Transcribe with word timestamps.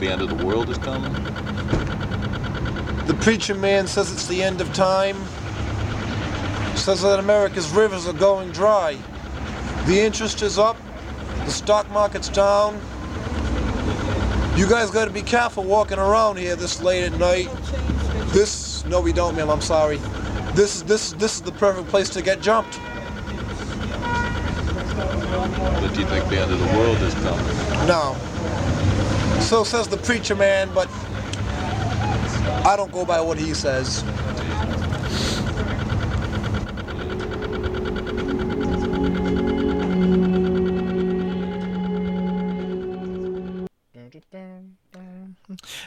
the 0.00 0.08
end 0.08 0.22
of 0.22 0.28
the 0.28 0.44
world 0.44 0.68
is 0.68 0.78
coming? 0.78 1.12
The 3.06 3.16
preacher 3.20 3.54
man 3.54 3.86
says 3.86 4.12
it's 4.12 4.26
the 4.26 4.42
end 4.42 4.60
of 4.60 4.72
time. 4.72 5.16
Says 6.76 7.02
that 7.02 7.18
America's 7.18 7.70
rivers 7.70 8.06
are 8.06 8.12
going 8.12 8.50
dry. 8.52 8.96
The 9.86 10.00
interest 10.00 10.42
is 10.42 10.58
up. 10.58 10.76
The 11.44 11.50
stock 11.50 11.88
market's 11.90 12.28
down. 12.28 12.80
You 14.56 14.66
guys 14.68 14.90
gotta 14.90 15.10
be 15.10 15.22
careful 15.22 15.64
walking 15.64 15.98
around 15.98 16.38
here 16.38 16.56
this 16.56 16.82
late 16.82 17.04
at 17.04 17.18
night. 17.18 17.48
This, 18.32 18.84
no, 18.86 19.00
we 19.00 19.12
don't, 19.12 19.36
ma'am. 19.36 19.50
I'm 19.50 19.60
sorry. 19.60 19.98
This 20.54 20.76
is 20.76 20.82
this 20.84 21.12
this 21.12 21.36
is 21.36 21.42
the 21.42 21.52
perfect 21.52 21.88
place 21.88 22.08
to 22.10 22.22
get 22.22 22.40
jumped. 22.40 22.80
But 25.80 25.92
do 25.94 26.00
you 26.00 26.06
think 26.06 26.28
the 26.28 26.38
end 26.38 26.52
of 26.52 26.58
the 26.58 26.76
world 26.76 26.96
is 26.98 27.14
coming? 27.14 27.86
No. 27.86 28.16
So 29.46 29.62
says 29.62 29.86
the 29.86 29.96
preacher 29.96 30.34
man, 30.34 30.68
but 30.74 30.90
I 32.66 32.74
don't 32.76 32.90
go 32.90 33.04
by 33.04 33.20
what 33.20 33.38
he 33.38 33.54
says. 33.54 34.02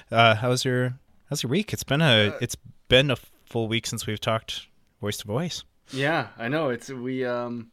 Uh, 0.10 0.36
how's 0.36 0.64
your 0.64 0.94
how's 1.30 1.44
your 1.44 1.50
week? 1.50 1.74
It's 1.74 1.84
been 1.84 2.00
a 2.00 2.38
it's 2.40 2.56
been 2.88 3.12
a 3.12 3.18
full 3.46 3.68
week 3.68 3.86
since 3.86 4.08
we've 4.08 4.22
talked 4.22 4.68
voice 5.02 5.18
to 5.18 5.28
voice. 5.28 5.66
Yeah, 5.92 6.28
I 6.38 6.48
know. 6.48 6.70
It's 6.70 6.90
we 6.90 7.26
um 7.26 7.72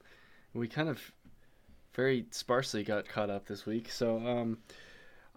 we 0.52 0.66
kind 0.66 0.88
of 0.88 1.12
very 1.94 2.26
sparsely 2.32 2.82
got 2.82 3.08
caught 3.08 3.30
up 3.30 3.46
this 3.46 3.66
week. 3.66 3.88
So 3.88 4.16
um 4.26 4.58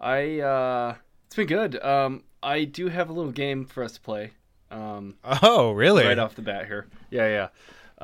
I 0.00 0.40
uh 0.40 0.94
it's 1.26 1.36
been 1.36 1.46
good. 1.46 1.82
Um 1.82 2.24
I 2.42 2.64
do 2.64 2.88
have 2.88 3.10
a 3.10 3.12
little 3.12 3.32
game 3.32 3.64
for 3.66 3.82
us 3.84 3.92
to 3.92 4.00
play. 4.00 4.32
Um 4.70 5.16
Oh, 5.42 5.72
really? 5.72 6.04
right 6.04 6.18
off 6.18 6.34
the 6.34 6.42
bat 6.42 6.66
here. 6.66 6.86
Yeah, 7.10 7.26
yeah. 7.28 7.48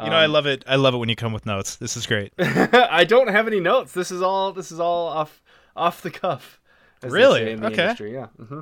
You 0.04 0.10
know, 0.10 0.16
I 0.16 0.26
Um, 0.26 0.32
love 0.32 0.44
it. 0.46 0.62
I 0.66 0.76
love 0.76 0.92
it 0.94 0.98
when 0.98 1.08
you 1.08 1.16
come 1.16 1.32
with 1.32 1.46
notes. 1.46 1.76
This 1.76 1.96
is 1.96 2.06
great. 2.06 2.32
I 2.38 3.04
don't 3.04 3.28
have 3.28 3.46
any 3.46 3.60
notes. 3.60 3.92
This 3.92 4.10
is 4.10 4.20
all 4.20 4.52
this 4.52 4.70
is 4.70 4.78
all 4.78 5.08
off 5.08 5.42
off 5.74 6.02
the 6.02 6.10
cuff. 6.10 6.60
Really? 7.02 7.40
say 7.40 7.52
in 7.52 7.60
the 7.60 7.66
Okay. 7.68 7.82
industry, 7.82 8.12
Yeah. 8.12 8.26
hmm 8.26 8.60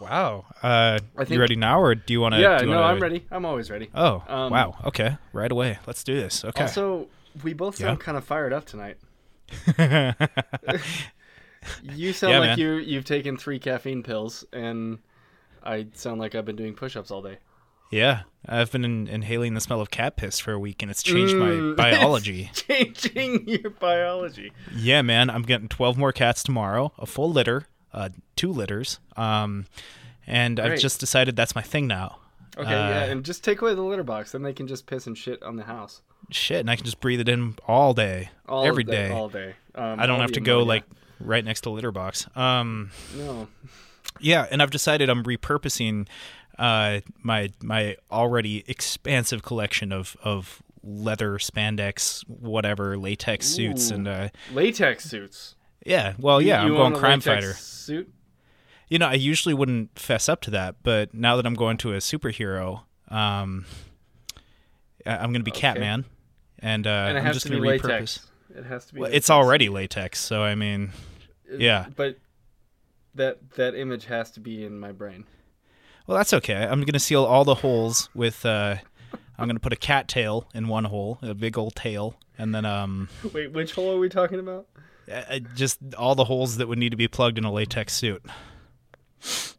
Wow. 0.00 0.46
Uh, 0.62 0.98
I 1.16 1.24
you 1.28 1.38
ready 1.40 1.54
now, 1.54 1.80
or 1.80 1.94
do 1.94 2.12
you 2.12 2.20
want 2.20 2.34
to? 2.34 2.40
Yeah. 2.40 2.60
No. 2.62 2.82
I'm 2.82 3.00
ready. 3.00 3.24
I'm 3.30 3.44
always 3.44 3.70
ready. 3.70 3.88
Oh, 3.94 4.22
Um, 4.26 4.50
wow. 4.52 4.74
Okay, 4.86 5.16
right 5.32 5.50
away. 5.50 5.78
Let's 5.86 6.02
do 6.02 6.14
this. 6.20 6.44
Okay. 6.44 6.62
Also, 6.64 7.08
we 7.44 7.52
both 7.54 7.78
Yeah. 7.78 7.86
sound 7.88 8.00
kind 8.00 8.18
of 8.18 8.24
fired 8.24 8.52
up 8.52 8.64
tonight. 8.66 8.98
You 11.82 12.12
sound 12.12 12.32
Yeah, 12.32 12.38
like 12.40 12.48
man. 12.50 12.58
you 12.58 12.72
you've 12.74 13.04
taken 13.04 13.36
three 13.36 13.58
caffeine 13.58 14.02
pills, 14.02 14.44
and 14.52 14.98
I 15.62 15.86
sound 15.94 16.20
like 16.20 16.34
I've 16.34 16.44
been 16.44 16.56
doing 16.56 16.74
push-ups 16.74 17.10
all 17.10 17.22
day. 17.22 17.38
yeah, 17.90 18.22
I've 18.46 18.72
been 18.72 18.84
in- 18.84 19.06
inhaling 19.06 19.54
the 19.54 19.60
smell 19.60 19.80
of 19.80 19.90
cat 19.90 20.16
piss 20.16 20.40
for 20.40 20.52
a 20.52 20.58
week, 20.58 20.82
and 20.82 20.90
it's 20.90 21.02
changed 21.02 21.34
Mm. 21.34 21.70
my 21.70 21.74
biology. 21.90 22.50
Changing 22.54 23.46
your 23.48 23.70
biology. 23.70 24.52
yeah, 24.74 25.02
man. 25.02 25.28
I'm 25.30 25.42
getting 25.42 25.68
12 25.68 25.96
more 25.98 26.12
cats 26.12 26.42
tomorrow. 26.42 26.92
A 26.98 27.06
full 27.06 27.30
litter, 27.30 27.68
uh, 27.92 28.08
two 28.34 28.50
litters. 28.50 28.98
Um, 29.16 29.66
and 30.26 30.58
I've 30.58 30.78
just 30.80 31.00
decided 31.00 31.36
that's 31.36 31.54
my 31.54 31.62
thing 31.62 31.86
now. 31.86 32.18
Okay, 32.56 32.70
yeah, 32.70 33.02
Uh, 33.02 33.06
and 33.06 33.24
just 33.24 33.44
take 33.44 33.60
away 33.62 33.74
the 33.74 33.82
litter 33.82 34.02
box, 34.02 34.32
then 34.32 34.42
they 34.42 34.52
can 34.52 34.66
just 34.66 34.86
piss 34.86 35.06
and 35.06 35.16
shit 35.16 35.42
on 35.42 35.56
the 35.56 35.64
house 35.64 36.02
Shit, 36.30 36.60
and 36.60 36.70
I 36.70 36.76
can 36.76 36.84
just 36.84 37.00
breathe 37.00 37.20
it 37.20 37.28
in 37.28 37.56
all 37.66 37.94
day, 37.94 38.30
all 38.48 38.64
every 38.64 38.84
day, 38.84 39.08
day. 39.08 39.10
all 39.10 39.28
day. 39.28 39.54
Um, 39.74 39.98
I 40.00 40.06
don't 40.06 40.20
have 40.20 40.32
to 40.32 40.40
go 40.40 40.62
like 40.62 40.84
right 41.24 41.44
next 41.44 41.62
to 41.62 41.70
litter 41.70 41.92
box. 41.92 42.26
Um, 42.36 42.90
no. 43.16 43.48
yeah, 44.20 44.46
and 44.50 44.60
I've 44.62 44.70
decided 44.70 45.08
I'm 45.08 45.22
repurposing 45.24 46.06
uh, 46.58 47.00
my 47.22 47.50
my 47.62 47.96
already 48.10 48.64
expansive 48.68 49.42
collection 49.42 49.92
of 49.92 50.16
of 50.22 50.62
leather, 50.84 51.38
spandex, 51.38 52.22
whatever, 52.28 52.96
latex 52.98 53.46
suits, 53.46 53.90
Ooh. 53.90 53.94
and 53.94 54.08
uh, 54.08 54.28
Latex 54.52 55.04
suits. 55.04 55.54
yeah. 55.86 56.14
Well, 56.18 56.42
yeah, 56.42 56.64
you 56.64 56.72
I'm 56.72 56.76
going 56.76 56.94
crime 56.94 57.18
latex 57.20 57.24
fighter. 57.24 57.52
Suit. 57.54 58.12
You 58.88 58.98
know, 58.98 59.06
I 59.08 59.14
usually 59.14 59.54
wouldn't 59.54 59.98
fess 59.98 60.28
up 60.28 60.40
to 60.42 60.50
that, 60.50 60.76
but 60.82 61.14
now 61.14 61.36
that 61.36 61.46
I'm 61.46 61.54
going 61.54 61.78
to 61.78 61.92
a 61.94 61.96
superhero, 61.98 62.82
um, 63.08 63.64
I- 65.06 65.16
I'm 65.16 65.30
going 65.32 65.34
to 65.34 65.42
be 65.44 65.50
Okay. 65.50 65.60
Catman, 65.60 66.04
and, 66.58 66.86
uh, 66.86 66.90
and 66.90 67.18
I'm 67.18 67.32
just 67.32 67.48
going 67.48 67.62
to 67.62 67.66
repurpose. 67.68 67.82
latex. 67.88 68.26
It 68.54 68.64
has 68.64 68.84
to 68.86 68.94
be. 68.94 69.00
Well, 69.00 69.08
latex. 69.08 69.16
it's 69.16 69.30
already 69.30 69.68
latex, 69.70 70.20
so 70.20 70.42
I 70.42 70.54
mean, 70.54 70.90
yeah. 71.60 71.86
But 71.94 72.18
that 73.14 73.50
that 73.56 73.74
image 73.74 74.06
has 74.06 74.30
to 74.32 74.40
be 74.40 74.64
in 74.64 74.78
my 74.78 74.92
brain. 74.92 75.24
well, 76.06 76.16
that's 76.16 76.32
okay. 76.32 76.54
I'm 76.56 76.80
going 76.80 76.92
to 76.94 76.98
seal 77.00 77.24
all 77.24 77.44
the 77.44 77.56
holes 77.56 78.08
with. 78.14 78.44
Uh, 78.46 78.76
I'm 79.38 79.46
going 79.46 79.56
to 79.56 79.60
put 79.60 79.72
a 79.72 79.76
cat 79.76 80.08
tail 80.08 80.48
in 80.54 80.68
one 80.68 80.84
hole, 80.84 81.18
a 81.22 81.34
big 81.34 81.58
old 81.58 81.74
tail, 81.74 82.16
and 82.38 82.54
then 82.54 82.64
um, 82.64 83.08
Wait, 83.32 83.52
which 83.52 83.72
hole 83.72 83.94
are 83.96 83.98
we 83.98 84.08
talking 84.08 84.38
about? 84.38 84.66
uh, 85.12 85.40
just 85.54 85.78
all 85.98 86.14
the 86.14 86.24
holes 86.24 86.58
that 86.58 86.68
would 86.68 86.78
need 86.78 86.90
to 86.90 86.96
be 86.96 87.08
plugged 87.08 87.36
in 87.38 87.44
a 87.44 87.52
latex 87.52 87.94
suit. 87.94 88.24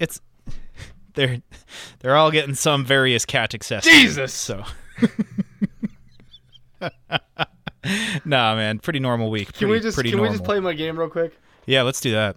It's 0.00 0.20
they're 1.12 1.42
they're 2.00 2.16
all 2.16 2.30
getting 2.30 2.54
some 2.54 2.86
various 2.86 3.26
cat 3.26 3.52
accessories. 3.54 3.94
Jesus! 4.16 4.32
So. 4.32 4.64
nah, 8.24 8.54
man, 8.54 8.78
pretty 8.78 8.98
normal 9.00 9.30
week. 9.30 9.52
Can 9.52 9.68
we 9.68 9.80
just 9.80 9.94
pretty 9.96 10.10
can 10.10 10.18
normal. 10.18 10.32
we 10.32 10.36
just 10.38 10.44
play 10.44 10.60
my 10.60 10.72
game 10.72 10.98
real 10.98 11.08
quick? 11.08 11.38
Yeah, 11.66 11.82
let's 11.82 12.00
do 12.00 12.12
that. 12.12 12.36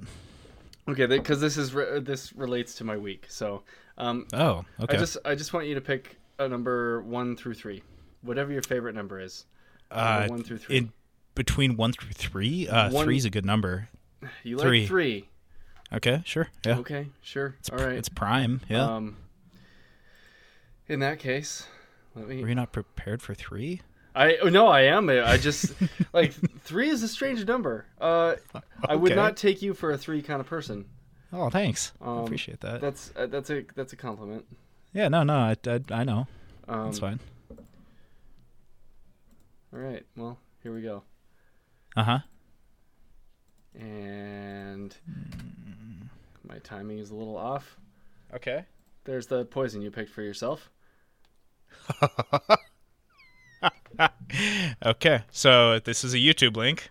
Okay, 0.88 1.06
because 1.08 1.42
this 1.42 1.58
is 1.58 1.74
re- 1.74 2.00
this 2.00 2.34
relates 2.34 2.76
to 2.76 2.84
my 2.84 2.96
week. 2.98 3.26
So, 3.30 3.64
um, 3.98 4.28
Oh, 4.34 4.64
okay. 4.80 4.98
I 4.98 5.00
just 5.00 5.18
I 5.26 5.36
just 5.36 5.54
want 5.54 5.68
you 5.68 5.76
to 5.76 5.82
pick 5.82 6.18
a 6.40 6.48
number 6.48 7.02
one 7.02 7.36
through 7.36 7.56
three, 7.56 7.82
whatever 8.22 8.52
your 8.52 8.62
favorite 8.62 8.94
number 8.96 9.20
is. 9.20 9.46
uh, 9.92 10.28
one 10.28 10.44
through 10.44 10.58
three. 10.58 10.78
in 10.78 10.92
between 11.34 11.76
one 11.78 11.92
through 11.92 12.12
three. 12.14 12.68
Uh, 12.68 12.92
One- 12.92 13.04
three's 13.06 13.26
a 13.26 13.30
good 13.30 13.46
number. 13.46 13.90
you 14.44 14.58
like 14.58 14.66
three. 14.68 14.88
three? 14.88 15.30
Okay, 15.94 16.22
sure. 16.26 16.48
Yeah, 16.66 16.78
Okay, 16.80 17.08
sure. 17.22 17.56
it's, 17.60 17.70
All 17.70 17.78
right. 17.78 17.94
it's 17.98 18.10
prime. 18.10 18.62
Yeah. 18.70 18.84
Um, 18.96 19.18
in 20.88 21.00
that 21.00 21.20
case, 21.20 21.66
let 22.16 22.28
me. 22.28 22.42
Were 22.42 22.50
you 22.50 22.56
not 22.56 22.72
prepared 22.72 23.22
for 23.22 23.34
three? 23.34 23.82
I 24.16 24.38
oh, 24.38 24.50
no, 24.50 24.68
I 24.68 24.82
am. 24.84 25.10
I 25.10 25.38
just 25.38 25.74
like 26.14 26.32
three 26.62 26.90
is 26.90 27.04
a 27.04 27.08
strange 27.08 27.46
number. 27.46 27.86
Uh, 28.00 28.36
I 28.88 28.96
would 28.96 29.16
not 29.16 29.36
take 29.38 29.62
you 29.62 29.74
for 29.74 29.92
a 29.92 29.98
three 29.98 30.22
kind 30.22 30.40
of 30.40 30.48
person. 30.48 30.86
Oh, 31.34 31.50
thanks. 31.50 31.92
I 32.02 32.06
Um, 32.06 32.18
appreciate 32.20 32.62
that. 32.62 32.80
That's 32.82 33.12
uh, 33.16 33.26
that's 33.28 33.50
a 33.50 33.64
that's 33.76 33.92
a 33.94 33.98
compliment. 33.98 34.46
Yeah, 34.94 35.10
no, 35.10 35.24
no, 35.24 35.34
I, 35.36 35.56
I, 35.68 35.80
I 35.92 36.04
know. 36.06 36.28
Um, 36.70 36.86
That's 36.86 37.00
fine. 37.00 37.20
All 39.74 39.80
right. 39.80 40.06
Well, 40.16 40.40
here 40.64 40.74
we 40.74 40.82
go. 40.82 41.04
Uh 41.98 42.04
huh. 42.04 42.20
And 43.78 44.96
my 46.48 46.60
timing 46.60 47.00
is 47.00 47.10
a 47.12 47.16
little 47.16 47.36
off. 47.36 47.78
Okay. 48.34 48.64
There's 49.04 49.28
the 49.28 49.44
poison 49.44 49.82
you 49.82 49.92
picked 49.92 50.12
for 50.12 50.22
yourself. 50.22 50.72
Okay, 54.86 55.22
so 55.32 55.80
this 55.80 56.04
is 56.04 56.14
a 56.14 56.18
YouTube 56.18 56.56
link. 56.58 56.90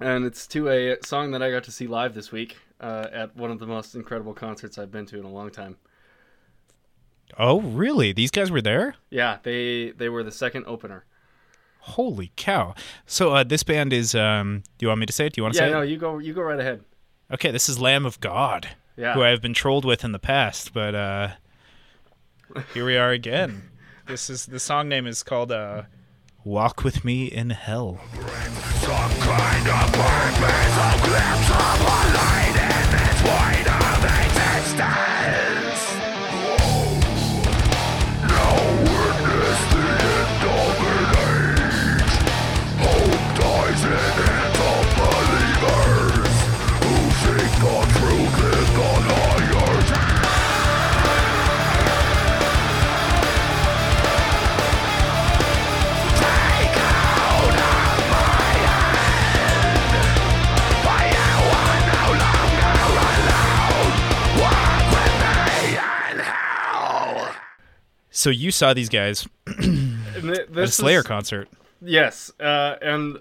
And 0.00 0.24
it's 0.24 0.46
to 0.48 0.68
a 0.68 0.96
song 1.04 1.30
that 1.32 1.42
I 1.42 1.50
got 1.50 1.64
to 1.64 1.72
see 1.72 1.86
live 1.86 2.14
this 2.14 2.30
week 2.32 2.56
uh, 2.80 3.06
at 3.12 3.36
one 3.36 3.50
of 3.50 3.58
the 3.58 3.66
most 3.66 3.94
incredible 3.94 4.34
concerts 4.34 4.78
I've 4.78 4.90
been 4.90 5.06
to 5.06 5.18
in 5.18 5.24
a 5.24 5.30
long 5.30 5.50
time. 5.50 5.76
Oh, 7.38 7.60
really? 7.60 8.12
These 8.12 8.30
guys 8.30 8.50
were 8.50 8.60
there? 8.62 8.96
Yeah, 9.10 9.38
they 9.42 9.90
they 9.92 10.08
were 10.08 10.22
the 10.22 10.32
second 10.32 10.64
opener. 10.66 11.04
Holy 11.80 12.32
cow! 12.36 12.74
So 13.06 13.32
uh, 13.32 13.44
this 13.44 13.62
band 13.62 13.92
is. 13.92 14.14
Um, 14.14 14.62
do 14.78 14.84
you 14.84 14.88
want 14.88 15.00
me 15.00 15.06
to 15.06 15.12
say 15.12 15.26
it? 15.26 15.32
Do 15.32 15.38
you 15.40 15.44
want 15.44 15.54
to 15.54 15.60
Yeah, 15.62 15.68
say 15.68 15.72
no, 15.72 15.80
it? 15.82 15.88
you 15.90 15.96
go 15.96 16.18
you 16.18 16.34
go 16.34 16.42
right 16.42 16.58
ahead. 16.60 16.82
Okay, 17.32 17.50
this 17.52 17.68
is 17.68 17.78
Lamb 17.80 18.04
of 18.04 18.18
God, 18.20 18.68
Yeah. 18.96 19.14
who 19.14 19.22
I've 19.22 19.40
been 19.40 19.54
trolled 19.54 19.84
with 19.84 20.04
in 20.04 20.10
the 20.12 20.18
past, 20.18 20.74
but 20.74 20.94
uh, 20.96 21.28
here 22.74 22.84
we 22.84 22.96
are 22.96 23.10
again. 23.12 23.69
This 24.10 24.28
is 24.28 24.46
the 24.46 24.58
song 24.58 24.88
name 24.88 25.06
is 25.06 25.22
called 25.22 25.52
uh, 25.52 25.82
"Walk 26.42 26.82
with 26.82 27.04
Me 27.04 27.26
in 27.26 27.50
Hell." 27.50 28.00
So 68.20 68.28
you 68.28 68.50
saw 68.50 68.74
these 68.74 68.90
guys 68.90 69.26
at 69.46 69.56
a 70.54 70.68
Slayer 70.68 70.98
is- 71.00 71.06
concert. 71.06 71.48
Yes, 71.80 72.30
uh, 72.38 72.76
and 72.82 73.18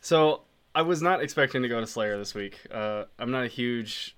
so 0.00 0.42
I 0.72 0.82
was 0.82 1.02
not 1.02 1.20
expecting 1.20 1.62
to 1.62 1.68
go 1.68 1.80
to 1.80 1.86
Slayer 1.88 2.16
this 2.16 2.32
week. 2.32 2.60
Uh, 2.70 3.06
I'm 3.18 3.32
not 3.32 3.42
a 3.42 3.48
huge, 3.48 4.14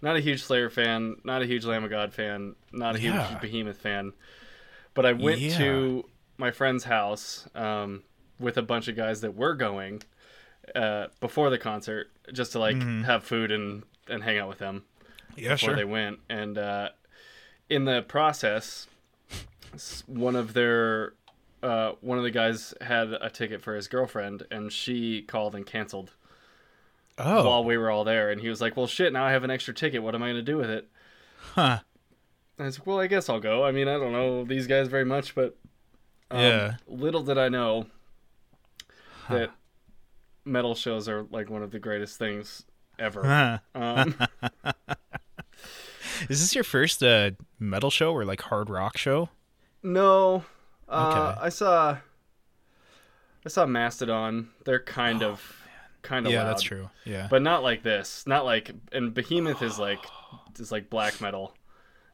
not 0.00 0.16
a 0.16 0.20
huge 0.20 0.42
Slayer 0.42 0.70
fan, 0.70 1.16
not 1.22 1.42
a 1.42 1.44
huge 1.44 1.66
Lamb 1.66 1.84
of 1.84 1.90
God 1.90 2.14
fan, 2.14 2.54
not 2.72 2.96
a 2.96 3.00
Yeah. 3.00 3.26
huge 3.28 3.40
Behemoth 3.42 3.76
fan. 3.76 4.14
But 4.94 5.04
I 5.04 5.12
went 5.12 5.40
Yeah. 5.40 5.58
to 5.58 6.08
my 6.38 6.50
friend's 6.50 6.84
house 6.84 7.46
um, 7.54 8.02
with 8.40 8.56
a 8.56 8.62
bunch 8.62 8.88
of 8.88 8.96
guys 8.96 9.20
that 9.20 9.34
were 9.34 9.54
going 9.54 10.02
uh, 10.74 11.08
before 11.20 11.50
the 11.50 11.58
concert, 11.58 12.10
just 12.32 12.52
to 12.52 12.58
like 12.58 12.80
have 13.04 13.22
food 13.24 13.52
and 13.52 13.82
and 14.08 14.24
hang 14.24 14.38
out 14.38 14.48
with 14.48 14.58
them 14.58 14.84
Yeah, 15.36 15.50
before 15.52 15.68
sure. 15.68 15.76
they 15.76 15.84
went. 15.84 16.20
And 16.30 16.56
uh, 16.56 16.88
in 17.68 17.84
the 17.84 18.00
process, 18.00 18.86
one 20.06 20.36
of 20.36 20.52
their 20.54 21.14
uh, 21.62 21.92
one 22.00 22.18
of 22.18 22.24
the 22.24 22.30
guys 22.30 22.74
had 22.80 23.12
a 23.12 23.30
ticket 23.30 23.62
for 23.62 23.74
his 23.74 23.88
girlfriend, 23.88 24.44
and 24.50 24.72
she 24.72 25.22
called 25.22 25.54
and 25.54 25.66
canceled 25.66 26.12
oh, 27.18 27.46
while 27.46 27.64
we 27.64 27.76
were 27.76 27.90
all 27.90 28.04
there. 28.04 28.30
And 28.30 28.40
he 28.40 28.48
was 28.48 28.60
like, 28.60 28.76
"Well, 28.76 28.86
shit! 28.86 29.12
Now 29.12 29.24
I 29.24 29.32
have 29.32 29.44
an 29.44 29.50
extra 29.50 29.74
ticket. 29.74 30.02
What 30.02 30.14
am 30.14 30.22
I 30.22 30.26
going 30.26 30.36
to 30.36 30.42
do 30.42 30.56
with 30.56 30.70
it?" 30.70 30.88
huh? 31.54 31.78
And 32.58 32.64
I 32.64 32.66
was 32.66 32.78
like, 32.78 32.86
"Well, 32.86 33.00
I 33.00 33.06
guess 33.06 33.28
I'll 33.28 33.40
go. 33.40 33.64
I 33.64 33.72
mean, 33.72 33.88
I 33.88 33.98
don't 33.98 34.12
know 34.12 34.44
these 34.44 34.66
guys 34.66 34.88
very 34.88 35.04
much, 35.04 35.34
but 35.34 35.56
um, 36.30 36.40
Yeah. 36.40 36.76
Little 36.86 37.22
did 37.22 37.38
I 37.38 37.48
know 37.48 37.86
that 39.28 39.50
metal 40.44 40.74
shows 40.74 41.08
are 41.08 41.26
like 41.30 41.50
one 41.50 41.62
of 41.62 41.70
the 41.70 41.78
greatest 41.78 42.18
things 42.18 42.64
ever. 42.98 43.24
Huh. 43.24 43.58
Um, 43.74 44.14
Is 46.28 46.40
this 46.40 46.54
your 46.54 46.64
first 46.64 47.02
uh, 47.02 47.32
metal 47.58 47.90
show 47.90 48.12
or 48.12 48.24
like 48.24 48.40
hard 48.42 48.70
rock 48.70 48.96
show? 48.96 49.28
No. 49.86 50.44
Uh, 50.88 51.32
Okay. 51.34 51.40
I 51.46 51.48
saw 51.48 51.98
I 53.44 53.48
saw 53.48 53.66
Mastodon. 53.66 54.48
They're 54.64 54.80
kind 54.80 55.22
of 55.22 55.62
kind 56.02 56.26
of 56.26 56.30
Oh, 56.30 56.34
yeah, 56.34 56.42
loud. 56.42 56.50
that's 56.50 56.62
true. 56.62 56.90
Yeah. 57.04 57.28
But 57.30 57.42
not 57.42 57.62
like 57.62 57.82
this. 57.82 58.26
Not 58.26 58.44
like 58.44 58.70
and 58.92 59.14
Behemoth 59.14 59.62
is 59.62 59.78
like 59.78 60.04
is 60.58 60.70
like 60.72 60.90
black 60.90 61.20
metal. 61.20 61.54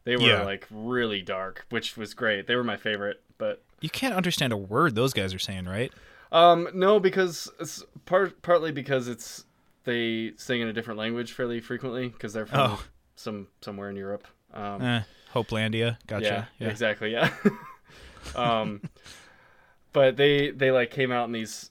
They 0.04 0.16
were 0.16 0.22
Yeah. 0.22 0.42
like 0.42 0.66
really 0.70 1.22
dark, 1.22 1.64
which 1.70 1.96
was 1.96 2.12
great. 2.14 2.46
They 2.46 2.56
were 2.56 2.64
my 2.64 2.76
favorite, 2.76 3.22
but 3.38 3.62
you 3.80 3.90
can't 3.90 4.14
understand 4.14 4.52
a 4.52 4.56
word 4.56 4.94
those 4.94 5.12
guys 5.12 5.34
are 5.34 5.38
saying, 5.38 5.64
right? 5.66 5.92
um 6.30 6.66
no 6.72 6.98
because 6.98 7.50
it's 7.60 7.84
part 8.06 8.40
partly 8.40 8.72
because 8.72 9.06
it's 9.06 9.44
they 9.84 10.32
sing 10.36 10.62
in 10.62 10.68
a 10.68 10.72
different 10.72 10.98
language 10.98 11.32
fairly 11.32 11.60
frequently 11.60 12.08
because 12.08 12.32
they're 12.32 12.46
from 12.46 12.60
Oh. 12.60 12.84
some 13.16 13.48
somewhere 13.60 13.90
in 13.90 13.96
Europe. 13.96 14.26
Um 14.54 14.80
Eh, 14.80 15.02
Hopelandia. 15.34 15.98
Gotcha. 16.06 16.48
Yeah, 16.58 16.68
exactly. 16.68 17.12
Yeah. 17.12 17.30
um, 18.34 18.80
but 19.92 20.16
they 20.16 20.50
they 20.50 20.70
like 20.70 20.90
came 20.90 21.12
out 21.12 21.26
in 21.26 21.32
these. 21.32 21.68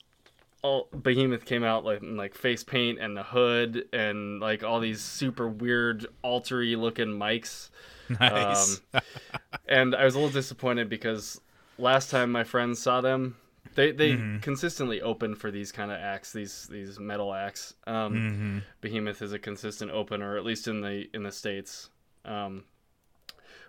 All 0.62 0.88
Behemoth 0.92 1.44
came 1.44 1.64
out 1.64 1.84
like 1.84 2.02
in 2.02 2.16
like 2.16 2.34
face 2.34 2.62
paint 2.62 3.00
and 3.00 3.16
the 3.16 3.24
hood 3.24 3.84
and 3.92 4.38
like 4.40 4.62
all 4.62 4.78
these 4.78 5.00
super 5.00 5.48
weird 5.48 6.06
altery 6.22 6.76
looking 6.78 7.08
mics. 7.08 7.70
Nice. 8.20 8.80
Um, 8.94 9.02
and 9.68 9.94
I 9.94 10.04
was 10.04 10.14
a 10.14 10.18
little 10.18 10.30
disappointed 10.30 10.88
because 10.88 11.40
last 11.78 12.10
time 12.10 12.30
my 12.30 12.44
friends 12.44 12.80
saw 12.80 13.00
them, 13.00 13.36
they 13.74 13.90
they 13.92 14.14
Mm-hmm. 14.14 14.38
consistently 14.40 15.00
open 15.02 15.34
for 15.34 15.50
these 15.50 15.72
kind 15.72 15.90
of 15.90 15.98
acts, 15.98 16.32
these 16.32 16.68
these 16.70 16.98
metal 17.00 17.32
acts. 17.34 17.74
Um, 17.86 18.12
hmm 18.12 18.58
Behemoth 18.80 19.22
is 19.22 19.32
a 19.32 19.38
consistent 19.38 19.90
opener, 19.90 20.36
at 20.36 20.44
least 20.44 20.68
in 20.68 20.80
the 20.80 21.08
in 21.14 21.22
the 21.24 21.32
states. 21.32 21.90
Um, 22.24 22.64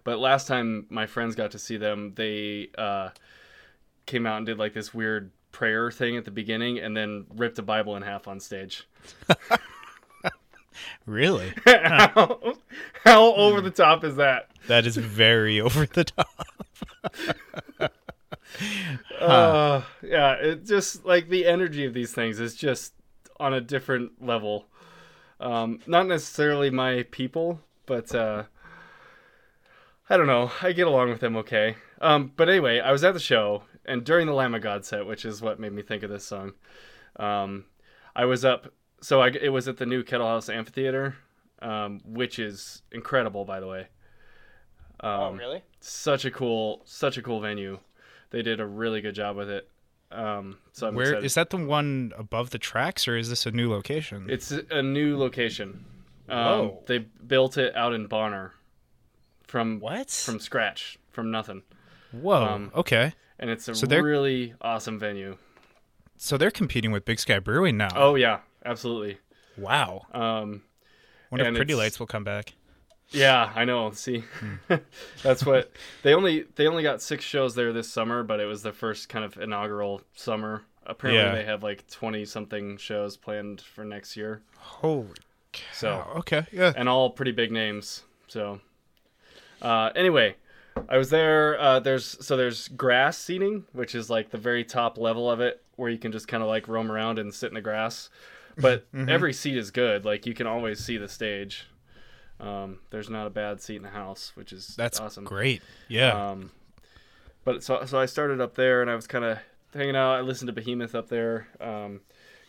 but 0.03 0.19
last 0.19 0.47
time 0.47 0.85
my 0.89 1.05
friends 1.05 1.35
got 1.35 1.51
to 1.51 1.59
see 1.59 1.77
them, 1.77 2.13
they 2.15 2.69
uh, 2.77 3.09
came 4.05 4.25
out 4.25 4.37
and 4.37 4.45
did 4.45 4.57
like 4.57 4.73
this 4.73 4.93
weird 4.93 5.31
prayer 5.51 5.91
thing 5.91 6.17
at 6.17 6.25
the 6.25 6.31
beginning, 6.31 6.79
and 6.79 6.95
then 6.95 7.25
ripped 7.35 7.59
a 7.59 7.63
Bible 7.63 7.95
in 7.95 8.03
half 8.03 8.27
on 8.27 8.39
stage. 8.39 8.87
Really? 11.05 11.53
how, 11.65 12.55
how 13.03 13.33
over 13.33 13.61
the 13.61 13.71
top 13.71 14.03
is 14.03 14.15
that? 14.15 14.49
That 14.67 14.85
is 14.85 14.97
very 14.97 15.59
over 15.61 15.85
the 15.85 16.05
top. 16.05 16.29
Uh, 19.19 19.81
yeah, 20.01 20.33
it 20.33 20.65
just 20.65 21.05
like 21.05 21.29
the 21.29 21.45
energy 21.45 21.85
of 21.85 21.93
these 21.93 22.13
things 22.13 22.39
is 22.39 22.55
just 22.55 22.93
on 23.39 23.53
a 23.53 23.61
different 23.61 24.23
level. 24.25 24.65
Um, 25.39 25.79
not 25.87 26.07
necessarily 26.07 26.69
my 26.69 27.03
people, 27.11 27.59
but 27.85 28.13
uh, 28.13 28.43
I 30.09 30.17
don't 30.17 30.27
know. 30.27 30.51
I 30.61 30.73
get 30.73 30.87
along 30.87 31.09
with 31.09 31.19
them 31.21 31.35
okay. 31.37 31.75
Um, 32.01 32.31
but 32.35 32.49
anyway, 32.49 32.79
I 32.79 32.91
was 32.91 33.03
at 33.03 33.13
the 33.13 33.19
show, 33.19 33.63
and 33.85 34.03
during 34.03 34.27
the 34.27 34.33
Lamb 34.33 34.53
of 34.53 34.61
God 34.61 34.85
set, 34.85 35.05
which 35.05 35.23
is 35.25 35.41
what 35.41 35.59
made 35.59 35.71
me 35.71 35.81
think 35.81 36.03
of 36.03 36.09
this 36.09 36.25
song, 36.25 36.53
um, 37.17 37.65
I 38.15 38.25
was 38.25 38.43
up. 38.43 38.73
So 39.01 39.21
I, 39.21 39.29
it 39.29 39.49
was 39.49 39.67
at 39.67 39.77
the 39.77 39.85
new 39.85 40.03
Kettle 40.03 40.27
House 40.27 40.49
Amphitheater, 40.49 41.15
um, 41.61 42.01
which 42.05 42.39
is 42.39 42.81
incredible, 42.91 43.45
by 43.45 43.59
the 43.59 43.67
way. 43.67 43.87
Um, 44.99 45.37
really? 45.37 45.61
such 45.81 46.23
a 46.23 46.31
cool 46.31 46.81
such 46.85 47.17
a 47.17 47.21
cool 47.21 47.41
venue 47.41 47.77
they 48.29 48.41
did 48.41 48.61
a 48.61 48.65
really 48.65 49.01
good 49.01 49.13
job 49.13 49.35
with 49.35 49.49
it 49.49 49.69
um 50.13 50.57
so 50.71 50.87
I'm 50.87 50.95
Where 50.95 51.07
excited. 51.07 51.25
is 51.25 51.33
that 51.33 51.49
the 51.49 51.57
one 51.57 52.13
above 52.17 52.51
the 52.51 52.57
tracks, 52.57 53.05
or 53.05 53.17
is 53.17 53.27
this 53.29 53.45
a 53.45 53.51
new 53.51 53.69
location? 53.69 54.27
it's 54.29 54.51
a 54.51 54.81
new 54.81 55.17
location 55.17 55.83
um 56.29 56.37
Whoa. 56.37 56.83
they 56.85 56.99
built 56.99 57.57
it 57.57 57.75
out 57.75 57.91
in 57.91 58.07
bonner 58.07 58.53
from 59.53 59.79
what? 59.79 60.09
from 60.09 60.39
scratch 60.39 60.97
from 61.11 61.29
nothing 61.29 61.61
Whoa. 62.11 62.43
um, 62.43 62.71
okay. 62.73 63.13
and 63.37 63.51
it's 63.51 63.67
a 63.67 63.75
So 63.75 63.85
really 63.87 64.55
awesome 64.61 64.97
venue 64.97 65.37
So 66.17 66.37
they're 66.37 66.49
competing 66.49 66.91
with 66.91 67.05
Big 67.05 67.19
Sky 67.19 67.37
Brewing 67.37 67.77
now. 67.77 67.89
oh 67.95 68.15
yeah 68.15 68.39
absolutely 68.65 69.19
wow. 69.55 70.07
um 70.11 70.63
Wonder 71.29 71.45
if 71.49 71.55
Pretty 71.55 71.75
Lights 71.75 71.99
will 71.99 72.07
come 72.07 72.23
back. 72.23 72.53
Yeah, 73.09 73.51
I 73.55 73.63
know. 73.65 73.91
See, 73.91 74.23
Hmm. 74.39 74.55
that's 75.23 75.45
what 75.45 75.71
they 76.01 76.13
only 76.15 76.45
they 76.55 76.65
only 76.67 76.81
got 76.81 76.99
six 77.01 77.23
shows 77.23 77.53
there 77.53 77.71
this 77.73 77.91
summer, 77.91 78.23
but 78.23 78.39
it 78.39 78.45
was 78.45 78.63
the 78.63 78.71
first 78.73 79.07
kind 79.09 79.23
of 79.25 79.37
inaugural 79.37 80.01
summer. 80.15 80.63
Apparently, 80.85 81.23
Yeah. 81.23 81.35
they 81.35 81.43
have 81.45 81.61
like 81.61 81.87
twenty 81.89 82.25
something 82.25 82.77
shows 82.77 83.17
planned 83.17 83.61
for 83.61 83.83
next 83.83 84.15
year. 84.17 84.41
Holy 84.57 85.09
cow! 85.51 85.63
So. 85.73 85.89
Okay. 86.17 86.45
Yeah. 86.51 86.73
and 86.75 86.87
all 86.89 87.09
pretty 87.11 87.31
big 87.33 87.51
names. 87.51 88.03
So, 88.27 88.59
uh, 89.63 89.91
anyway, 89.95 90.35
I 90.89 90.97
was 90.97 91.09
there. 91.09 91.59
Uh, 91.59 91.79
there's 91.79 92.17
so 92.25 92.35
there's 92.37 92.67
grass 92.69 93.17
seating, 93.17 93.65
which 93.73 93.95
is 93.95 94.09
like 94.09 94.29
the 94.31 94.37
very 94.37 94.63
top 94.63 94.97
level 94.97 95.29
of 95.31 95.39
it, 95.39 95.63
where 95.75 95.89
you 95.89 95.97
can 95.97 96.11
just 96.11 96.27
kind 96.27 96.43
of 96.43 96.49
like 96.49 96.67
roam 96.67 96.91
around 96.91 97.19
and 97.19 97.33
sit 97.33 97.47
in 97.47 97.53
the 97.55 97.61
grass. 97.61 98.09
But 98.57 98.91
Mm-hmm. 98.93 99.09
every 99.09 99.33
seat 99.33 99.57
is 99.57 99.71
good. 99.71 100.05
Like 100.05 100.25
you 100.25 100.33
can 100.33 100.45
always 100.47 100.79
see 100.79 100.97
the 100.97 101.07
stage. 101.07 101.67
Um, 102.39 102.79
there's 102.89 103.09
not 103.09 103.25
a 103.25 103.29
bad 103.29 103.61
seat 103.61 103.77
in 103.77 103.83
the 103.83 103.89
house, 103.89 104.31
which 104.35 104.51
is 104.51 104.75
That's 104.75 104.99
awesome. 104.99 105.23
great. 105.23 105.61
Yeah. 105.87 106.31
Um, 106.31 106.51
but 107.45 107.63
so 107.63 107.85
so 107.85 107.97
I 107.99 108.05
started 108.05 108.41
up 108.41 108.55
there 108.55 108.81
and 108.81 108.89
I 108.91 108.95
was 108.95 109.07
kind 109.07 109.23
of 109.25 109.37
hanging 109.73 109.95
out. 109.95 110.13
I 110.15 110.21
listened 110.21 110.47
to 110.47 110.53
Behemoth 110.53 110.93
up 110.95 111.09
there 111.09 111.47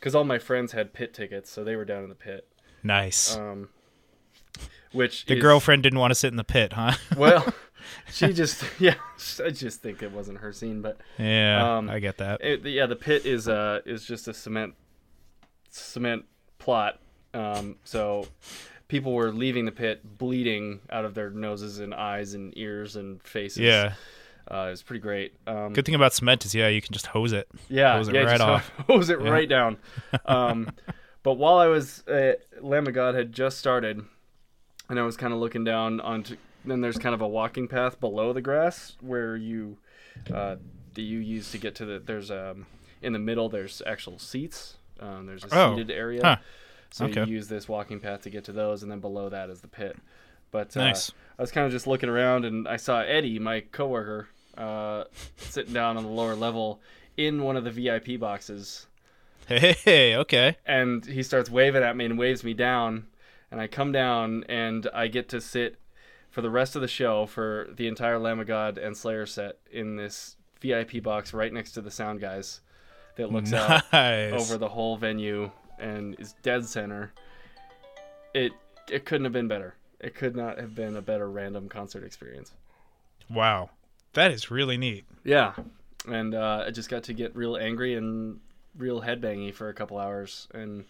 because 0.00 0.14
all 0.14 0.25
my 0.25 0.38
friends 0.38 0.73
had 0.73 0.92
pit 0.92 1.14
tickets, 1.14 1.50
so 1.50 1.62
they 1.64 1.76
were 1.76 1.85
down 1.85 2.02
in 2.02 2.09
the 2.09 2.14
pit. 2.14 2.47
nice. 2.83 3.37
Um, 3.37 3.68
which 4.93 5.27
the 5.27 5.35
is- 5.37 5.43
girlfriend 5.43 5.83
didn't 5.83 5.99
want 5.99 6.11
to 6.11 6.15
sit 6.15 6.29
in 6.29 6.37
the 6.37 6.45
pit, 6.45 6.73
huh? 6.75 6.93
well, 7.17 7.53
she 8.13 8.33
just 8.33 8.65
yeah, 8.79 8.95
I 9.45 9.51
just 9.51 9.83
think 9.83 10.03
it 10.03 10.13
wasn't 10.13 10.39
her 10.39 10.53
scene, 10.53 10.83
but 10.83 10.99
yeah. 11.19 11.77
Um, 11.79 11.89
I 11.91 11.99
get 12.01 12.19
that. 12.19 12.43
it, 12.45 12.65
yeah, 12.65 12.87
the 12.87 12.97
pit 12.97 13.27
is 13.27 13.49
uh 13.49 13.81
is 13.85 14.05
just 14.05 14.29
a 14.29 14.35
cement 14.35 14.75
cement 15.71 16.25
plot. 16.59 16.99
Um, 17.33 17.77
so 17.85 18.29
people 18.89 19.13
were 19.13 19.33
leaving 19.33 19.65
the 19.65 19.73
pit 19.73 20.19
bleeding 20.19 20.81
out 20.91 21.05
of 21.05 21.15
their 21.15 21.31
noses 21.31 21.81
and 21.81 21.93
eyes 21.95 22.35
and 22.35 22.57
ears 22.57 22.97
and 22.97 23.21
faces. 23.23 23.59
yeah. 23.59 23.95
uh, 24.51 24.67
it 24.69 24.71
was 24.71 24.83
pretty 24.83 25.01
great. 25.01 25.35
Um, 25.47 25.73
Good 25.73 25.85
thing 25.85 25.95
about 25.97 26.13
cement 26.13 26.45
is, 26.45 26.55
yeah, 26.55 26.69
you 26.69 26.81
can 26.81 26.93
just 26.93 27.07
hose 27.07 27.33
it. 27.33 27.49
Yeah, 27.69 27.97
Hose 27.97 28.09
it 28.09 28.15
yeah, 28.15 28.21
right 28.23 28.41
off. 28.41 28.69
Hose 28.87 29.11
it 29.11 29.21
Yeah. 29.21 29.31
right 29.31 29.49
down. 29.49 29.79
Um, 30.27 30.71
but 31.25 31.35
while 31.35 31.57
I 31.57 31.67
was, 31.67 32.07
uh, 32.07 32.35
Lamb 32.61 32.87
of 32.87 32.95
God 32.95 33.15
had 33.17 33.33
just 33.33 33.59
started, 33.59 34.05
and 34.88 34.99
I 34.99 35.03
was 35.03 35.17
kind 35.17 35.33
of 35.33 35.38
looking 35.38 35.64
down 35.64 36.00
onto. 36.00 36.37
Then 36.64 36.81
there's 36.81 36.97
kind 36.99 37.14
of 37.14 37.21
a 37.21 37.29
walking 37.29 37.69
path 37.69 38.00
below 38.00 38.33
the 38.33 38.41
grass 38.41 38.97
where 39.00 39.37
you, 39.37 39.76
uh, 40.33 40.57
that 40.95 41.03
you 41.03 41.19
use 41.19 41.50
to 41.53 41.59
get 41.59 41.75
to 41.76 41.85
the. 41.85 41.99
There's 41.99 42.31
um, 42.31 42.67
in 43.03 43.12
the 43.12 43.19
middle. 43.19 43.49
There's 43.49 43.83
actual 43.87 44.19
seats. 44.19 44.76
Um, 45.00 45.26
there's 45.26 45.45
a 45.45 45.49
Oh, 45.55 45.75
seated 45.76 45.91
area. 45.91 46.23
huh. 46.23 46.37
So 46.91 47.05
Okay. 47.07 47.21
you 47.25 47.26
use 47.35 47.49
this 47.49 47.69
walking 47.69 47.99
path 48.00 48.23
to 48.23 48.31
get 48.31 48.45
to 48.45 48.53
those, 48.53 48.83
and 48.83 48.91
then 48.91 49.00
below 49.00 49.29
that 49.29 49.50
is 49.50 49.61
the 49.61 49.69
pit. 49.69 49.97
But 50.53 50.76
uh, 50.76 50.81
Nice. 50.81 51.11
I 51.38 51.43
was 51.43 51.50
kind 51.50 51.67
of 51.67 51.73
just 51.73 51.87
looking 51.88 52.09
around, 52.09 52.45
and 52.45 52.69
I 52.69 52.76
saw 52.76 53.00
Eddie, 53.00 53.38
my 53.41 53.61
coworker, 53.73 54.29
uh, 54.57 55.05
sitting 55.37 55.75
down 55.75 55.97
on 55.97 56.05
the 56.05 56.09
lower 56.11 56.37
level 56.37 56.81
in 57.17 57.43
one 57.43 57.57
of 57.57 57.64
the 57.64 57.71
VIP 57.73 58.19
boxes, 58.21 58.87
Hey, 59.49 60.14
okay. 60.17 60.57
and 60.64 61.05
he 61.05 61.23
starts 61.23 61.50
waving 61.50 61.83
at 61.83 61.97
me 61.97 62.05
and 62.07 62.17
waves 62.19 62.43
me 62.45 62.55
down, 62.55 63.07
and 63.55 63.61
I 63.61 63.69
come 63.69 63.93
down 63.93 64.43
and 64.49 64.89
I 64.93 65.07
get 65.07 65.29
to 65.29 65.41
sit 65.41 65.77
for 66.29 66.43
the 66.43 66.51
rest 66.51 66.75
of 66.75 66.83
the 66.83 66.89
show 66.89 67.25
for 67.25 67.69
the 67.73 67.87
entire 67.87 68.19
Lamb 68.19 68.41
of 68.41 68.49
God 68.49 68.79
and 68.79 68.97
Slayer 68.97 69.27
set 69.27 69.59
in 69.71 69.95
this 69.95 70.35
VIP 70.61 71.01
box 71.01 71.33
right 71.33 71.53
next 71.53 71.71
to 71.73 71.81
the 71.81 71.91
sound 71.93 72.21
guys 72.21 72.63
that 73.15 73.31
looks 73.31 73.53
out 73.53 73.85
over 73.95 74.59
the 74.59 74.71
whole 74.71 74.97
venue 74.97 75.53
and 75.79 76.19
is 76.19 76.35
dead 76.43 76.67
center. 76.67 77.13
It 78.35 78.51
it 78.91 79.05
couldn't 79.05 79.25
have 79.25 79.33
been 79.33 79.47
better. 79.47 79.77
It 80.01 80.17
could 80.17 80.35
not 80.35 80.59
have 80.59 80.75
been 80.75 80.97
a 80.97 81.03
better 81.03 81.31
random 81.31 81.69
concert 81.69 82.03
experience. 82.03 82.51
Wow, 83.31 83.71
that 84.15 84.33
is 84.33 84.51
really 84.51 84.77
neat. 84.77 85.05
Yeah, 85.23 85.53
and 86.09 86.35
uh, 86.35 86.65
I 86.67 86.73
just 86.73 86.89
got 86.89 87.05
to 87.05 87.13
get 87.13 87.37
real 87.37 87.57
angry 87.57 87.95
and 87.95 88.41
real 88.77 89.03
headbangy 89.03 89.55
for 89.55 89.69
a 89.69 89.75
couple 89.75 89.97
hours 89.97 90.49
and 90.53 90.87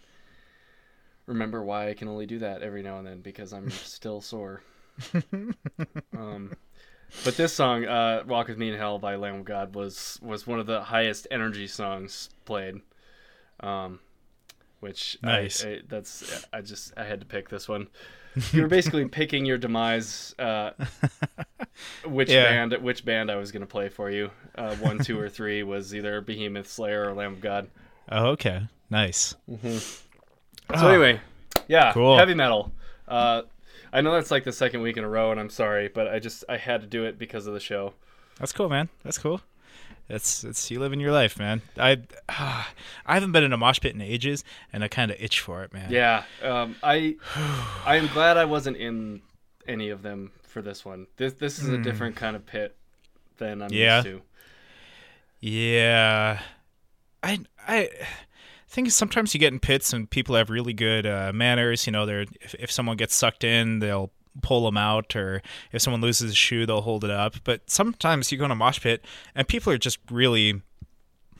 remember 1.27 1.63
why 1.63 1.89
I 1.89 1.95
can 1.95 2.09
only 2.09 2.27
do 2.27 2.39
that 2.41 2.63
every 2.63 2.83
now 2.83 2.99
and 2.99 3.07
then 3.07 3.21
because 3.21 3.53
I'm 3.53 3.71
still 3.71 4.21
sore. 4.21 4.63
um, 6.17 6.57
but 7.25 7.37
this 7.37 7.53
song, 7.53 7.85
uh, 7.85 8.23
"Walk 8.27 8.49
with 8.49 8.59
Me 8.59 8.71
in 8.71 8.77
Hell" 8.79 8.99
by 8.99 9.17
Lamb 9.17 9.37
of 9.37 9.45
God, 9.45 9.75
was 9.75 10.19
was 10.23 10.47
one 10.47 10.59
of 10.61 10.67
the 10.67 10.83
highest 10.83 11.27
energy 11.31 11.67
songs 11.67 12.31
played. 12.45 12.77
Um, 13.61 14.01
which 14.81 15.17
Nice. 15.23 15.65
I, 15.65 15.81
that's 15.89 16.45
I 16.53 16.61
just 16.61 16.93
I 16.97 17.05
had 17.05 17.21
to 17.21 17.27
pick 17.27 17.49
this 17.49 17.69
one. 17.69 17.89
You 18.53 18.63
were 18.63 18.69
basically 18.69 19.07
picking 19.07 19.47
your 19.47 19.59
demise. 19.59 20.35
Uh, 20.41 20.71
which 22.05 22.31
Yeah. 22.31 22.43
band? 22.43 22.73
Which 22.83 23.05
band 23.05 23.31
I 23.31 23.37
was 23.37 23.53
gonna 23.53 23.65
play 23.65 23.89
for 23.89 24.11
you? 24.11 24.31
Uh, 24.57 24.75
one, 24.77 24.99
two, 24.99 25.19
or 25.21 25.29
three 25.29 25.63
was 25.63 25.95
either 25.95 26.21
Behemoth, 26.21 26.69
Slayer, 26.69 27.09
or 27.09 27.15
Lamb 27.15 27.35
of 27.35 27.41
God. 27.41 27.69
Oh, 28.11 28.27
okay, 28.31 28.63
nice. 28.91 29.37
So 30.79 30.89
anyway, 30.89 31.21
yeah, 31.69 31.93
Cool. 31.93 32.17
heavy 32.19 32.35
metal. 32.35 32.73
Uh, 33.07 33.43
I 33.93 34.01
know 34.01 34.13
that's 34.13 34.31
like 34.31 34.45
the 34.45 34.53
second 34.53 34.81
week 34.83 34.97
in 34.97 35.05
a 35.05 35.09
row, 35.09 35.31
and 35.31 35.39
I'm 35.39 35.51
sorry, 35.51 35.89
but 35.89 36.09
I 36.09 36.19
just 36.19 36.45
I 36.49 36.57
had 36.57 36.81
to 36.81 36.87
do 36.87 37.05
it 37.05 37.19
because 37.19 37.47
of 37.47 37.55
the 37.55 37.61
show. 37.61 37.93
That's 38.39 38.53
cool, 38.53 38.69
man. 38.69 38.89
That's 39.05 39.19
cool. 39.19 39.41
It's 40.09 40.43
it's 40.45 40.71
you 40.71 40.81
living 40.81 41.01
your 41.01 41.13
life, 41.13 41.39
man. 41.39 41.63
I 41.79 41.99
I 42.29 42.65
haven't 43.15 43.33
been 43.33 43.45
in 43.45 43.53
a 43.53 43.57
mosh 43.57 43.81
pit 43.81 43.95
in 43.95 44.01
ages, 44.01 44.43
and 44.73 44.83
I 44.83 44.89
kind 44.89 45.11
of 45.11 45.17
itch 45.21 45.41
for 45.41 45.63
it, 45.65 45.73
man. 45.73 45.91
Yeah, 45.91 46.25
um, 46.43 46.77
I 46.83 47.17
I 47.87 47.97
am 47.97 48.09
glad 48.09 48.37
I 48.37 48.45
wasn't 48.47 48.77
in 48.79 49.23
any 49.69 49.91
of 49.91 50.03
them 50.03 50.33
for 50.43 50.61
this 50.61 50.85
one. 50.85 51.07
This 51.17 51.35
this 51.35 51.59
is 51.59 51.69
a 51.69 51.79
different 51.79 52.17
kind 52.17 52.35
of 52.37 52.45
pit 52.47 52.75
than 53.39 53.63
I'm 53.63 53.69
Hmm. 53.71 53.75
Yeah. 53.77 53.97
used 53.97 54.07
to. 54.09 54.23
Yeah, 55.41 56.41
I 57.23 57.41
I 57.67 57.91
think 58.75 58.91
sometimes 58.91 59.33
you 59.33 59.41
get 59.41 59.53
in 59.53 59.61
pits 59.61 59.93
and 59.93 60.11
people 60.11 60.35
have 60.35 60.51
really 60.51 60.73
good 60.73 61.07
uh, 61.07 61.33
manners. 61.33 61.87
You 61.87 61.93
know, 61.93 62.05
they're 62.05 62.27
if, 62.41 62.55
if 62.59 62.71
someone 62.71 62.97
gets 62.97 63.15
sucked 63.15 63.45
in, 63.45 63.79
they'll 63.79 64.11
pull 64.43 64.65
them 64.65 64.77
out, 64.77 65.15
or 65.15 65.43
if 65.71 65.81
someone 65.81 66.01
loses 66.01 66.33
a 66.33 66.35
shoe, 66.35 66.67
they'll 66.67 66.81
hold 66.81 67.05
it 67.05 67.11
up. 67.11 67.37
But 67.45 67.71
sometimes 67.71 68.33
you 68.33 68.39
go 68.39 68.45
in 68.47 68.51
a 68.51 68.57
mosh 68.57 68.81
pit 68.81 69.05
and 69.35 69.47
people 69.47 69.73
are 69.73 69.79
just 69.79 69.99
really 70.11 70.61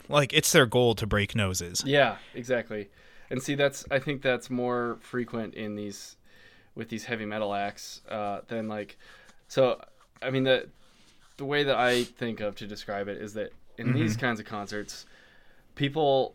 like 0.07 0.33
it's 0.33 0.51
their 0.51 0.65
goal 0.65 0.95
to 0.95 1.05
break 1.05 1.35
noses. 1.35 1.83
Yeah, 1.85 2.17
exactly. 2.33 2.89
And 3.29 3.43
see, 3.43 3.55
that's 3.55 3.85
I 3.91 3.99
think 3.99 4.21
that's 4.21 4.49
more 4.49 4.97
frequent 5.01 5.55
in 5.55 5.75
these 5.75 6.15
with 6.73 6.89
these 6.89 7.05
heavy 7.05 7.25
metal 7.25 7.53
acts 7.53 8.01
uh, 8.09 8.41
than 8.47 8.69
like. 8.69 8.97
So, 9.47 9.81
I 10.21 10.31
mean 10.31 10.43
the 10.43 10.69
the 11.37 11.45
way 11.45 11.63
that 11.63 11.75
I 11.75 12.03
think 12.03 12.39
of 12.39 12.55
to 12.55 12.67
describe 12.67 13.09
it 13.09 13.21
is 13.21 13.33
that 13.33 13.51
in 13.77 13.91
these 13.91 14.15
kinds 14.15 14.39
of 14.39 14.45
concerts, 14.45 15.05
people 15.75 16.33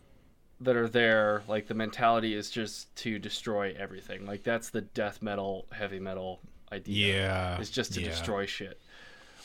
that 0.61 0.77
are 0.77 0.89
there, 0.89 1.43
like 1.49 1.67
the 1.69 1.75
mentality 1.75 2.35
is 2.35 2.51
just 2.51 2.95
to 2.97 3.19
destroy 3.19 3.75
everything. 3.79 4.27
Like 4.27 4.43
that's 4.43 4.71
the 4.71 4.83
death 4.83 5.23
metal, 5.23 5.67
heavy 5.73 5.99
metal 6.01 6.41
idea. 6.71 7.17
Yeah, 7.17 7.59
It's 7.61 7.71
just 7.71 7.95
to 7.95 8.01
yeah. 8.03 8.09
destroy 8.09 8.47
shit. 8.47 8.79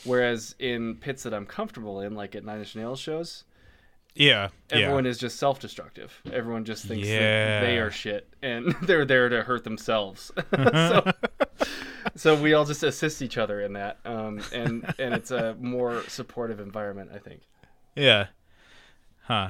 Whereas 0.04 0.54
in 0.58 0.96
pits 0.96 1.22
that 1.24 1.32
I'm 1.34 1.46
comfortable 1.46 2.00
in, 2.00 2.14
like 2.14 2.34
at 2.36 2.44
Nine 2.44 2.58
Inch 2.60 2.76
Nails 2.76 3.00
shows, 3.00 3.44
Yeah, 4.14 4.48
everyone 4.70 5.04
yeah. 5.04 5.10
is 5.10 5.18
just 5.18 5.38
self-destructive. 5.38 6.20
Everyone 6.32 6.64
just 6.64 6.84
thinks 6.84 7.08
Yeah. 7.08 7.60
that 7.60 7.60
they 7.66 7.78
are 7.78 7.90
shit 7.90 8.28
and 8.42 8.72
they're 8.82 9.04
there 9.06 9.28
to 9.28 9.42
hurt 9.42 9.64
themselves. 9.64 10.30
so, 10.54 11.12
so 12.14 12.40
we 12.40 12.52
all 12.54 12.64
just 12.66 12.82
assist 12.82 13.22
each 13.22 13.38
other 13.38 13.60
in 13.62 13.72
that, 13.72 13.98
um, 14.04 14.40
and 14.52 14.94
and 14.98 15.14
it's 15.14 15.30
a 15.30 15.56
more 15.60 16.02
supportive 16.08 16.60
environment, 16.60 17.10
I 17.12 17.18
think. 17.18 17.40
Yeah. 17.96 18.26
Huh. 19.22 19.48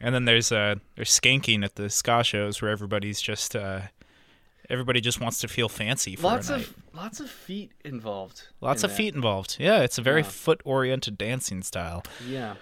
And 0.00 0.14
then 0.14 0.24
there's 0.24 0.50
uh 0.50 0.76
there's 0.96 1.10
skanking 1.10 1.64
at 1.64 1.74
the 1.74 1.90
ska 1.90 2.22
shows 2.24 2.62
where 2.62 2.70
everybody's 2.70 3.20
just 3.20 3.54
uh 3.54 3.82
everybody 4.70 5.00
just 5.00 5.20
wants 5.20 5.38
to 5.40 5.48
feel 5.48 5.68
fancy 5.68 6.16
for 6.16 6.28
Lots 6.28 6.48
a 6.48 6.52
night. 6.58 6.60
of 6.66 6.74
lots 6.94 7.20
of 7.20 7.28
feet 7.30 7.72
involved. 7.84 8.48
Lots 8.60 8.82
in 8.82 8.86
of 8.86 8.90
that. 8.92 8.96
feet 8.96 9.14
involved. 9.14 9.56
Yeah, 9.60 9.80
it's 9.82 9.98
a 9.98 10.02
very 10.02 10.20
Yeah. 10.22 10.28
foot 10.28 10.60
oriented 10.64 11.18
dancing 11.18 11.62
style. 11.62 12.02
Yeah, 12.26 12.54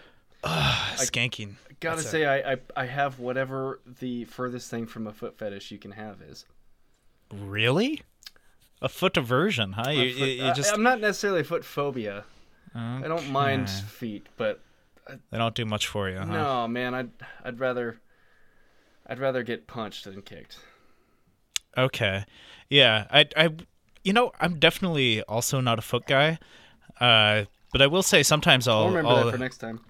skanking. 0.97 1.55
gotta 1.81 1.97
That's 1.99 2.11
say, 2.11 2.25
I, 2.27 2.53
I 2.53 2.57
I 2.77 2.87
have 2.87 3.19
whatever 3.21 3.81
the 4.01 4.25
furthest 4.25 4.71
thing 4.71 4.87
from 4.87 5.07
a 5.07 5.13
foot 5.13 5.39
fetish 5.39 5.71
you 5.71 5.79
can 5.79 5.93
have 5.93 6.21
is. 6.23 6.45
Really? 7.33 8.03
A 8.81 8.89
foot 8.89 9.17
aversion, 9.17 9.73
huh? 9.73 9.91
You, 9.91 10.03
you, 10.03 10.27
you 10.27 10.45
I- 10.47 10.53
just 10.53 10.73
I'm 10.73 10.83
not 10.83 11.01
necessarily 11.01 11.43
foot 11.43 11.65
phobia. 11.65 12.25
I 12.75 13.03
don't 13.09 13.31
mind 13.31 13.69
feet, 13.69 14.27
but 14.37 14.61
they 15.31 15.39
don't 15.39 15.55
do 15.55 15.65
much 15.65 15.87
for 15.87 16.09
you, 16.09 16.19
huh? 16.19 16.27
no, 16.27 16.69
man, 16.69 16.95
I'd 16.95 17.11
I'd 17.45 17.61
rather 17.61 18.01
I'd 19.07 19.19
rather 19.19 19.43
get 19.43 19.67
punched 19.67 20.05
than 20.05 20.23
kicked. 20.23 20.59
Okay. 21.77 22.25
Yeah, 22.69 23.07
I 23.11 23.27
I 23.37 23.51
you 24.05 24.13
know, 24.13 24.33
I'm 24.41 24.59
definitely 24.59 25.23
also 25.23 25.61
not 25.61 25.79
a 25.79 25.83
foot 25.83 26.07
guy. 26.07 26.39
Uh 27.01 27.45
but 27.73 27.83
I 27.83 27.87
will 27.87 28.03
say 28.03 28.23
sometimes 28.23 28.67
I'll, 28.67 28.79
I'll 28.79 28.89
remember 28.89 29.15
I'll 29.15 29.25
that 29.27 29.33
for 29.33 29.39
next 29.39 29.59
time. 29.59 29.81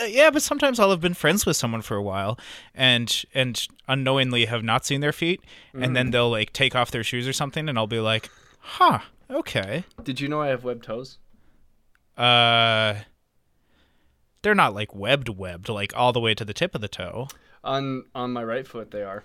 Uh, 0.00 0.04
yeah, 0.04 0.30
but 0.30 0.42
sometimes 0.42 0.80
I'll 0.80 0.90
have 0.90 1.00
been 1.00 1.14
friends 1.14 1.46
with 1.46 1.56
someone 1.56 1.82
for 1.82 1.96
a 1.96 2.02
while, 2.02 2.38
and 2.74 3.24
and 3.34 3.66
unknowingly 3.86 4.46
have 4.46 4.62
not 4.64 4.84
seen 4.84 5.00
their 5.00 5.12
feet, 5.12 5.40
and 5.74 5.90
Mm. 5.90 5.94
then 5.94 6.10
they'll 6.10 6.30
like 6.30 6.52
take 6.52 6.74
off 6.74 6.90
their 6.90 7.04
shoes 7.04 7.28
or 7.28 7.32
something, 7.32 7.68
and 7.68 7.78
I'll 7.78 7.86
be 7.86 8.00
like, 8.00 8.28
"Huh, 8.58 9.00
okay." 9.30 9.84
Did 10.02 10.20
you 10.20 10.26
know 10.28 10.40
I 10.40 10.48
have 10.48 10.64
webbed 10.64 10.84
toes? 10.84 11.18
Uh, 12.16 12.94
they're 14.44 14.54
not 14.54 14.74
like 14.74 14.94
webbed, 14.94 15.28
webbed, 15.28 15.68
like 15.68 15.92
all 15.96 16.12
the 16.12 16.20
way 16.20 16.34
to 16.34 16.44
the 16.44 16.54
tip 16.54 16.74
of 16.76 16.80
the 16.80 16.88
toe. 16.88 17.26
On 17.64 18.04
on 18.14 18.32
my 18.32 18.44
right 18.44 18.66
foot, 18.66 18.92
they 18.92 19.02
are. 19.02 19.24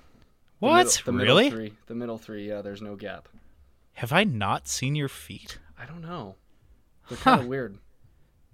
The 0.61 0.65
What? 0.65 0.77
middle- 0.85 0.91
the 1.05 1.11
middle 1.11 1.35
really? 1.37 1.49
three. 1.51 1.73
The 1.85 1.95
middle 1.95 2.17
three. 2.17 2.47
Yeah, 2.49 2.61
there's 2.63 2.81
no 2.81 2.95
gap. 2.95 3.29
Have 3.93 4.11
I 4.11 4.23
not 4.23 4.67
seen 4.67 4.95
your 4.95 5.09
feet? 5.09 5.59
I 5.77 5.85
don't 5.85 6.01
know. 6.01 6.35
They're 7.09 7.17
Huh. 7.19 7.23
kind 7.31 7.41
of 7.41 7.47
weird. 7.47 7.77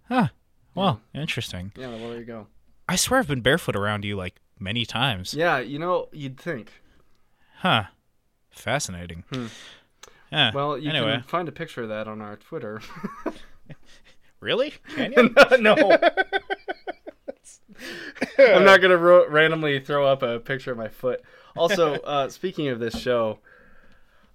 Huh. 0.10 0.28
Well, 0.74 1.02
interesting. 1.14 1.72
Yeah. 1.78 1.90
Well, 1.90 2.10
there 2.10 2.20
you 2.20 2.26
go. 2.26 2.48
I 2.90 2.96
swear 2.98 3.20
I've 3.20 3.28
been 3.28 3.42
barefoot 3.42 3.76
around 3.76 4.06
you 4.06 4.16
like 4.16 4.36
many 4.60 4.86
times. 4.86 5.34
Yeah. 5.34 5.60
You 5.60 5.80
know, 5.80 6.10
you'd 6.12 6.40
think. 6.40 6.72
Huh. 7.60 7.86
Fascinating. 8.52 9.24
Yeah. 9.32 9.48
Hmm. 10.52 10.56
Well, 10.58 10.78
you 10.78 10.90
anyway, 10.90 11.14
can 11.14 11.24
find 11.24 11.48
a 11.48 11.52
picture 11.52 11.84
of 11.84 11.90
that 11.90 12.08
on 12.08 12.22
our 12.22 12.36
Twitter. 12.38 12.82
really? 14.46 14.74
Can 14.96 15.12
you? 15.12 15.30
no. 15.60 15.76
I'm 18.40 18.64
not 18.64 18.82
gonna 18.82 18.98
ro- 18.98 19.28
randomly 19.28 19.80
throw 19.80 20.06
up 20.08 20.24
a 20.24 20.40
picture 20.40 20.72
of 20.72 20.78
my 20.78 20.88
foot. 20.88 21.22
Also, 21.56 21.94
uh, 22.04 22.30
speaking 22.30 22.68
of 22.70 22.80
this 22.80 22.98
show, 22.98 23.40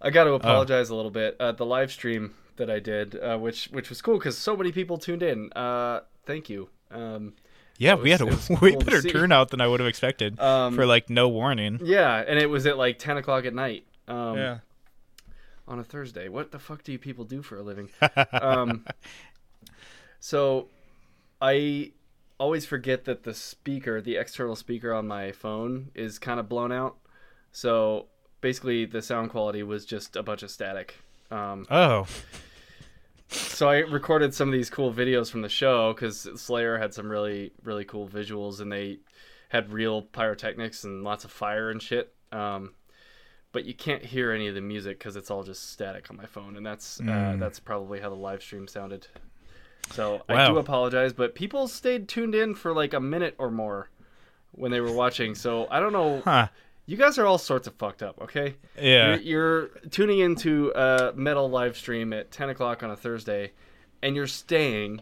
I 0.00 0.11
got 0.11 0.25
to 0.25 0.33
apologize 0.33 0.90
a 0.90 0.95
little 0.95 1.11
bit. 1.11 1.37
Uh, 1.40 1.52
the 1.52 1.64
live 1.67 1.90
stream 1.93 2.35
that 2.57 2.69
I 2.71 2.79
did, 2.81 3.17
uh, 3.17 3.38
which 3.38 3.67
which 3.67 3.88
was 3.88 4.02
cool 4.02 4.19
because 4.19 4.37
so 4.37 4.57
many 4.57 4.73
people 4.73 4.99
tuned 4.99 5.23
in. 5.23 5.52
Uh, 5.55 6.00
thank 6.26 6.50
you. 6.50 6.69
Um, 6.90 7.35
Yeah, 7.79 7.95
It 7.95 8.02
we 8.02 8.11
had 8.11 8.21
a 8.21 8.26
was- 8.26 8.50
it 8.50 8.50
was 8.50 8.61
way 8.61 8.73
cool 8.73 8.81
better 8.81 9.00
turnout 9.02 9.49
than 9.50 9.61
I 9.61 9.67
would 9.69 9.81
have 9.81 9.88
expected 9.88 10.38
Um, 10.40 10.75
for 10.75 10.85
like 10.87 11.09
no 11.09 11.29
warning. 11.29 11.81
yeah, 11.83 12.23
and 12.26 12.38
it 12.38 12.50
was 12.50 12.67
at 12.67 12.76
like 12.76 12.99
10 12.99 13.17
o'clock 13.17 13.45
at 13.47 13.55
night. 13.55 13.85
Um, 14.09 14.37
yeah. 14.37 14.59
on 15.69 15.79
a 15.79 15.85
Thursday. 15.85 16.29
What 16.29 16.50
the 16.50 16.59
fuck 16.59 16.83
do 16.83 16.90
you 16.93 16.99
people 16.99 17.25
do 17.25 17.43
for 17.43 17.57
a 17.57 17.62
living? 17.62 17.88
So 20.21 20.69
I 21.43 21.93
always 22.39 22.65
forget 22.67 23.05
that 23.07 23.25
the 23.25 23.35
speaker, 23.35 24.00
the 24.00 24.17
external 24.17 24.55
speaker 24.57 24.93
on 24.95 25.07
my 25.09 25.33
phone, 25.33 25.91
is 25.95 26.19
kind 26.19 26.39
of 26.39 26.49
blown 26.49 26.71
out. 26.73 26.97
So 27.53 28.07
basically, 28.41 28.85
the 28.85 29.03
sound 29.03 29.31
quality 29.31 29.62
was 29.62 29.85
just 29.85 30.15
a 30.17 30.23
bunch 30.23 30.43
of 30.43 30.50
static. 30.50 30.95
Um, 31.31 31.67
Oh, 31.71 32.07
so 33.29 33.69
I 33.69 33.79
recorded 33.79 34.35
some 34.35 34.49
of 34.49 34.53
these 34.53 34.71
cool 34.71 34.93
videos 34.93 35.31
from 35.31 35.43
the 35.43 35.49
show 35.49 35.93
because 35.93 36.29
Slayer 36.37 36.79
had 36.79 36.93
some 36.93 37.09
really 37.09 37.53
really 37.62 37.85
cool 37.85 38.09
visuals 38.09 38.61
and 38.61 38.73
they 38.73 38.99
had 39.50 39.73
real 39.73 40.03
pyrotechnics 40.03 40.85
and 40.85 41.03
lots 41.05 41.25
of 41.25 41.31
fire 41.31 41.71
and 41.71 41.81
shit. 41.83 42.12
Um, 42.33 42.75
but 43.53 43.65
you 43.65 43.75
can't 43.75 44.05
hear 44.05 44.31
any 44.33 44.47
of 44.49 44.55
the 44.55 44.61
music 44.61 44.99
because 44.99 45.17
it's 45.17 45.31
all 45.31 45.43
just 45.43 45.71
static 45.73 46.09
on 46.11 46.17
my 46.17 46.27
phone, 46.27 46.57
and 46.57 46.65
that's 46.65 47.00
uh, 47.00 47.05
Mm. 47.05 47.39
that's 47.41 47.59
probably 47.61 48.00
how 48.00 48.09
the 48.09 48.15
live 48.17 48.43
stream 48.43 48.67
sounded. 48.69 49.07
So 49.92 50.23
I 50.28 50.47
do 50.47 50.59
apologize, 50.59 51.12
but 51.12 51.35
people 51.35 51.66
stayed 51.68 52.09
tuned 52.09 52.35
in 52.35 52.54
for 52.54 52.73
like 52.73 52.94
a 52.94 53.00
minute 53.00 53.35
or 53.38 53.50
more 53.50 53.90
when 54.52 54.70
they 54.70 54.80
were 54.80 54.92
watching. 54.92 55.35
So 55.35 55.66
I 55.70 55.80
don't 55.80 55.92
know 55.92 56.23
huh. 56.25 56.49
You 56.87 56.97
guys 56.97 57.18
are 57.18 57.26
all 57.26 57.38
sorts 57.38 57.68
of 57.68 57.75
fucked 57.75 58.02
up. 58.02 58.20
Okay. 58.20 58.56
Yeah. 58.76 59.11
You're, 59.14 59.20
you're 59.20 59.66
tuning 59.90 60.18
into 60.18 60.73
a 60.75 61.12
metal 61.14 61.49
live 61.49 61.76
stream 61.76 62.12
at 62.12 62.32
10 62.32 62.50
o'clock 62.50 62.82
on 62.82 62.90
a 62.90 62.97
Thursday, 62.97 63.52
and 64.02 64.16
you're 64.16 64.26
staying 64.26 65.00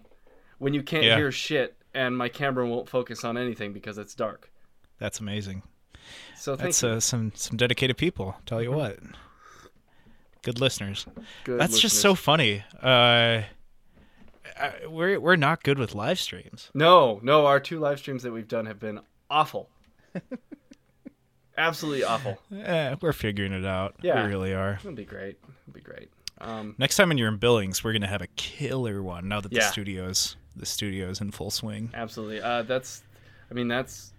when 0.59 0.75
you 0.75 0.83
can't 0.83 1.05
Yeah. 1.05 1.17
hear 1.17 1.33
shit, 1.33 1.77
and 1.95 2.15
my 2.17 2.29
camera 2.29 2.69
won't 2.69 2.91
focus 2.91 3.25
on 3.25 3.39
anything 3.39 3.73
because 3.73 3.97
it's 3.97 4.15
dark. 4.15 4.51
That's 4.99 5.19
amazing. 5.21 5.63
So 6.37 6.57
thank 6.57 6.69
That's 6.75 6.83
you. 6.83 6.89
uh, 6.91 7.01
some 7.01 7.33
some 7.35 7.57
dedicated 7.57 7.97
people. 7.97 8.37
Tell 8.45 8.63
you 8.63 8.73
what. 8.73 8.99
Good 10.43 10.61
listeners. 10.61 11.07
Good 11.45 11.59
That's 11.59 11.81
just 11.81 12.01
so 12.01 12.15
funny. 12.15 12.65
Uh, 12.83 13.43
I, 14.61 14.87
we're 14.87 15.21
we're 15.21 15.37
not 15.37 15.63
good 15.63 15.79
with 15.79 15.95
live 15.95 16.19
streams. 16.19 16.71
No, 16.75 17.21
no, 17.23 17.47
our 17.47 17.61
two 17.61 17.79
live 17.79 17.99
streams 17.99 18.23
that 18.25 18.33
we've 18.33 18.49
done 18.49 18.67
have 18.67 18.79
been 18.81 19.01
awful. 19.31 19.69
Absolutely 21.57 22.05
awful. 22.05 22.39
Eh, 22.57 22.95
we're 23.01 23.13
figuring 23.13 23.53
it 23.53 23.65
out. 23.65 23.97
Yeah. 24.01 24.23
We 24.25 24.29
really 24.29 24.55
are. 24.55 24.75
It'll 24.81 24.93
be 24.93 25.05
great. 25.05 25.39
It'll 25.67 25.75
be 25.75 25.81
great. 25.81 26.09
Um, 26.41 26.77
Next 26.79 26.97
time 26.97 27.09
when 27.09 27.19
you're 27.19 27.29
in 27.29 27.37
Billings, 27.39 27.83
we're 27.83 27.93
gonna 27.93 28.07
have 28.07 28.23
a 28.23 28.29
killer 28.29 29.03
one. 29.03 29.27
Now 29.29 29.41
that 29.41 29.51
the 29.51 29.61
studios 29.63 30.37
the 30.55 30.67
studios 30.67 31.21
in 31.21 31.31
full 31.31 31.51
swing. 31.51 31.91
absolutely. 31.95 32.41
Uh, 32.41 32.63
that's, 32.63 33.03
I 33.51 33.55
mean, 33.55 33.69
that's 33.69 34.13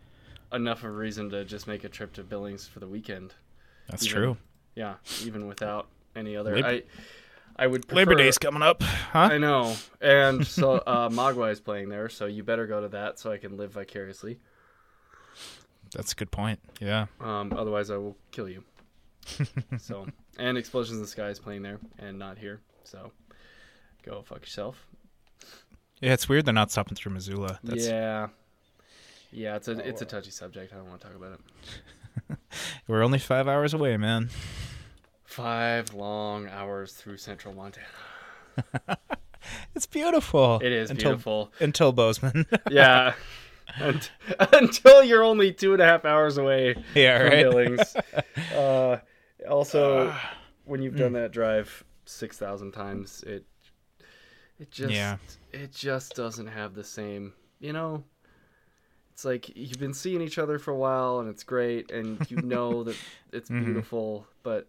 enough 0.53 0.79
of 0.79 0.86
a 0.86 0.91
reason 0.91 1.29
to 1.31 1.43
just 1.43 1.67
make 1.67 1.84
a 1.84 1.89
trip 1.89 2.13
to 2.13 2.24
Billings 2.24 2.65
for 2.67 2.79
the 2.79 2.88
weekend. 2.88 3.34
That's 3.89 4.05
Even- 4.05 4.15
true. 4.17 4.38
Yeah, 4.75 4.96
even 5.24 5.48
without 5.48 5.88
any 6.15 6.38
other. 6.38 6.55
I, 6.65 6.84
I 7.60 7.68
would 7.68 7.88
prefer, 7.88 7.98
Labor 7.98 8.16
Day's 8.16 8.38
coming 8.38 8.62
up, 8.62 8.82
huh? 8.82 9.20
I 9.20 9.38
know, 9.38 9.75
and 10.00 10.48
so 10.48 10.75
uh, 10.88 11.10
Mogwai 11.10 11.51
is 11.51 11.60
playing 11.60 11.89
there, 11.89 12.08
so 12.08 12.25
you 12.25 12.42
better 12.42 12.66
go 12.66 12.80
to 12.80 12.88
that 12.88 13.20
so 13.20 13.34
I 13.34 13.38
can 13.38 13.58
live 13.58 13.74
vicariously. 13.74 14.39
That's 15.94 16.13
a 16.13 16.16
good 16.16 16.32
point. 16.32 16.60
Yeah. 16.80 17.08
Um, 17.20 17.51
otherwise, 17.56 17.89
I 17.89 17.98
will 17.98 18.16
kill 18.32 18.48
you. 18.48 18.63
so, 19.78 20.08
and 20.38 20.58
Explosions 20.58 20.98
in 20.98 21.01
the 21.01 21.08
Sky 21.08 21.28
is 21.30 21.39
playing 21.39 21.63
there 21.63 21.80
and 21.98 22.18
not 22.18 22.38
here. 22.38 22.62
So, 22.86 23.12
go 24.04 24.22
fuck 24.22 24.42
yourself. 24.42 24.88
Yeah, 26.00 26.13
it's 26.13 26.30
weird 26.30 26.46
they're 26.46 26.54
not 26.54 26.72
stopping 26.72 26.96
through 26.96 27.12
Missoula. 27.12 27.60
That's, 27.62 27.86
Yeah, 27.86 28.28
yeah, 29.32 29.58
it's 29.58 29.68
a 29.68 29.86
it's 29.86 30.01
a 30.01 30.06
touchy 30.06 30.32
subject. 30.32 30.72
I 30.72 30.78
don't 30.78 30.88
want 30.88 31.01
to 31.01 31.08
talk 31.08 31.16
about 31.16 31.39
it. 32.30 32.38
We're 32.88 33.04
only 33.04 33.20
five 33.20 33.50
hours 33.50 33.74
away, 33.74 33.98
man. 33.98 34.30
Five 35.29 35.93
long 35.93 36.50
hours 36.50 36.93
through 36.93 37.17
Central 37.17 37.53
Montana. 37.53 37.86
It's 39.74 39.86
beautiful. 39.86 40.59
It 40.62 40.71
is 40.71 40.89
until, 40.91 41.12
beautiful. 41.12 41.53
Until 41.59 41.91
Bozeman. 41.93 42.45
Yeah. 42.69 43.13
Unt- 43.79 44.12
Until 44.51 45.03
you're 45.03 45.24
only 45.24 45.53
two 45.53 45.71
and 45.74 45.81
a 45.81 45.86
half 45.86 46.03
hours 46.03 46.38
away 46.38 46.75
yeah, 46.93 47.17
from 47.19 47.27
right. 47.27 47.43
Billings. 47.43 47.95
Uh, 48.55 48.98
also, 49.50 50.13
when 50.65 50.81
you've 50.81 50.98
done 50.98 51.13
that 51.13 51.31
drive 51.31 51.83
six 52.05 52.38
thousand 52.38 52.71
times, 52.74 53.24
it 53.25 53.45
it 54.59 54.71
just 54.71 54.93
Yeah. 54.93 55.17
it 55.53 55.71
just 55.71 56.15
doesn't 56.15 56.48
have 56.48 56.74
the 56.74 56.83
same. 56.83 57.33
You 57.59 57.71
know, 57.74 58.03
it's 59.13 59.24
like 59.24 59.55
you've 59.55 59.79
been 59.79 59.93
seeing 59.93 60.21
each 60.21 60.38
other 60.39 60.59
for 60.59 60.71
a 60.71 60.77
while, 60.77 61.19
and 61.19 61.29
it's 61.29 61.43
great, 61.43 61.91
and 61.91 62.19
you 62.29 62.38
know 62.41 62.83
that 62.83 62.98
it's 63.31 63.50
Mhm. 63.50 63.63
beautiful, 63.65 64.27
but 64.43 64.67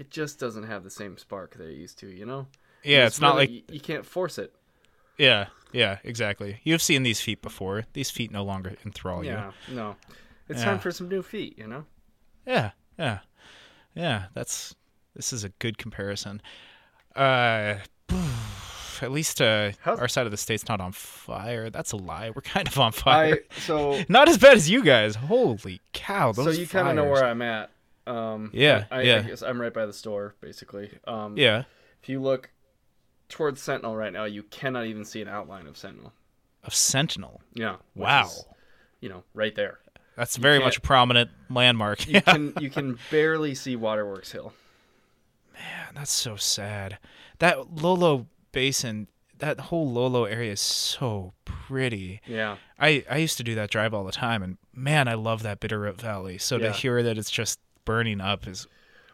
it 0.00 0.10
just 0.10 0.38
doesn't 0.40 0.64
have 0.64 0.82
the 0.82 0.90
same 0.90 1.18
spark 1.18 1.56
that 1.58 1.68
it 1.68 1.76
used 1.76 1.98
to. 1.98 2.06
You 2.08 2.24
know? 2.26 2.46
Yeah, 2.82 3.06
it's, 3.06 3.20
not 3.20 3.34
really- 3.34 3.46
like 3.46 3.50
you, 3.70 3.74
you 3.74 3.80
can't 3.80 4.06
force 4.06 4.38
it. 4.38 4.54
yeah, 5.18 5.46
yeah, 5.72 5.98
exactly. 6.02 6.60
You've 6.64 6.82
seen 6.82 7.02
these 7.02 7.20
feet 7.20 7.42
before. 7.42 7.84
These 7.92 8.10
feet 8.10 8.32
no 8.32 8.42
longer 8.42 8.74
enthrall 8.84 9.22
you. 9.22 9.32
Yeah, 9.32 9.52
no. 9.70 9.96
It's 10.48 10.60
Yeah. 10.60 10.64
time 10.64 10.78
for 10.80 10.90
some 10.90 11.08
new 11.08 11.22
feet. 11.22 11.56
You 11.58 11.66
know? 11.68 11.84
Yeah, 12.46 12.70
yeah, 12.98 13.18
yeah. 13.94 14.24
That's 14.34 14.74
this 15.14 15.32
is 15.32 15.44
a 15.44 15.50
good 15.60 15.76
comparison. 15.78 16.40
Uh, 17.14 17.76
at 19.02 19.10
least 19.12 19.40
uh, 19.40 19.72
our 19.86 20.08
side 20.08 20.26
of 20.26 20.30
the 20.30 20.36
state's 20.36 20.68
not 20.68 20.80
on 20.80 20.92
fire. 20.92 21.70
That's 21.70 21.92
a 21.92 21.96
lie. 21.96 22.30
We're 22.34 22.42
kind 22.42 22.66
of 22.68 22.78
on 22.78 22.92
fire. 22.92 23.40
I 23.50 23.60
so 23.60 24.02
Not 24.08 24.28
as 24.28 24.38
bad 24.38 24.56
as 24.56 24.68
you 24.70 24.82
guys. 24.82 25.14
Holy 25.16 25.80
cow! 25.92 26.32
Those 26.32 26.54
so 26.56 26.60
you 26.60 26.66
kind 26.66 26.88
of 26.88 26.94
know 26.96 27.10
where 27.10 27.24
I'm 27.24 27.42
at. 27.42 27.70
Um, 28.10 28.50
Yeah, 28.52 28.84
I, 28.90 29.00
I 29.00 29.22
guess 29.22 29.42
I'm 29.42 29.60
right 29.60 29.72
by 29.72 29.86
the 29.86 29.92
store, 29.92 30.34
basically. 30.40 30.90
Um, 31.06 31.36
Yeah, 31.36 31.64
If 32.02 32.08
you 32.08 32.20
look 32.20 32.50
towards 33.28 33.60
Sentinel 33.62 33.96
right 33.96 34.12
now, 34.12 34.24
you 34.24 34.42
cannot 34.42 34.86
even 34.86 35.04
see 35.04 35.22
an 35.22 35.28
outline 35.28 35.66
of 35.66 35.76
Sentinel. 35.76 36.12
of 36.64 36.74
Sentinel. 36.74 37.40
Yeah. 37.54 37.76
Wow, 37.94 38.26
is, 38.26 38.44
you 39.00 39.08
know, 39.08 39.22
right 39.34 39.54
there. 39.54 39.78
that's 40.16 40.36
very 40.36 40.58
much 40.58 40.76
a 40.78 40.80
prominent 40.80 41.30
landmark. 41.48 42.06
You 42.08 42.20
can 42.22 42.52
you 42.60 42.70
can 42.70 42.98
barely 43.10 43.54
see 43.54 43.76
Waterworks 43.76 44.32
Hill. 44.32 44.52
Man, 45.54 45.94
that's 45.94 46.12
so 46.12 46.36
sad. 46.36 46.98
That 47.38 47.74
Lolo 47.82 48.26
Basin, 48.52 49.08
that 49.38 49.60
whole 49.60 49.90
Lolo 49.90 50.24
area 50.24 50.52
is 50.52 50.60
so 50.60 51.32
pretty. 51.44 52.20
Yeah. 52.26 52.56
I, 52.78 53.04
I 53.10 53.16
used 53.18 53.36
to 53.38 53.44
do 53.44 53.54
that 53.54 53.70
drive 53.70 53.92
all 53.94 54.04
the 54.04 54.12
time, 54.12 54.42
and 54.42 54.56
man, 54.74 55.06
I 55.08 55.14
love 55.14 55.42
that 55.42 55.60
Bitterroot 55.60 55.94
Valley. 56.00 56.38
So 56.38 56.56
Yeah. 56.56 56.66
to 56.66 56.72
hear 56.72 57.02
that 57.02 57.16
it's 57.18 57.30
just 57.30 57.60
burning 57.90 58.20
up 58.20 58.46
is, 58.46 58.66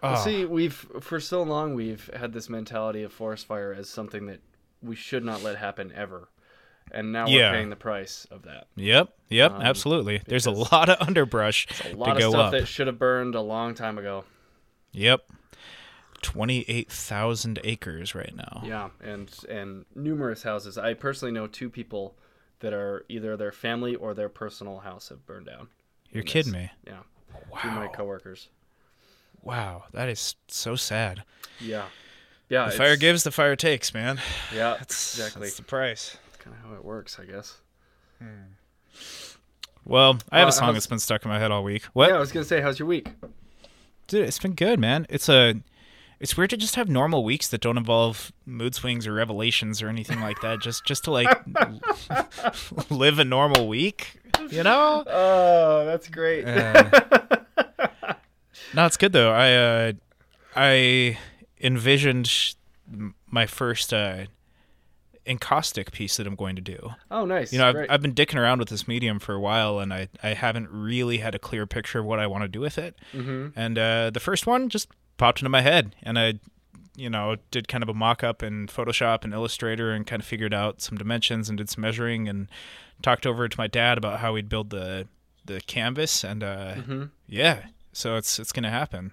oh, 0.03 0.13
Well, 0.13 0.17
see, 0.25 0.45
we've 0.45 0.75
for 1.01 1.19
so 1.21 1.43
long 1.43 1.75
we've 1.75 2.11
had 2.15 2.33
this 2.33 2.49
mentality 2.51 3.03
of 3.03 3.13
forest 3.13 3.47
fire 3.47 3.73
as 3.73 3.89
something 3.89 4.27
that 4.27 4.41
we 4.83 4.95
should 4.95 5.25
not 5.25 5.43
let 5.43 5.57
happen 5.57 5.93
ever, 5.95 6.29
and 6.93 7.11
now 7.13 7.27
Yeah. 7.27 7.51
we're 7.51 7.57
paying 7.57 7.71
the 7.71 7.77
price 7.77 8.27
of 8.31 8.43
that. 8.43 8.67
yep, 8.77 9.15
yep, 9.31 9.53
Um, 9.53 9.63
absolutely. 9.63 10.21
There's 10.27 10.47
a 10.47 10.51
lot 10.51 10.89
of 10.91 10.97
underbrush 11.07 11.67
A 11.81 11.91
to 11.91 11.97
lot 11.97 12.11
of 12.13 12.19
go 12.19 12.31
stuff 12.31 12.45
up. 12.47 12.53
that 12.53 12.67
should 12.67 12.87
have 12.87 12.99
burned 12.99 13.35
a 13.35 13.41
long 13.41 13.75
time 13.75 13.97
ago. 13.99 14.25
Yep, 14.93 15.27
twenty-eight 16.23 16.91
thousand 16.91 17.59
acres 17.65 18.15
right 18.15 18.35
now. 18.35 18.63
Yeah, 18.65 18.91
and 19.03 19.31
and 19.49 19.85
numerous 19.95 20.43
houses. 20.43 20.77
I 20.79 20.95
personally 20.95 21.33
know 21.33 21.47
two 21.47 21.71
people 21.71 22.17
that 22.61 22.73
are 22.73 23.05
either 23.09 23.37
their 23.37 23.53
family 23.53 23.95
or 23.95 24.15
their 24.15 24.29
personal 24.31 24.79
house 24.81 25.09
have 25.11 25.27
burned 25.27 25.47
down. 25.47 25.69
You're 26.11 26.21
in 26.23 26.27
this. 26.27 26.33
kidding 26.33 26.53
me? 26.53 26.71
Yeah, 26.87 27.01
Wow. 27.51 27.59
two 27.61 27.69
of 27.69 27.75
my 27.75 27.89
coworkers. 27.89 28.49
Wow, 29.47 29.85
that 29.93 30.09
is 30.09 30.35
so 30.49 30.75
sad. 30.77 31.23
Yeah, 31.61 31.85
yeah. 32.49 32.67
The 32.67 32.73
fire 32.73 32.97
gives, 32.97 33.23
the 33.23 33.31
fire 33.31 33.57
takes, 33.57 33.95
man. 33.95 34.21
Yeah, 34.55 34.75
That's 34.79 35.15
exactly. 35.17 35.43
That's 35.43 35.57
the 35.57 35.63
price. 35.63 36.17
That's 36.27 36.43
kind 36.45 36.57
of 36.57 36.69
how 36.69 36.75
it 36.77 36.85
works, 36.85 37.19
I 37.21 37.25
guess. 37.25 37.57
Well, 39.85 40.19
I 40.33 40.39
have 40.41 40.49
Uh, 40.49 40.51
a 40.51 40.53
song 40.53 40.73
that's 40.75 40.87
been 40.87 40.99
stuck 40.99 41.25
in 41.25 41.31
my 41.31 41.39
head 41.39 41.51
all 41.53 41.63
week. 41.63 41.85
What? 41.93 42.09
Yeah, 42.11 42.17
I 42.17 42.19
was 42.19 42.33
gonna 42.33 42.45
say, 42.45 42.61
how's 42.61 42.79
your 42.79 42.89
week? 42.89 43.09
Dude, 44.09 44.27
it's 44.27 44.39
been 44.39 44.55
good, 44.55 44.79
man. 44.81 45.07
It's 45.09 45.29
a 45.29 45.55
it's 46.19 46.37
weird 46.37 46.51
to 46.51 46.57
just 46.57 46.75
have 46.77 46.89
normal 46.89 47.23
weeks 47.25 47.47
that 47.49 47.61
don't 47.61 47.77
involve 47.77 48.33
mood 48.47 48.75
swings 48.75 49.07
or 49.07 49.13
revelations 49.13 49.83
or 49.83 49.89
anything 49.89 50.21
like 50.21 50.41
that. 50.41 50.61
Just 50.61 50.85
just 50.87 51.05
to 51.05 51.11
like 51.13 51.29
live 52.91 53.19
a 53.21 53.25
normal 53.25 53.69
week, 53.69 54.21
you 54.51 54.63
know? 54.63 55.05
Oh, 55.07 55.85
that's 55.85 56.09
great. 56.09 56.45
Uh, 56.47 56.91
no, 58.75 58.87
it's 58.87 58.97
good 58.97 59.13
though. 59.13 59.33
I 59.33 59.53
uh 59.55 59.93
I 60.55 61.19
envisioned 61.61 62.55
my 63.31 63.47
first 63.47 63.93
uh 63.93 64.27
encaustic 65.27 65.91
piece 65.91 66.17
that 66.19 66.27
I'm 66.27 66.37
going 66.37 66.55
to 66.57 66.63
do. 66.63 66.91
oh, 67.11 67.25
nice. 67.25 67.53
You 67.53 67.59
know, 67.59 67.69
I've. 67.69 67.87
I've 67.91 68.03
been 68.03 68.15
dicking 68.15 68.37
around 68.37 68.61
with 68.61 68.69
this 68.69 68.87
medium 68.87 69.19
for 69.19 69.33
a 69.35 69.41
while, 69.41 69.81
and 69.81 69.93
I, 69.93 70.09
I 70.23 70.29
haven't 70.35 70.69
really 70.71 71.19
had 71.19 71.35
a 71.35 71.39
clear 71.39 71.67
picture 71.67 71.99
of 71.99 72.05
what 72.05 72.21
I 72.21 72.27
want 72.29 72.43
to 72.43 72.49
do 72.49 72.61
with 72.61 72.79
it. 72.79 72.95
Mhm. 73.13 73.53
And 73.57 73.77
uh, 73.79 74.11
the 74.11 74.21
first 74.21 74.47
one 74.47 74.69
just 74.69 74.89
popped 75.17 75.41
into 75.41 75.49
my 75.51 75.63
head, 75.63 75.97
and 76.05 76.17
I, 76.17 76.35
you 76.95 77.11
know, 77.11 77.37
did 77.51 77.67
kind 77.67 77.83
of 77.83 77.89
a 77.89 77.95
mock 77.95 78.23
up 78.23 78.41
in 78.43 78.69
Photoshop 78.69 79.25
and 79.25 79.33
Illustrator, 79.33 79.93
and 79.93 80.07
kind 80.07 80.21
of 80.23 80.27
figured 80.27 80.55
out 80.55 80.81
some 80.81 80.97
dimensions 80.97 81.49
and 81.49 81.59
did 81.59 81.69
some 81.69 81.83
measuring, 81.83 82.29
and 82.29 82.49
talked 83.03 83.27
over 83.27 83.49
to 83.49 83.59
my 83.59 83.67
dad 83.67 83.99
about 83.99 84.21
how 84.21 84.33
we'd 84.35 84.49
build 84.49 84.71
the 84.71 85.09
the 85.45 85.61
canvas, 85.63 86.23
and 86.25 86.43
uh, 86.45 86.75
Mhm. 86.77 87.11
yeah, 87.27 87.67
so 87.97 88.17
it's 88.17 88.39
it's 88.39 88.53
gonna 88.53 88.71
happen. 88.71 89.13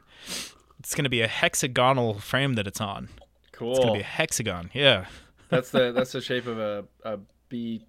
It's 0.80 0.94
gonna 0.96 1.10
be 1.10 1.22
a 1.22 1.28
hexagonal 1.28 2.16
frame 2.20 2.54
that 2.56 2.68
it's 2.68 2.82
on. 2.82 3.10
cool. 3.52 3.72
It's 3.72 3.80
gonna 3.80 3.94
be 3.94 4.00
a 4.02 4.04
hexagon. 4.04 4.70
Yeah. 4.74 5.06
that's 5.50 5.72
the 5.72 5.92
that's 5.92 6.12
the 6.12 6.22
shape 6.22 6.48
of 6.48 6.60
a 6.60 6.86
a 7.04 7.20
bee. 7.50 7.86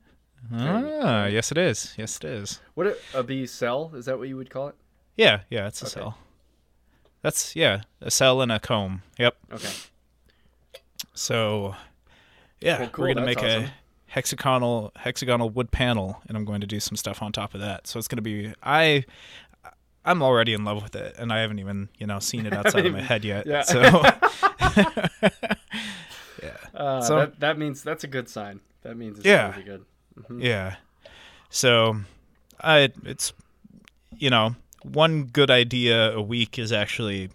Ah, 0.52 1.24
yes, 1.26 1.50
it 1.50 1.58
is. 1.58 1.94
Yes, 1.96 2.16
it 2.18 2.24
is. 2.24 2.60
What 2.74 2.86
a, 2.86 2.96
a 3.14 3.22
bee 3.22 3.46
cell? 3.46 3.90
Is 3.94 4.04
that 4.04 4.18
what 4.18 4.28
you 4.28 4.36
would 4.36 4.50
call 4.50 4.68
it? 4.68 4.74
Yeah, 5.16 5.40
yeah, 5.48 5.66
it's 5.66 5.80
a 5.82 5.86
Okay. 5.86 5.94
cell. 5.94 6.18
That's 7.22 7.56
yeah, 7.56 7.82
a 8.02 8.10
cell 8.10 8.42
and 8.42 8.52
a 8.52 8.58
comb. 8.60 9.02
Yep. 9.18 9.36
Okay. 9.54 9.72
So, 11.14 11.74
yeah, 12.60 12.80
Well, 12.80 12.88
cool, 12.90 13.02
we're 13.04 13.14
gonna 13.14 13.26
that's 13.26 13.40
make 13.42 13.44
awesome. 13.50 13.64
a 13.64 13.72
hexagonal 14.06 14.92
hexagonal 14.96 15.50
wood 15.50 15.70
panel, 15.70 16.20
and 16.28 16.36
I'm 16.36 16.44
going 16.44 16.60
to 16.60 16.66
do 16.66 16.80
some 16.80 16.96
stuff 16.96 17.22
on 17.22 17.32
top 17.32 17.54
of 17.54 17.60
that. 17.60 17.86
So 17.86 17.98
it's 17.98 18.08
gonna 18.08 18.22
be 18.22 18.52
I. 18.62 19.04
I'm 20.04 20.22
already 20.22 20.52
in 20.52 20.64
love 20.64 20.82
with 20.82 20.94
it, 20.96 21.16
and 21.18 21.32
I 21.32 21.40
haven't 21.40 21.58
even 21.60 21.88
you 21.98 22.06
know 22.06 22.18
seen 22.18 22.46
it 22.46 22.52
outside 22.58 22.86
of 22.86 22.92
my 22.92 23.00
head 23.02 23.24
yet. 23.24 23.46
yeah. 23.46 23.62
So, 23.62 23.80
yeah, 26.42 26.56
Uh, 26.74 27.00
So- 27.00 27.16
that 27.18 27.40
that 27.40 27.58
means 27.58 27.82
that's 27.82 28.04
a 28.04 28.08
good 28.08 28.28
sign. 28.28 28.60
That 28.82 28.96
means 28.96 29.18
it's 29.18 29.26
Yeah. 29.26 29.50
really 29.52 29.62
good. 29.64 29.84
yeah. 30.38 30.76
So, 31.50 32.00
I 32.60 32.90
it's 33.04 33.32
you 34.16 34.30
know 34.30 34.56
one 34.82 35.24
good 35.24 35.50
idea 35.50 36.12
a 36.14 36.20
week 36.22 36.58
is 36.58 36.72
actually 36.72 37.30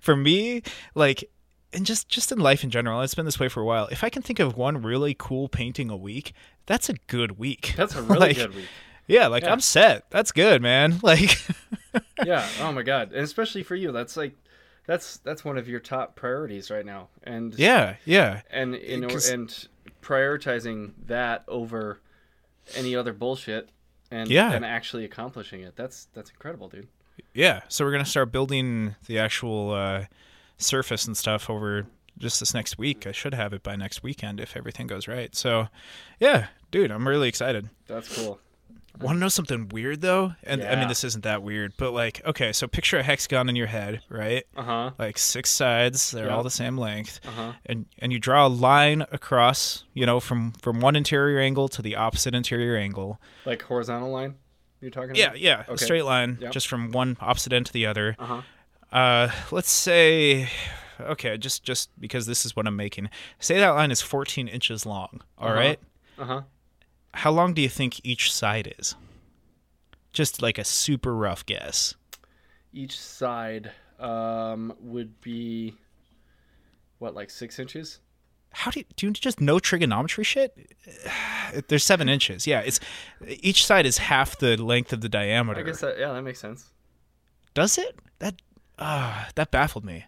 for 0.00 0.14
me 0.16 0.62
like 0.94 1.24
and 1.72 1.86
just 1.86 2.08
just 2.08 2.30
in 2.32 2.38
life 2.38 2.62
in 2.64 2.70
general 2.70 3.00
it's 3.00 3.14
been 3.14 3.24
this 3.24 3.38
way 3.40 3.48
for 3.48 3.60
a 3.60 3.64
while 3.64 3.86
if 3.90 4.04
i 4.04 4.10
can 4.10 4.20
think 4.20 4.38
of 4.38 4.56
one 4.56 4.82
really 4.82 5.14
cool 5.18 5.48
painting 5.48 5.88
a 5.88 5.96
week 5.96 6.34
that's 6.66 6.88
a 6.90 6.94
good 7.06 7.38
week 7.38 7.72
That's 7.76 7.94
a 7.94 8.02
really 8.02 8.18
Like, 8.18 8.36
good 8.36 8.54
week. 8.54 8.66
Yeah 9.06 9.26
like 9.26 9.42
Yeah. 9.42 9.52
i'm 9.52 9.60
set 9.60 10.08
that's 10.10 10.32
good 10.32 10.62
man 10.62 10.98
like 11.02 11.36
Yeah. 12.24 12.46
Oh 12.60 12.70
my 12.72 12.82
god. 12.82 13.12
And 13.12 13.22
especially 13.24 13.62
for 13.64 13.74
you, 13.74 13.90
that's 13.92 14.16
like 14.16 14.34
that's 14.86 15.16
that's 15.18 15.44
one 15.44 15.58
of 15.58 15.68
your 15.68 15.80
top 15.80 16.14
priorities 16.14 16.70
right 16.70 16.86
now. 16.86 17.08
And 17.24 17.52
yeah 17.58 17.96
yeah 18.04 18.42
and 18.50 18.74
in 18.76 19.04
or, 19.04 19.08
'Cause- 19.08 19.28
and 19.28 19.68
prioritizing 20.00 20.92
that 21.06 21.44
over 21.48 22.00
any 22.76 22.94
other 22.94 23.12
bullshit 23.12 23.70
and 24.10 24.30
Yeah. 24.30 24.52
and 24.52 24.64
actually 24.64 25.04
accomplishing 25.04 25.62
it. 25.62 25.74
That's 25.76 26.06
that's 26.14 26.30
incredible, 26.30 26.68
dude. 26.68 26.88
yeah 27.34 27.62
so 27.68 27.84
we're 27.84 27.92
gonna 27.92 28.04
start 28.04 28.30
building 28.32 28.94
the 29.06 29.18
actual 29.18 29.72
uh 29.72 30.04
surface 30.58 31.06
and 31.06 31.16
stuff 31.16 31.50
over 31.50 31.86
just 32.18 32.38
this 32.40 32.54
next 32.54 32.78
week 32.78 33.06
i 33.06 33.12
should 33.12 33.34
have 33.34 33.52
it 33.52 33.62
by 33.62 33.74
next 33.74 34.02
weekend 34.02 34.38
if 34.38 34.56
everything 34.56 34.86
goes 34.86 35.08
right 35.08 35.34
so 35.34 35.66
yeah 36.20 36.46
dude 36.70 36.90
i'm 36.90 37.06
really 37.08 37.26
excited 37.28 37.68
That's 37.86 38.14
cool. 38.14 38.38
Want 39.00 39.16
to 39.16 39.20
know 39.20 39.28
something 39.28 39.68
weird 39.68 40.00
though? 40.00 40.34
And 40.44 40.62
I 40.62 40.76
mean, 40.76 40.86
this 40.88 41.02
isn't 41.02 41.24
that 41.24 41.42
weird, 41.42 41.72
but 41.76 41.92
like, 41.92 42.20
okay, 42.24 42.52
so 42.52 42.68
picture 42.68 42.98
a 42.98 43.02
hexagon 43.02 43.48
in 43.48 43.56
your 43.56 43.66
head, 43.66 44.02
right? 44.08 44.44
Uh 44.56 44.62
huh. 44.62 44.90
Like 44.98 45.18
six 45.18 45.50
sides, 45.50 46.10
they're 46.12 46.26
Yeah. 46.26 46.36
all 46.36 46.42
the 46.42 46.50
same 46.50 46.76
length, 46.78 47.18
Uh 47.26 47.30
huh. 47.30 47.52
and 47.66 47.86
and 47.98 48.12
you 48.12 48.18
draw 48.18 48.46
a 48.46 48.48
line 48.48 49.02
across, 49.10 49.84
you 49.94 50.06
know, 50.06 50.20
from 50.20 50.52
from 50.62 50.80
one 50.80 50.94
interior 50.94 51.40
angle 51.40 51.68
to 51.70 51.82
the 51.82 51.96
opposite 51.96 52.34
interior 52.34 52.76
angle. 52.76 53.20
Like 53.44 53.62
horizontal 53.62 54.10
line. 54.10 54.34
You're 54.80 54.90
talking 54.90 55.14
Yeah, 55.16 55.26
about? 55.28 55.40
yeah, 55.40 55.64
yeah. 55.66 55.74
a 55.74 55.78
straight 55.78 56.04
line, 56.04 56.38
Yep. 56.40 56.52
just 56.52 56.68
from 56.68 56.90
one 56.92 57.16
opposite 57.20 57.52
end 57.52 57.66
to 57.66 57.72
the 57.72 57.86
other. 57.86 58.14
Uh 58.18 58.26
huh. 58.26 58.42
Uh, 58.96 59.30
let's 59.50 59.70
say, 59.70 60.48
okay, 61.00 61.38
just 61.38 61.64
just 61.64 61.88
because 61.98 62.26
this 62.26 62.44
is 62.44 62.54
what 62.54 62.66
I'm 62.66 62.76
making. 62.76 63.08
Say 63.38 63.58
that 63.58 63.70
line 63.70 63.90
is 63.90 64.02
14 64.02 64.48
inches 64.48 64.84
long. 64.84 65.22
All 65.38 65.48
Uh-huh. 65.48 65.56
right. 65.58 65.80
Uh 66.18 66.24
huh. 66.24 66.40
How 67.14 67.30
long 67.30 67.54
do 67.54 67.62
you 67.62 67.68
think 67.68 68.00
each 68.04 68.32
side 68.32 68.74
is? 68.78 68.94
Just 70.12 70.42
like 70.42 70.58
a 70.58 70.64
super 70.64 71.14
rough 71.14 71.44
guess. 71.46 71.94
Each 72.72 72.98
side 72.98 73.72
um 73.98 74.74
would 74.80 75.20
be 75.20 75.76
what 76.98 77.14
like 77.14 77.30
six 77.30 77.58
inches. 77.58 78.00
how 78.52 78.70
do 78.70 78.80
you 78.80 78.84
do 78.96 79.06
you 79.06 79.12
just 79.12 79.40
know 79.40 79.58
trigonometry 79.58 80.24
shit? 80.24 80.56
There's 81.68 81.84
seven 81.84 82.08
inches. 82.08 82.46
Yeah, 82.46 82.60
it's 82.60 82.80
each 83.26 83.66
side 83.66 83.86
is 83.86 83.98
half 83.98 84.38
the 84.38 84.56
length 84.56 84.92
of 84.92 85.00
the 85.02 85.08
diameter. 85.08 85.60
I 85.60 85.62
guess 85.62 85.80
that 85.80 85.98
yeah, 85.98 86.12
that 86.12 86.22
makes 86.22 86.40
sense. 86.40 86.70
Does 87.54 87.76
it? 87.78 87.98
That 88.18 88.40
ah, 88.78 89.28
that 89.34 89.50
baffled 89.50 89.84
me. 89.84 90.06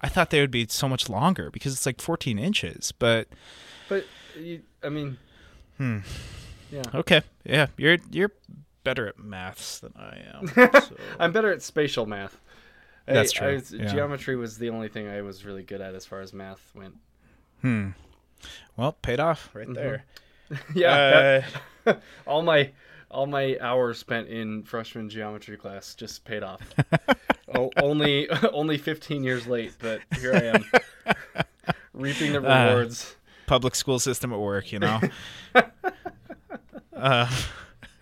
I 0.00 0.08
thought 0.08 0.30
they 0.30 0.40
would 0.40 0.50
be 0.50 0.66
so 0.70 0.88
much 0.88 1.10
longer 1.10 1.50
because 1.50 1.74
it's 1.74 1.84
like 1.84 2.00
14 2.00 2.38
inches. 2.38 2.92
But 2.98 3.28
But 3.90 4.06
you, 4.34 4.62
I 4.82 4.88
mean, 4.88 5.18
Hmm. 5.76 5.98
Yeah. 6.70 6.82
okay, 6.94 7.22
yeah, 7.44 7.66
you're 7.76 7.98
you're 8.10 8.32
better 8.84 9.06
at 9.08 9.18
maths 9.18 9.78
than 9.80 9.92
I 9.96 10.18
am. 10.34 10.48
So. 10.82 10.96
I'm 11.18 11.32
better 11.32 11.50
at 11.52 11.62
spatial 11.62 12.06
math. 12.06 12.40
That's 13.06 13.32
I 13.36 13.38
true, 13.38 13.54
was- 13.54 13.72
yeah. 13.72 13.86
Geometry 13.86 14.36
was 14.36 14.58
the 14.58 14.70
only 14.70 14.88
thing 14.88 15.08
I 15.08 15.22
was 15.22 15.44
really 15.44 15.62
good 15.62 15.80
at 15.80 15.94
as 15.94 16.04
far 16.06 16.20
as 16.20 16.32
math 16.32 16.70
went. 16.74 16.94
hmm. 17.62 17.90
Well, 18.76 18.92
paid 18.92 19.20
off 19.20 19.48
Mm-hmm. 19.54 19.58
right 19.58 19.74
there. 19.74 20.04
yeah. 20.74 20.90
Uh, 20.92 21.42
that- 21.84 22.02
all 22.26 22.42
my 22.42 22.70
all 23.10 23.26
my 23.26 23.56
hours 23.60 23.98
spent 23.98 24.28
in 24.28 24.64
freshman 24.64 25.08
geometry 25.08 25.56
class 25.56 25.94
just 25.94 26.24
paid 26.24 26.42
off. 26.42 26.60
oh, 27.54 27.70
only 27.80 28.28
only 28.52 28.76
15 28.78 29.22
years 29.24 29.46
late, 29.46 29.72
but 29.78 30.00
here 30.20 30.34
I 30.34 30.42
am, 31.06 31.14
reaping 31.94 32.32
the 32.32 32.40
Uh, 32.40 32.68
rewards. 32.70 33.14
public 33.46 33.74
school 33.76 33.98
system 34.00 34.32
at 34.32 34.38
work, 34.40 34.72
you 34.72 34.80
know. 34.80 35.00
Uh, 36.96 37.30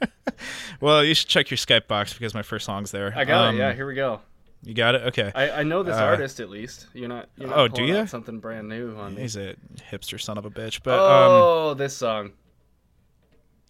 well, 0.80 1.04
you 1.04 1.14
should 1.14 1.28
check 1.28 1.50
your 1.50 1.58
Skype 1.58 1.86
box 1.86 2.12
because 2.12 2.34
my 2.34 2.42
first 2.42 2.64
song's 2.64 2.90
there. 2.90 3.12
I 3.16 3.24
got 3.24 3.48
Um, 3.48 3.54
it. 3.56 3.58
Yeah, 3.58 3.72
here 3.72 3.86
we 3.86 3.94
go. 3.94 4.20
You 4.62 4.72
got 4.72 4.94
it? 4.94 5.02
Okay. 5.08 5.30
I, 5.34 5.50
I 5.50 5.62
know 5.62 5.82
this 5.82 5.96
uh, 5.96 6.04
artist 6.04 6.40
at 6.40 6.48
least. 6.48 6.86
You're 6.94 7.08
not. 7.08 7.28
You're 7.36 7.48
not 7.50 7.58
oh, 7.58 7.68
do 7.68 7.84
you? 7.84 8.06
Something 8.06 8.38
brand 8.40 8.68
new 8.68 8.96
on 8.96 9.14
me. 9.14 9.22
He's 9.22 9.36
a 9.36 9.56
hipster 9.92 10.18
son 10.18 10.38
of 10.38 10.46
a 10.46 10.50
bitch. 10.50 10.80
But 10.82 10.98
um, 10.98 11.30
oh, 11.30 11.74
this 11.74 11.94
song. 11.94 12.32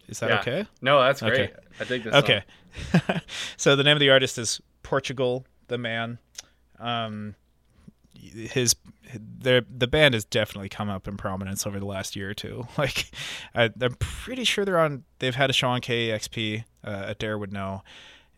is 0.07 0.19
that 0.19 0.29
yeah. 0.29 0.39
okay? 0.39 0.65
No, 0.81 1.01
that's 1.01 1.21
great. 1.21 1.51
Okay. 1.51 1.53
I 1.81 1.83
dig 1.83 2.03
this. 2.03 2.13
Okay. 2.13 2.43
so 3.57 3.75
the 3.75 3.83
name 3.83 3.97
of 3.97 3.99
the 3.99 4.09
artist 4.09 4.37
is 4.37 4.61
Portugal 4.83 5.45
the 5.67 5.77
Man. 5.77 6.17
Um, 6.79 7.35
his 8.33 8.75
the 9.13 9.65
the 9.69 9.87
band 9.87 10.13
has 10.13 10.25
definitely 10.25 10.69
come 10.69 10.89
up 10.89 11.07
in 11.07 11.17
prominence 11.17 11.65
over 11.65 11.79
the 11.79 11.85
last 11.85 12.15
year 12.15 12.29
or 12.29 12.33
two. 12.33 12.67
Like, 12.77 13.11
I, 13.53 13.69
I'm 13.81 13.95
pretty 13.99 14.43
sure 14.43 14.65
they're 14.65 14.79
on. 14.79 15.03
They've 15.19 15.35
had 15.35 15.49
a 15.49 15.53
show 15.53 15.69
on 15.69 15.81
KEXP. 15.81 16.63
Uh, 16.83 17.05
Adair 17.07 17.37
would 17.37 17.53
know, 17.53 17.83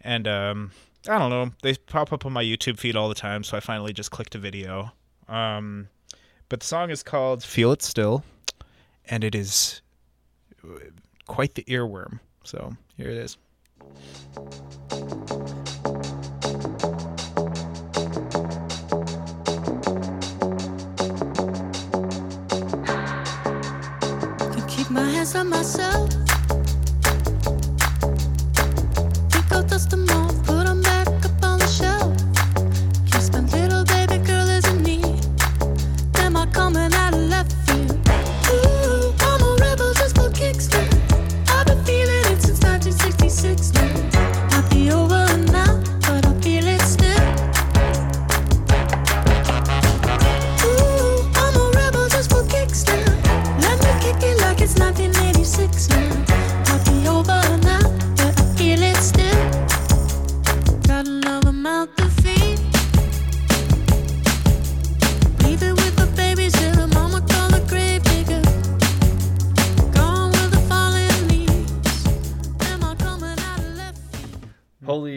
and 0.01 0.27
um, 0.27 0.71
I 1.09 1.17
don't 1.17 1.29
know. 1.29 1.51
They 1.63 1.75
pop 1.75 2.13
up 2.13 2.25
on 2.25 2.33
my 2.33 2.43
YouTube 2.43 2.79
feed 2.79 2.95
all 2.95 3.09
the 3.09 3.15
time, 3.15 3.43
so 3.43 3.57
I 3.57 3.59
finally 3.59 3.93
just 3.93 4.11
clicked 4.11 4.35
a 4.35 4.37
video. 4.37 4.91
Um, 5.27 5.89
but 6.49 6.61
the 6.61 6.65
song 6.65 6.89
is 6.91 7.03
called 7.03 7.43
"Feel 7.43 7.71
It 7.71 7.81
Still," 7.81 8.23
and 9.05 9.23
it 9.23 9.35
is 9.35 9.81
quite 11.27 11.55
the 11.55 11.63
earworm. 11.63 12.19
So 12.43 12.73
here 12.95 13.09
it 13.09 13.17
is. 13.17 13.37
My 24.97 25.03
hands 25.11 25.35
on 25.35 25.47
myself. 25.49 26.26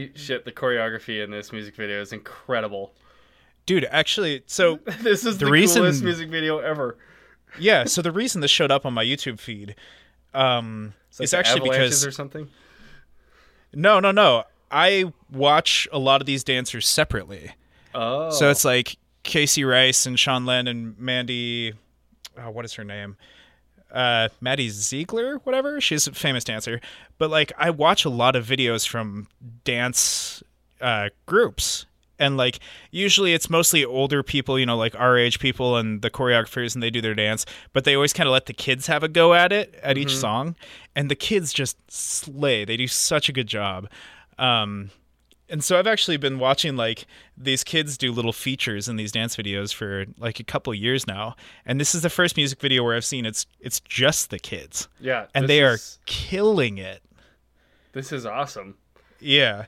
Holy 0.09 0.13
shit! 0.19 0.45
The 0.45 0.53
choreography 0.53 1.23
in 1.23 1.31
this 1.31 1.53
music 1.53 1.75
video 1.77 2.01
is 2.01 2.13
incredible. 2.13 2.95
Dude, 3.67 3.87
actually, 3.91 4.43
so 4.47 4.77
This 5.03 5.25
is 5.25 5.39
The 5.39 5.47
the, 5.47 5.51
reason- 5.53 5.83
coolest 5.83 6.03
music 6.03 6.29
video 6.31 6.59
ever. 6.59 6.97
yeah, 7.59 7.85
so 7.85 8.03
the 8.03 8.13
reason 8.13 8.41
this 8.41 8.51
showed 8.51 8.71
up 8.71 8.85
on 8.87 8.93
my 8.95 9.05
YouTube 9.05 9.39
feed 9.41 9.75
um 10.35 10.95
It's 11.19 11.33
like 11.33 11.35
actually 11.35 11.69
because 11.71 12.07
or 12.07 12.11
something. 12.13 12.49
no, 13.75 14.01
no, 14.01 14.11
no. 14.13 14.45
I 14.71 15.13
watch 15.33 15.89
a 15.93 15.99
lot 15.99 16.21
of 16.21 16.27
these 16.27 16.45
dancers 16.45 16.87
separately. 16.87 17.53
Oh, 17.95 18.31
So 18.31 18.51
it's 18.51 18.65
like 18.65 18.97
Kaycee 19.25 19.69
Rice 19.69 20.07
and 20.07 20.17
Sean 20.19 20.47
Lew 20.47 20.53
and 20.53 20.97
Mandy 20.99 21.73
oh, 22.39 22.51
what 22.51 22.65
is 22.65 22.75
her 22.75 22.85
name? 22.85 23.17
Uh 23.93 24.29
Maddie 24.41 24.69
Ziegler, 24.69 25.37
whatever. 25.45 25.81
She's 25.81 26.07
a 26.07 26.13
famous 26.13 26.45
dancer. 26.45 26.81
But 27.19 27.31
like 27.31 27.53
I 27.59 27.71
watch 27.71 28.05
a 28.05 28.11
lot 28.11 28.37
of 28.37 28.47
videos 28.47 28.87
from 28.87 29.29
dance 29.65 30.43
uh 30.81 31.09
groups. 31.27 31.87
And 32.19 32.37
like 32.37 32.61
usually 32.91 33.33
it's 33.33 33.49
mostly 33.49 33.85
older 33.85 34.23
people 34.23 34.59
you 34.59 34.67
know 34.67 34.77
like 34.77 34.95
our 34.95 35.17
age 35.17 35.39
people 35.39 35.77
and 35.77 36.03
the 36.03 36.11
choreographers 36.11 36.75
and 36.75 36.83
they 36.83 36.91
do 36.91 37.01
their 37.01 37.15
dance. 37.15 37.47
But 37.73 37.85
they 37.85 37.95
always 37.95 38.13
kind 38.13 38.29
of 38.29 38.33
let 38.33 38.47
the 38.47 38.53
kids 38.53 38.87
have 38.87 39.03
a 39.03 39.09
go 39.09 39.35
at 39.35 39.53
it 39.53 39.75
at 39.83 39.99
each 39.99 40.17
song. 40.17 40.55
And 40.95 41.11
the 41.11 41.17
kids 41.17 41.53
just 41.53 41.77
slay. 41.91 42.65
They 42.65 42.77
do 42.77 42.87
such 42.87 43.29
a 43.29 43.33
good 43.33 43.47
job. 43.47 43.89
Um 44.39 44.91
and 45.51 45.63
so 45.65 45.79
i've 45.79 45.87
actually 45.87 46.17
been 46.17 46.39
watching 46.39 46.77
like 46.77 47.07
these 47.37 47.63
kids 47.65 47.99
do 47.99 48.13
little 48.13 48.33
features 48.33 48.89
in 48.89 48.97
these 48.97 49.13
dance 49.13 49.37
videos 49.37 49.75
for 49.75 50.07
like 50.19 50.41
a 50.41 50.45
couple 50.45 50.73
years 50.73 51.07
now 51.07 51.35
and 51.67 51.81
this 51.81 51.95
is 51.95 52.03
the 52.03 52.11
first 52.11 52.37
music 52.37 52.61
video 52.61 52.83
where 52.85 52.95
i've 52.97 53.05
seen 53.05 53.27
it's 53.27 53.47
it's 53.61 53.81
just 53.81 54.31
the 54.31 54.39
kids 54.39 54.89
yeah, 55.01 55.27
and 55.35 55.49
they 55.49 55.63
are 55.63 55.77
killing 56.07 56.79
it 56.79 57.03
This 57.93 58.13
is 58.13 58.25
awesome. 58.25 58.77
yeah. 59.19 59.67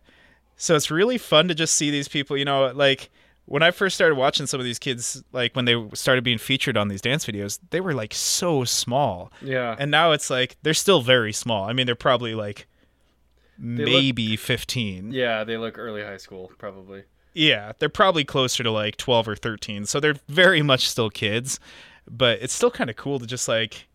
So 0.57 0.77
it's 0.77 0.91
really 0.93 1.19
fun 1.19 1.49
to 1.49 1.55
just 1.57 1.75
see 1.75 1.91
these 1.91 2.07
people, 2.07 2.37
you 2.37 2.45
know, 2.45 2.71
like 2.73 3.11
when 3.47 3.65
I 3.65 3.73
first 3.73 3.97
started 3.97 4.15
watching 4.15 4.47
some 4.47 4.61
of 4.61 4.65
these 4.65 4.79
kids, 4.79 5.25
like 5.33 5.57
when 5.57 5.65
they 5.65 5.75
started 5.95 6.23
being 6.23 6.39
featured 6.39 6.77
on 6.77 6.87
these 6.87 7.01
dance 7.01 7.27
videos, 7.27 7.59
they 7.71 7.81
were 7.81 7.95
like 7.95 8.15
so 8.15 8.63
small. 8.63 9.33
Yeah. 9.41 9.75
And 9.77 9.91
now 9.91 10.13
it's 10.13 10.31
like 10.31 10.57
they're 10.63 10.73
still 10.75 11.01
very 11.03 11.33
small. 11.33 11.65
I 11.65 11.73
mean, 11.73 11.87
they're 11.87 11.97
probably 11.97 12.37
like 12.37 12.69
look- 13.59 13.87
maybe 13.87 14.37
15. 14.37 15.13
yeah, 15.13 15.45
they 15.45 15.57
look 15.57 15.79
early 15.79 16.03
high 16.03 16.17
school 16.17 16.51
probably. 16.59 17.05
Yeah, 17.35 17.73
they're 17.79 17.89
probably 17.89 18.25
closer 18.25 18.63
to 18.63 18.71
like 18.71 18.97
12 18.97 19.29
or 19.29 19.37
13. 19.37 19.87
So 19.87 20.01
they're 20.01 20.17
very 20.29 20.61
much 20.63 20.89
still 20.89 21.09
kids, 21.09 21.59
but 22.11 22.39
it's 22.43 22.53
still 22.53 22.71
kind 22.71 22.91
of 22.91 22.97
cool 22.97 23.19
to 23.19 23.27
just 23.27 23.49
like 23.49 23.89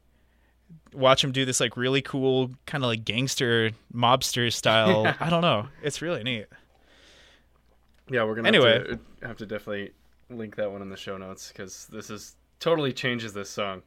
watch 0.94 1.22
them 1.22 1.32
do 1.32 1.46
this 1.46 1.60
like 1.60 1.78
really 1.78 2.02
cool 2.02 2.50
kind 2.66 2.84
of 2.84 2.88
like 2.88 3.06
gangster 3.06 3.72
mobster 3.94 4.52
style. 4.52 5.14
I 5.20 5.30
don't 5.30 5.42
know. 5.42 5.68
It's 5.84 6.02
really 6.02 6.24
neat. 6.24 6.48
Yeah, 8.10 8.24
we're 8.24 8.36
gonna 8.36 8.48
Anyway. 8.48 8.74
have 8.80 8.88
to, 8.88 8.94
uh, 8.94 9.28
have 9.28 9.38
to 9.38 9.46
definitely 9.46 9.92
link 10.30 10.56
that 10.56 10.72
one 10.72 10.82
in 10.82 10.90
the 10.90 10.98
show 10.98 11.18
notes 11.18 11.50
because 11.50 11.88
this 11.92 12.10
is 12.10 12.36
totally 12.60 12.94
changes 12.94 13.34
this 13.34 13.50
song. 13.50 13.84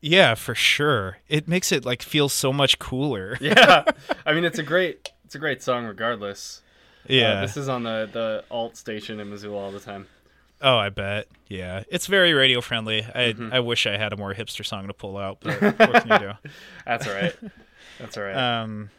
Yeah, 0.00 0.34
for 0.34 0.54
sure. 0.54 1.18
It 1.28 1.48
makes 1.48 1.72
it 1.72 1.84
like 1.84 2.02
feel 2.02 2.28
so 2.28 2.52
much 2.52 2.78
cooler. 2.78 3.36
Yeah, 3.40 3.84
I 4.24 4.32
mean 4.32 4.44
it's 4.44 4.58
a 4.58 4.62
great 4.62 5.10
it's 5.24 5.34
a 5.34 5.38
great 5.38 5.62
song 5.62 5.84
regardless. 5.86 6.62
Uh, 7.04 7.12
Yeah. 7.14 7.40
this 7.40 7.56
is 7.56 7.68
on 7.68 7.82
the 7.82 8.08
the 8.12 8.44
alt 8.50 8.76
station 8.76 9.18
in 9.20 9.28
Missoula 9.30 9.58
all 9.58 9.70
the 9.72 9.80
time. 9.80 10.06
oh, 10.60 10.76
I 10.76 10.88
bet. 10.90 11.28
Yeah. 11.48 11.84
It's 11.88 12.06
very 12.06 12.32
radio 12.32 12.60
friendly. 12.60 13.02
I 13.14 13.32
Mm-hmm. 13.32 13.52
I 13.52 13.60
wish 13.60 13.86
I 13.86 13.96
had 13.96 14.12
a 14.12 14.16
more 14.16 14.34
hipster 14.34 14.64
song 14.64 14.86
to 14.88 14.92
pull 14.94 15.16
out, 15.16 15.38
but 15.40 15.60
what 15.78 16.02
can 16.06 16.08
you 16.22 16.28
do? 16.28 16.32
That's 16.86 17.06
all 17.06 17.14
right. 17.14 17.36
That's 17.98 18.16
all 18.16 18.22
right. 18.24 18.36
Um 18.62 18.90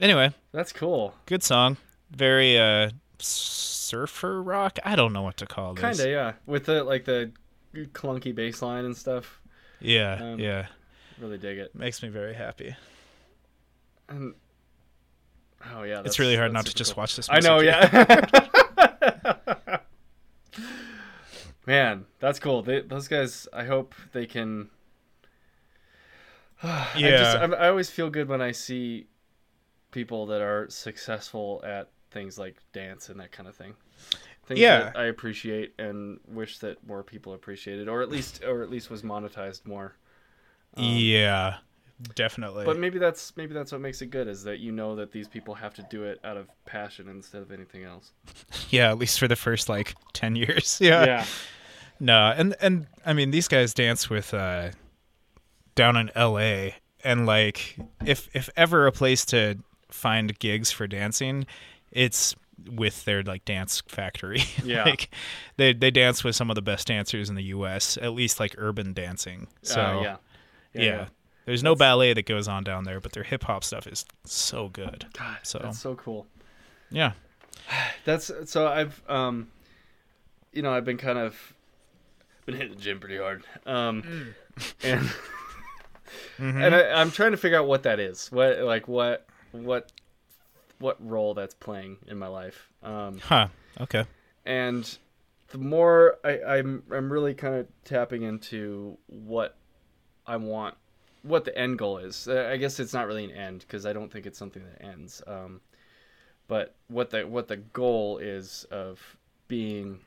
Anyway, 0.00 0.32
That's 0.52 0.72
cool. 0.72 1.14
good 1.26 1.42
song. 1.42 1.76
Very 2.10 2.58
uh 2.58 2.90
surfer 3.18 4.42
rock. 4.42 4.78
I 4.84 4.96
don't 4.96 5.12
know 5.12 5.22
what 5.22 5.36
to 5.38 5.46
call 5.46 5.74
this. 5.74 5.98
Kinda, 5.98 6.10
yeah. 6.10 6.32
With 6.46 6.64
the 6.66 6.82
like 6.82 7.04
the 7.04 7.30
clunky 7.74 8.34
bass 8.34 8.62
line 8.62 8.84
and 8.84 8.96
stuff. 8.96 9.38
Yeah, 9.82 10.14
Um, 10.14 10.38
yeah. 10.38 10.66
Really 11.20 11.38
dig 11.38 11.58
it. 11.58 11.74
Makes 11.74 12.02
me 12.02 12.08
very 12.08 12.34
happy. 12.34 12.74
And 14.08 14.34
oh 15.74 15.82
yeah, 15.82 16.02
it's 16.04 16.18
really 16.18 16.36
hard 16.36 16.52
not 16.52 16.66
to 16.66 16.74
just 16.74 16.94
cool. 16.94 17.02
watch 17.02 17.16
this. 17.16 17.28
I 17.30 17.40
know, 17.40 17.60
yeah. 17.60 18.20
Man, 21.66 22.06
that's 22.18 22.38
cool. 22.40 22.62
They, 22.62 22.80
those 22.80 23.06
guys, 23.08 23.46
I 23.52 23.64
hope 23.64 23.94
they 24.12 24.26
can. 24.26 24.68
I 26.62 26.84
just, 26.94 27.00
Yeah. 27.00 27.48
I 27.58 27.68
always 27.68 27.88
feel 27.90 28.10
good 28.10 28.28
when 28.28 28.40
I 28.42 28.50
see 28.52 29.06
people 29.92 30.26
that 30.26 30.40
are 30.40 30.68
successful 30.70 31.62
at 31.64 31.90
things 32.10 32.38
like 32.38 32.56
dance 32.72 33.08
and 33.08 33.20
that 33.20 33.30
kind 33.32 33.48
of 33.48 33.54
thing. 33.54 33.74
Things 34.46 34.60
Yeah. 34.60 34.78
that 34.84 34.96
I 34.96 35.04
appreciate 35.04 35.74
and 35.78 36.18
wish 36.26 36.58
that 36.58 36.84
more 36.86 37.02
people 37.02 37.32
appreciated, 37.34 37.88
or 37.88 38.02
at 38.02 38.08
least, 38.10 38.42
or 38.44 38.62
at 38.62 38.70
least 38.70 38.90
was 38.90 39.02
monetized 39.02 39.64
more. 39.66 39.94
yeah, 40.76 41.58
definitely. 42.14 42.64
But 42.64 42.78
maybe 42.78 42.98
that's 42.98 43.36
maybe 43.36 43.54
that's 43.54 43.72
what 43.72 43.80
makes 43.80 44.02
it 44.02 44.06
good 44.06 44.26
is 44.28 44.42
that 44.44 44.58
you 44.58 44.72
know 44.72 44.96
that 44.96 45.12
these 45.12 45.28
people 45.28 45.54
have 45.54 45.74
to 45.74 45.86
do 45.90 46.04
it 46.04 46.18
out 46.24 46.36
of 46.36 46.48
passion 46.64 47.08
instead 47.08 47.42
of 47.42 47.52
anything 47.52 47.84
else. 47.84 48.12
yeah, 48.70 48.90
at 48.90 48.98
least 48.98 49.18
for 49.18 49.28
the 49.28 49.36
first 49.36 49.68
like 49.68 49.94
ten 50.12 50.34
years. 50.36 50.78
Yeah. 50.80 51.04
Yeah. 51.04 51.26
No, 52.00 52.32
and 52.36 52.56
and 52.60 52.86
I 53.06 53.12
mean 53.12 53.30
these 53.30 53.46
guys 53.48 53.74
dance 53.74 54.10
with 54.10 54.34
uh 54.34 54.70
down 55.76 55.96
in 55.96 56.10
L.A. 56.16 56.74
and 57.04 57.26
like 57.26 57.76
if 58.04 58.28
if 58.34 58.50
ever 58.56 58.86
a 58.88 58.92
place 58.92 59.24
to 59.26 59.58
find 59.88 60.36
gigs 60.38 60.72
for 60.72 60.86
dancing, 60.88 61.46
it's 61.92 62.34
with 62.70 63.04
their 63.04 63.22
like 63.22 63.44
dance 63.44 63.82
factory. 63.88 64.42
Yeah. 64.64 64.84
like 64.84 65.10
they 65.56 65.72
they 65.72 65.90
dance 65.90 66.22
with 66.24 66.36
some 66.36 66.50
of 66.50 66.54
the 66.54 66.62
best 66.62 66.86
dancers 66.86 67.28
in 67.28 67.34
the 67.34 67.44
U.S. 67.44 67.96
At 68.00 68.12
least 68.12 68.38
like 68.40 68.54
urban 68.58 68.92
dancing. 68.92 69.48
So 69.62 69.80
Uh, 69.80 70.00
yeah. 70.02 70.16
yeah. 70.74 71.06
There's 71.44 71.62
no 71.62 71.74
ballet 71.74 72.12
that 72.14 72.24
goes 72.26 72.46
on 72.46 72.62
down 72.62 72.84
there, 72.84 73.00
but 73.00 73.12
their 73.12 73.24
hip 73.24 73.42
hop 73.44 73.64
stuff 73.64 73.86
is 73.88 74.04
so 74.24 74.68
good. 74.68 75.06
God, 75.18 75.38
So- 75.42 75.58
that's 75.58 75.78
so 75.80 75.94
cool. 75.96 76.26
Yeah. 76.90 77.12
That's 78.04 78.30
so 78.46 78.66
I've 78.68 79.02
um, 79.08 79.48
you 80.52 80.62
know, 80.62 80.72
I've 80.72 80.84
been 80.84 80.98
kind 80.98 81.18
of 81.18 81.54
been 82.46 82.54
hitting 82.56 82.74
the 82.74 82.80
gym 82.80 82.98
pretty 83.00 83.18
hard. 83.18 83.44
Um, 83.66 84.34
and 84.82 85.10
and 86.38 86.74
I, 86.74 87.00
I'm 87.00 87.10
trying 87.10 87.30
to 87.32 87.36
figure 87.36 87.58
out 87.58 87.66
what 87.66 87.84
that 87.84 87.98
is. 88.00 88.30
What 88.30 88.58
like 88.60 88.88
what 88.88 89.26
what 89.52 89.90
what 90.82 90.96
role 91.06 91.32
that's 91.34 91.54
playing 91.54 91.96
in 92.06 92.18
my 92.18 92.26
life. 92.28 92.68
Um, 92.82 93.18
Huh. 93.18 93.48
Okay. 93.80 94.04
and 94.44 94.98
the 95.48 95.58
more 95.58 96.18
I, 96.24 96.40
I'm 96.58 96.82
I'm 96.90 97.12
really 97.12 97.34
kind 97.34 97.54
of 97.54 97.66
tapping 97.84 98.22
into 98.22 98.98
what 99.06 99.56
I 100.26 100.36
want, 100.36 100.74
what 101.22 101.44
the 101.44 101.56
end 101.56 101.78
goal 101.78 101.98
is. 101.98 102.26
Uh, 102.28 102.48
I 102.52 102.56
guess 102.56 102.80
it's 102.80 102.92
not 102.92 103.06
really 103.06 103.24
an 103.24 103.30
end 103.32 103.60
because 103.60 103.84
I 103.86 103.92
don't 103.92 104.10
think 104.12 104.26
it's 104.26 104.38
something 104.38 104.62
that 104.64 104.82
ends. 104.84 105.22
Um, 105.26 105.60
but 106.48 106.74
what 106.88 107.10
the 107.10 107.22
what 107.26 107.48
the 107.48 107.56
goal 107.58 108.18
is 108.18 108.64
of 108.70 108.98
being 109.48 110.00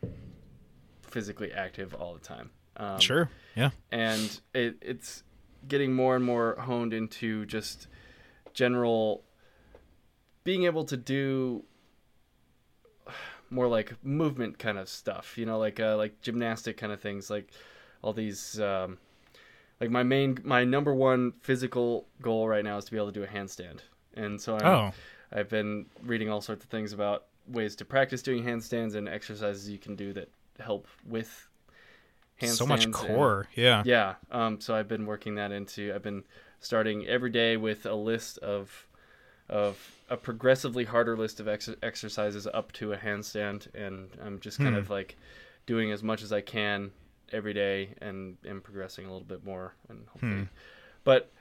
physically 1.04 1.52
active 1.54 1.94
all 1.94 2.14
the 2.14 2.20
time. 2.20 2.50
Um, 2.78 3.00
Sure. 3.00 3.30
Yeah. 3.56 3.70
and 3.92 4.40
it, 4.54 4.78
it's 4.82 5.24
getting 5.68 5.94
more 5.94 6.16
and 6.16 6.26
more 6.26 6.56
honed 6.60 6.94
into 6.94 7.46
just 7.46 7.88
general 8.54 9.24
being 10.46 10.64
able 10.64 10.86
to 10.86 10.96
do 10.96 11.64
more 13.50 13.68
like 13.68 13.94
movement 14.04 14.58
kind 14.58 14.78
of 14.78 14.90
stuff 14.90 15.38
you 15.38 15.46
know 15.46 15.60
like 15.60 15.80
uh, 15.80 15.96
like 15.98 16.20
gymnastic 16.22 16.78
kind 16.78 16.92
of 16.92 17.00
things 17.00 17.30
like 17.30 17.52
all 18.02 18.12
these 18.14 18.60
um, 18.60 18.98
like 19.80 19.90
my 19.92 20.04
main 20.04 20.38
my 20.44 20.64
number 20.64 20.94
one 20.94 21.32
physical 21.42 22.08
goal 22.22 22.48
right 22.48 22.64
now 22.64 22.78
is 22.78 22.86
to 22.86 22.92
be 22.92 22.98
able 22.98 23.08
to 23.08 23.12
do 23.14 23.24
a 23.24 23.28
handstand 23.28 23.80
and 24.16 24.40
so 24.42 24.56
I'm, 24.58 24.66
Oh. 24.66 24.94
i've 25.32 25.50
been 25.50 25.86
reading 26.04 26.30
all 26.30 26.42
sorts 26.42 26.64
of 26.64 26.70
things 26.72 26.92
about 26.94 27.26
ways 27.48 27.76
to 27.78 27.86
practice 27.86 28.22
doing 28.24 28.44
handstands 28.44 28.96
and 28.96 29.08
exercises 29.08 29.70
you 29.70 29.78
can 29.78 29.96
do 29.96 30.12
that 30.14 30.30
help 30.60 30.88
with 31.08 31.48
handstands 32.42 32.56
So 32.58 32.66
much 32.66 32.86
and- 32.86 32.94
core. 32.94 33.48
Yeah. 33.56 33.84
yeah. 33.86 34.16
Um, 34.32 34.60
so 34.60 34.74
I've 34.76 34.88
been 34.90 35.06
working 35.06 35.36
that 35.36 35.52
into. 35.54 35.94
I've 35.94 36.02
been 36.02 36.24
starting 36.60 37.06
every 37.08 37.30
day 37.30 37.56
with 37.56 37.86
a 37.86 37.94
list 37.96 38.38
of 38.40 38.88
of 39.50 39.78
a 40.10 40.18
progressively 40.18 40.84
harder 40.86 41.16
list 41.18 41.40
of 41.40 41.48
ex- 41.48 41.70
exercises 41.84 42.48
up 42.48 42.72
to 42.74 42.94
a 42.94 42.98
handstand, 42.98 43.74
and 43.76 44.10
I'm 44.24 44.40
just 44.40 44.58
kind 44.58 44.76
of 44.76 44.90
like 44.90 45.16
doing 45.66 45.92
as 45.92 46.02
much 46.04 46.22
as 46.24 46.32
I 46.34 46.42
can 46.42 46.92
every 47.32 47.54
day, 47.54 47.90
and 48.02 48.38
and 48.48 48.64
progressing 48.64 49.06
a 49.06 49.12
little 49.12 49.28
bit 49.28 49.44
more, 49.46 49.74
and 49.90 50.08
hopefully, 50.10 50.48
but. 51.04 51.32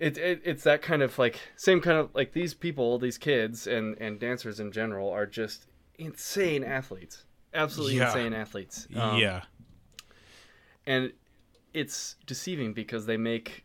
It, 0.00 0.16
it, 0.16 0.42
it's 0.44 0.62
that 0.62 0.80
kind 0.80 1.02
of 1.02 1.18
like 1.18 1.40
same 1.56 1.80
kind 1.80 1.98
of 1.98 2.14
like 2.14 2.32
these 2.32 2.54
people 2.54 3.00
these 3.00 3.18
kids 3.18 3.66
and 3.66 3.96
and 4.00 4.20
dancers 4.20 4.60
in 4.60 4.70
general 4.70 5.10
are 5.10 5.26
just 5.26 5.66
insane 5.98 6.62
athletes 6.62 7.24
absolutely 7.52 7.96
Yeah. 7.96 8.06
insane 8.06 8.32
athletes 8.32 8.86
Um, 8.94 9.18
yeah. 9.18 9.42
and 10.86 11.12
it's 11.74 12.14
deceiving 12.26 12.74
because 12.74 13.06
they 13.06 13.16
make 13.16 13.64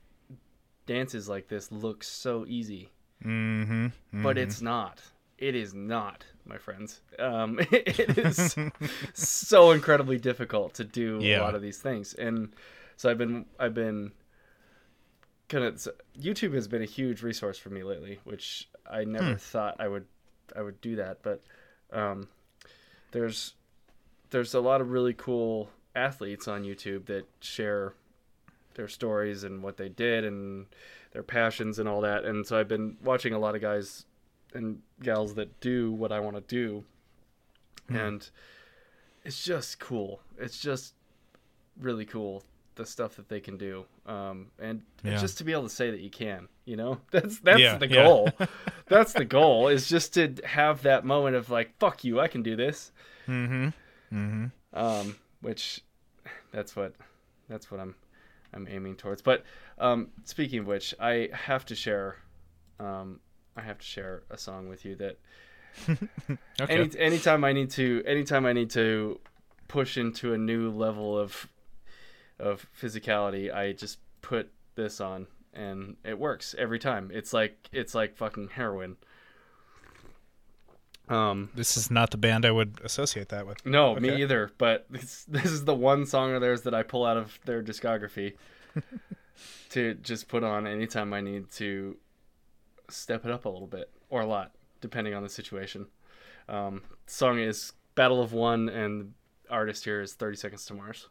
dances 0.85 1.29
like 1.29 1.47
this 1.47 1.71
look 1.71 2.03
so 2.03 2.45
easy. 2.47 2.89
Mm-hmm. 3.23 3.87
but 4.21 4.37
it's 4.37 4.61
not. 4.61 5.01
It 5.37 5.55
is 5.55 5.73
not 5.73 6.25
my 6.45 6.57
friends. 6.57 6.99
Um, 7.19 7.59
it 7.71 8.17
is 8.17 8.55
so 9.13 9.71
incredibly 9.71 10.17
difficult 10.17 10.73
to 10.75 10.83
do 10.83 11.19
a 11.21 11.39
lot 11.39 11.55
of 11.55 11.61
these 11.61 11.79
things. 11.79 12.13
And 12.13 12.53
so 12.95 13.09
i've 13.09 13.17
been 13.17 13.45
i've 13.59 13.73
been 13.73 14.11
kind 15.49 15.65
of 15.65 15.87
youtube 16.19 16.53
has 16.53 16.67
been 16.67 16.81
a 16.81 16.85
huge 16.85 17.21
resource 17.21 17.57
for 17.57 17.69
me 17.69 17.83
lately 17.83 18.19
which 18.23 18.69
i 18.89 19.03
never 19.03 19.35
thought 19.35 19.75
i 19.79 19.87
would 19.87 20.05
i 20.55 20.61
would 20.61 20.79
do 20.81 20.95
that. 20.97 21.19
But 21.23 21.41
um, 21.91 22.27
there's 23.11 23.53
there's 24.29 24.53
a 24.53 24.59
lot 24.59 24.81
of 24.81 24.91
really 24.91 25.13
cool 25.13 25.69
athletes 25.95 26.47
on 26.47 26.63
youtube 26.63 27.05
that 27.05 27.25
share 27.39 27.93
their 28.75 28.87
stories 28.87 29.43
and 29.43 29.61
what 29.63 29.77
they 29.77 29.89
did 29.89 30.23
and 30.25 30.65
their 31.11 31.23
passions 31.23 31.79
and 31.79 31.87
all 31.87 32.01
that. 32.01 32.25
And 32.25 32.45
so 32.45 32.57
I've 32.59 32.67
been 32.67 32.97
watching 33.03 33.33
a 33.33 33.39
lot 33.39 33.55
of 33.55 33.61
guys 33.61 34.05
and 34.53 34.81
gals 35.01 35.35
that 35.35 35.59
do 35.59 35.91
what 35.91 36.11
I 36.11 36.19
want 36.19 36.35
to 36.35 36.41
do. 36.41 36.83
And 37.89 38.27
it's 39.23 39.43
just 39.43 39.79
cool. 39.79 40.21
It's 40.39 40.59
just 40.59 40.93
really 41.79 42.05
cool 42.05 42.43
the 42.75 42.85
stuff 42.85 43.15
that 43.17 43.29
they 43.29 43.39
can 43.39 43.57
do. 43.57 43.85
Um, 44.07 44.47
and 44.59 44.81
Yeah. 45.03 45.17
just 45.17 45.37
to 45.39 45.43
be 45.43 45.51
able 45.51 45.63
to 45.63 45.69
say 45.69 45.91
that 45.91 45.99
you 45.99 46.09
can, 46.09 46.47
you 46.65 46.75
know, 46.75 46.99
that's, 47.11 47.39
that's 47.39 47.59
Yeah, 47.59 47.77
the 47.77 47.87
yeah. 47.87 48.03
goal. 48.03 48.29
that's 48.87 49.13
the 49.13 49.25
goal 49.25 49.67
is 49.67 49.87
just 49.87 50.13
to 50.15 50.33
have 50.43 50.81
that 50.83 51.05
moment 51.05 51.35
of 51.35 51.49
like, 51.51 51.77
fuck 51.77 52.03
you, 52.03 52.19
I 52.19 52.27
can 52.27 52.41
do 52.41 52.55
this. 52.55 52.91
Mm-hmm. 53.27 53.67
Mm-hmm. 54.15 54.45
um, 54.77 55.15
which 55.41 55.81
that's 56.51 56.75
what 56.75 56.93
that's 57.49 57.71
what 57.71 57.79
I'm 57.79 57.95
I'm 58.53 58.67
aiming 58.69 58.95
towards. 58.95 59.21
But 59.21 59.43
um, 59.77 60.09
speaking 60.23 60.59
of 60.59 60.67
which, 60.67 60.93
I 60.99 61.29
have 61.33 61.65
to 61.67 61.75
share 61.75 62.17
um, 62.79 63.19
I 63.55 63.61
have 63.61 63.79
to 63.79 63.85
share 63.85 64.23
a 64.29 64.37
song 64.37 64.67
with 64.69 64.85
you 64.85 64.95
that 64.95 65.19
Okay. 66.61 66.73
any 66.73 66.89
anytime 66.99 67.43
I 67.43 67.51
need 67.53 67.71
to 67.71 68.03
anytime 68.05 68.45
I 68.45 68.53
need 68.53 68.69
to 68.71 69.19
push 69.67 69.97
into 69.97 70.33
a 70.33 70.37
new 70.37 70.69
level 70.69 71.17
of 71.17 71.47
of 72.39 72.67
physicality, 72.79 73.53
I 73.53 73.73
just 73.73 73.99
put 74.21 74.51
this 74.75 75.01
on 75.01 75.27
and 75.53 75.97
it 76.03 76.17
works 76.17 76.55
every 76.57 76.79
time. 76.79 77.11
It's 77.13 77.33
like 77.33 77.69
it's 77.71 77.95
like 77.95 78.15
fucking 78.17 78.49
heroin. 78.49 78.97
Um 81.09 81.49
this 81.53 81.75
is 81.75 81.91
not 81.91 82.11
the 82.11 82.17
band 82.17 82.45
I 82.45 82.51
would 82.51 82.79
associate 82.83 83.29
that 83.29 83.45
with. 83.45 83.65
no, 83.65 83.95
me 83.95 84.21
either, 84.21 84.51
but 84.57 84.85
this, 84.89 85.25
this 85.25 85.45
is 85.45 85.65
the 85.65 85.75
one 85.75 86.05
song 86.05 86.33
of 86.33 86.41
theirs 86.41 86.61
that 86.61 86.73
I 86.73 86.83
pull 86.83 87.05
out 87.05 87.17
of 87.17 87.37
their 87.45 87.61
discography 87.61 88.35
to 89.69 89.95
just 89.95 90.27
put 90.27 90.43
on 90.43 90.67
anytime 90.67 91.13
I 91.13 91.21
need 91.21 91.51
to 91.53 91.97
step 92.89 93.25
it 93.25 93.31
up 93.31 93.45
a 93.45 93.49
little 93.49 93.67
bit 93.67 93.89
or 94.09 94.21
a 94.21 94.25
lot, 94.25 94.51
depending 94.81 95.13
on 95.13 95.23
the 95.23 95.29
situation. 95.29 95.87
Um, 96.47 96.83
song 97.07 97.39
is 97.39 97.73
Battle 97.95 98.21
of 98.21 98.33
One, 98.33 98.69
and 98.69 99.01
the 99.01 99.53
artist 99.53 99.85
here 99.85 100.01
is 100.01 100.13
30 100.13 100.37
Seconds 100.37 100.65
to 100.65 100.73
Mars. 100.73 101.07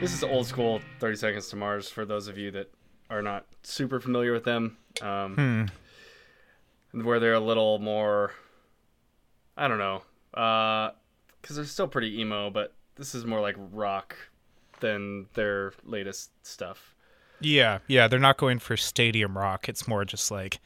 This 0.00 0.12
is 0.14 0.22
old 0.22 0.46
school 0.46 0.80
30 1.00 1.16
Seconds 1.16 1.48
to 1.48 1.56
Mars 1.56 1.88
for 1.90 2.04
those 2.04 2.28
of 2.28 2.38
you 2.38 2.50
that 2.52 2.70
are 3.10 3.22
not 3.22 3.46
super 3.62 4.00
familiar 4.00 4.32
with 4.32 4.44
them. 4.44 4.76
Um, 5.02 5.68
Where 6.92 7.18
they're 7.20 7.34
a 7.34 7.40
little 7.40 7.78
more, 7.78 8.32
I 9.56 9.68
don't 9.68 9.78
know, 9.78 10.02
because 10.32 11.56
they're 11.56 11.64
still 11.64 11.88
pretty 11.88 12.20
emo, 12.20 12.50
but 12.50 12.74
this 12.96 13.14
is 13.14 13.24
more 13.24 13.40
like 13.40 13.56
rock 13.72 14.16
than 14.80 15.26
their 15.34 15.72
latest 15.84 16.30
stuff. 16.46 16.94
Yeah, 17.40 17.78
yeah, 17.86 18.08
they're 18.08 18.18
not 18.18 18.36
going 18.36 18.58
for 18.58 18.76
stadium 18.76 19.36
rock. 19.38 19.68
It's 19.68 19.86
more 19.86 20.04
just 20.04 20.30
like 20.30 20.58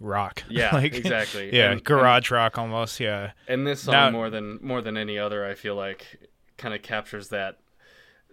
rock. 0.00 0.42
Yeah, 0.50 0.74
like, 0.74 0.94
exactly. 0.94 1.50
Yeah, 1.54 1.70
And- 1.72 1.82
garage 1.84 2.30
rock 2.30 2.58
almost. 2.58 3.00
Yeah. 3.00 3.32
And 3.48 3.66
this 3.66 3.82
song 3.82 3.94
Now- 3.94 4.10
more 4.10 4.30
than 4.30 4.58
more 4.62 4.80
than 4.82 4.96
any 4.96 5.18
other, 5.18 5.44
I 5.46 5.54
feel 5.54 5.74
like, 5.76 6.30
kind 6.56 6.74
of 6.74 6.82
captures 6.82 7.28
that 7.30 7.58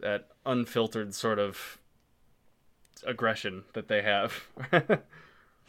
that 0.02 0.28
unfiltered 0.46 1.14
sort 1.16 1.40
of 1.40 1.78
aggression 3.06 3.64
that 3.74 3.88
they 3.88 4.02
have. 4.02 4.44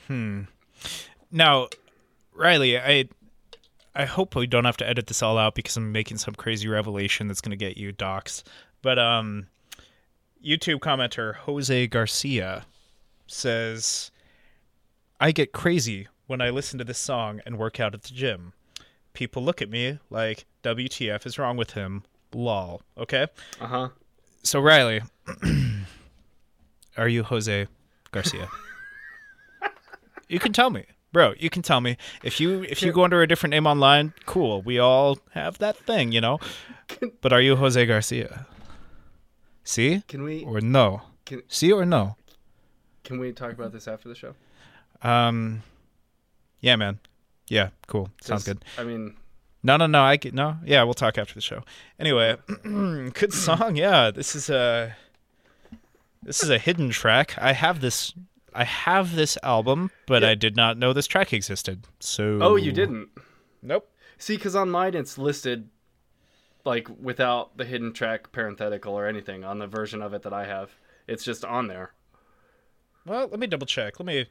Hmm. 0.09 0.42
Now, 1.31 1.68
Riley, 2.35 2.79
I 2.79 3.09
I 3.95 4.05
hope 4.05 4.35
we 4.35 4.47
don't 4.47 4.64
have 4.64 4.77
to 4.79 4.88
edit 4.88 5.07
this 5.07 5.23
all 5.23 5.38
out 5.38 5.55
because 5.55 5.77
I'm 5.77 5.92
making 5.92 6.18
some 6.18 6.35
crazy 6.35 6.66
revelation 6.66 7.29
that's 7.29 7.40
going 7.40 7.51
to 7.51 7.57
get 7.57 7.77
you 7.77 7.92
doxxed. 7.92 8.42
But 8.83 8.99
um 8.99 9.47
YouTube 10.45 10.81
commenter 10.81 11.37
Jose 11.37 11.87
Garcia 11.87 12.66
says 13.27 14.11
I 15.21 15.31
get 15.31 15.53
crazy 15.53 16.09
when 16.27 16.40
I 16.40 16.51
listen 16.51 16.79
to 16.79 16.85
this 16.85 16.99
song 16.99 17.40
and 17.47 17.59
work 17.59 17.79
out 17.79 17.95
at 17.95 18.03
the 18.03 18.14
gym. 18.14 18.55
People 19.12 19.45
look 19.45 19.62
at 19.62 19.71
me 19.71 19.99
like 20.11 20.47
WTF 20.64 21.27
is 21.27 21.38
wrong 21.38 21.57
with 21.57 21.73
him. 21.73 22.03
Lol. 22.35 22.83
Okay? 22.97 23.27
uh 23.61 23.66
huh. 23.66 23.88
So 24.42 24.61
Riley, 24.61 25.02
are 26.96 27.09
you 27.09 27.22
Jose 27.22 27.66
Garcia? 28.11 28.48
you 30.28 30.38
can 30.38 30.52
tell 30.52 30.70
me, 30.70 30.85
bro. 31.12 31.35
You 31.38 31.48
can 31.50 31.62
tell 31.62 31.81
me 31.81 31.96
if 32.22 32.40
you 32.40 32.62
if 32.64 32.83
you 32.83 32.92
go 32.92 33.05
under 33.05 33.22
a 33.22 33.28
different 33.28 33.52
name 33.52 33.66
online. 33.66 34.14
Cool, 34.26 34.62
we 34.62 34.78
all 34.78 35.18
have 35.33 35.59
that 35.59 35.76
thing, 35.76 36.12
you 36.12 36.20
know. 36.20 36.38
But 37.20 37.33
are 37.33 37.40
you 37.40 37.57
Jose 37.57 37.85
Garcia? 37.87 38.46
See 39.64 40.02
Can 40.09 40.22
we 40.24 40.44
or 40.44 40.61
no? 40.61 41.02
Can- 41.24 41.42
See 41.48 41.70
or 41.72 41.85
no? 41.85 42.16
can 43.05 43.18
we 43.18 43.33
talk 43.33 43.52
about 43.52 43.72
this 43.72 43.88
after 43.88 44.09
the 44.09 44.14
show? 44.14 44.35
Um, 45.02 45.62
yeah, 46.61 46.76
man. 46.76 46.98
Yeah, 47.48 47.70
cool. 47.88 48.11
Sounds 48.20 48.44
good. 48.44 48.64
I 48.78 48.85
mean, 48.85 49.14
No, 49.62 49.77
no, 49.77 49.87
no. 49.87 50.03
I 50.03 50.16
get 50.16 50.35
no. 50.35 50.57
Yeah, 50.64 50.83
we'll 50.85 50.94
talk 50.94 51.18
after 51.18 51.35
the 51.35 51.40
show. 51.40 51.62
Anyway, 51.98 52.37
good 52.64 53.33
song. 53.33 53.77
Yeah, 53.77 54.11
this 54.11 54.35
is 54.35 54.51
a 54.51 54.96
this 56.22 56.42
is 56.42 56.51
a 56.51 56.59
hidden 56.59 56.90
track. 56.90 57.35
I 57.38 57.53
have 57.53 57.81
this. 57.81 58.12
I 58.55 58.64
have 58.64 59.16
this 59.16 59.38
album, 59.42 59.90
but 60.07 60.22
Yeah. 60.22 60.31
I 60.31 60.35
did 60.35 60.57
not 60.57 60.77
know 60.77 60.92
this 60.92 61.07
track 61.07 61.33
existed. 61.33 61.87
So 62.01 62.38
oh, 62.42 62.57
you 62.57 62.70
didn't. 62.72 63.09
Nope. 63.62 63.88
See, 64.18 64.37
because 64.37 64.55
on 64.55 64.70
mine 64.70 64.94
it's 64.94 65.16
listed 65.16 65.68
like 66.64 66.88
without 67.01 67.57
the 67.57 67.64
hidden 67.64 67.92
track 67.92 68.31
parenthetical 68.31 68.94
or 68.94 69.07
anything 69.07 69.42
on 69.42 69.59
the 69.59 69.66
version 69.66 70.03
of 70.03 70.12
it 70.14 70.22
that 70.22 70.33
I 70.33 70.44
have. 70.44 70.70
It's 71.09 71.25
just 71.25 71.44
on 71.44 71.66
there. 71.66 71.92
Well, 73.06 73.27
let 73.29 73.40
me 73.40 73.46
double 73.46 73.67
check. 73.67 73.98
Let 73.98 74.06
me. 74.06 74.27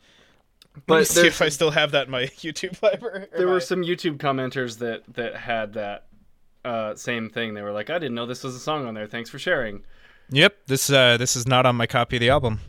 Let 0.74 0.78
me 0.78 0.84
But 0.88 1.08
see 1.08 1.28
if 1.28 1.42
I 1.42 1.50
still 1.50 1.72
have 1.72 1.92
that 1.92 2.06
in 2.06 2.12
my 2.12 2.24
YouTube 2.38 2.82
library. 2.82 3.28
There 3.36 3.48
my- 3.48 3.54
were 3.54 3.60
some 3.60 3.82
YouTube 3.82 4.18
commenters 4.18 4.78
that 4.80 5.04
that 5.16 5.36
had 5.36 5.74
that 5.74 6.06
uh, 6.64 6.96
same 6.96 7.30
thing. 7.30 7.54
They 7.54 7.62
were 7.62 7.72
like, 7.72 7.90
"I 7.90 8.00
didn't 8.00 8.16
know 8.16 8.26
this 8.26 8.44
was 8.44 8.56
a 8.56 8.60
song 8.60 8.86
on 8.88 8.94
there. 8.94 9.08
Thanks 9.08 9.30
for 9.30 9.40
sharing." 9.40 9.84
Yep. 10.30 10.56
This 10.68 10.90
uh 10.90 11.18
this 11.18 11.36
is 11.36 11.46
not 11.48 11.66
on 11.66 11.76
my 11.76 11.88
copy 11.88 12.16
of 12.16 12.20
the 12.22 12.30
album. 12.30 12.60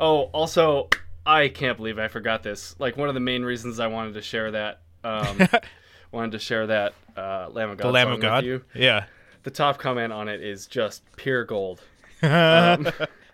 Oh, 0.00 0.22
also, 0.32 0.88
I 1.26 1.48
can't 1.48 1.76
believe 1.76 1.98
I 1.98 2.08
forgot 2.08 2.42
this. 2.42 2.74
Like 2.78 2.96
one 2.96 3.08
of 3.08 3.14
the 3.14 3.20
main 3.20 3.44
reasons 3.44 3.78
I 3.78 3.86
wanted 3.86 4.14
to 4.14 4.22
share 4.22 4.50
that, 4.52 4.80
um, 5.04 5.46
wanted 6.12 6.32
to 6.32 6.38
share 6.40 6.66
that 6.68 6.94
uh, 7.16 7.48
Lamb 7.52 7.70
of 7.70 7.78
God 7.78 7.86
The 7.88 7.92
Lamb 7.92 8.06
song 8.06 8.14
of 8.14 8.20
God. 8.20 8.44
with 8.44 8.46
you. 8.46 8.64
Yeah. 8.74 9.04
The 9.44 9.50
top 9.52 9.78
comment 9.78 10.12
on 10.12 10.28
it 10.28 10.42
is 10.42 10.66
just 10.66 11.02
pure 11.16 11.44
gold. 11.44 11.80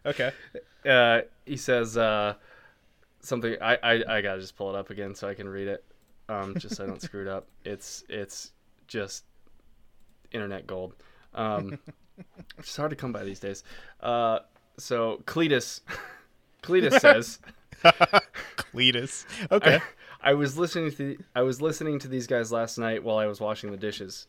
Okay. 0.07 0.33
Uh, 0.87 1.23
he 1.47 1.57
says 1.57 1.97
uh, 1.97 2.35
something. 3.25 3.57
I, 3.61 3.79
I 3.83 3.93
I 4.17 4.21
gotta 4.21 4.41
just 4.41 4.57
pull 4.57 4.75
it 4.75 4.79
up 4.79 4.91
again 4.91 5.15
so 5.15 5.29
I 5.29 5.35
can 5.35 5.49
read 5.49 5.69
it, 5.69 5.85
um, 6.29 6.55
just 6.59 6.77
so 6.77 6.85
I 6.85 6.87
don't 6.87 7.01
screw 7.01 7.23
it 7.23 7.29
up. 7.29 7.47
It's 7.65 8.05
it's 8.09 8.53
just 8.87 9.25
internet 10.33 10.67
gold. 10.67 10.95
Um, 11.35 11.79
it's 12.59 12.77
hard 12.77 12.91
to 12.91 12.97
come 12.97 13.13
by 13.13 13.25
these 13.25 13.41
days. 13.41 13.65
Uh, 14.01 14.41
so 14.77 15.23
Cletus, 15.25 15.81
Cletus 16.63 17.01
says. 17.01 17.39
Cletus. 17.83 19.25
Okay. 19.51 19.81
I 20.23 20.35
was 20.35 20.57
listening 20.57 20.91
to 20.91 20.97
the, 20.97 21.19
I 21.35 21.43
was 21.43 21.61
listening 21.61 21.99
to 22.01 22.09
these 22.09 22.27
guys 22.27 22.51
last 22.51 22.79
night 22.79 23.05
while 23.05 23.19
I 23.19 23.27
was 23.27 23.41
washing 23.41 23.71
the 23.71 23.77
dishes. 23.77 24.27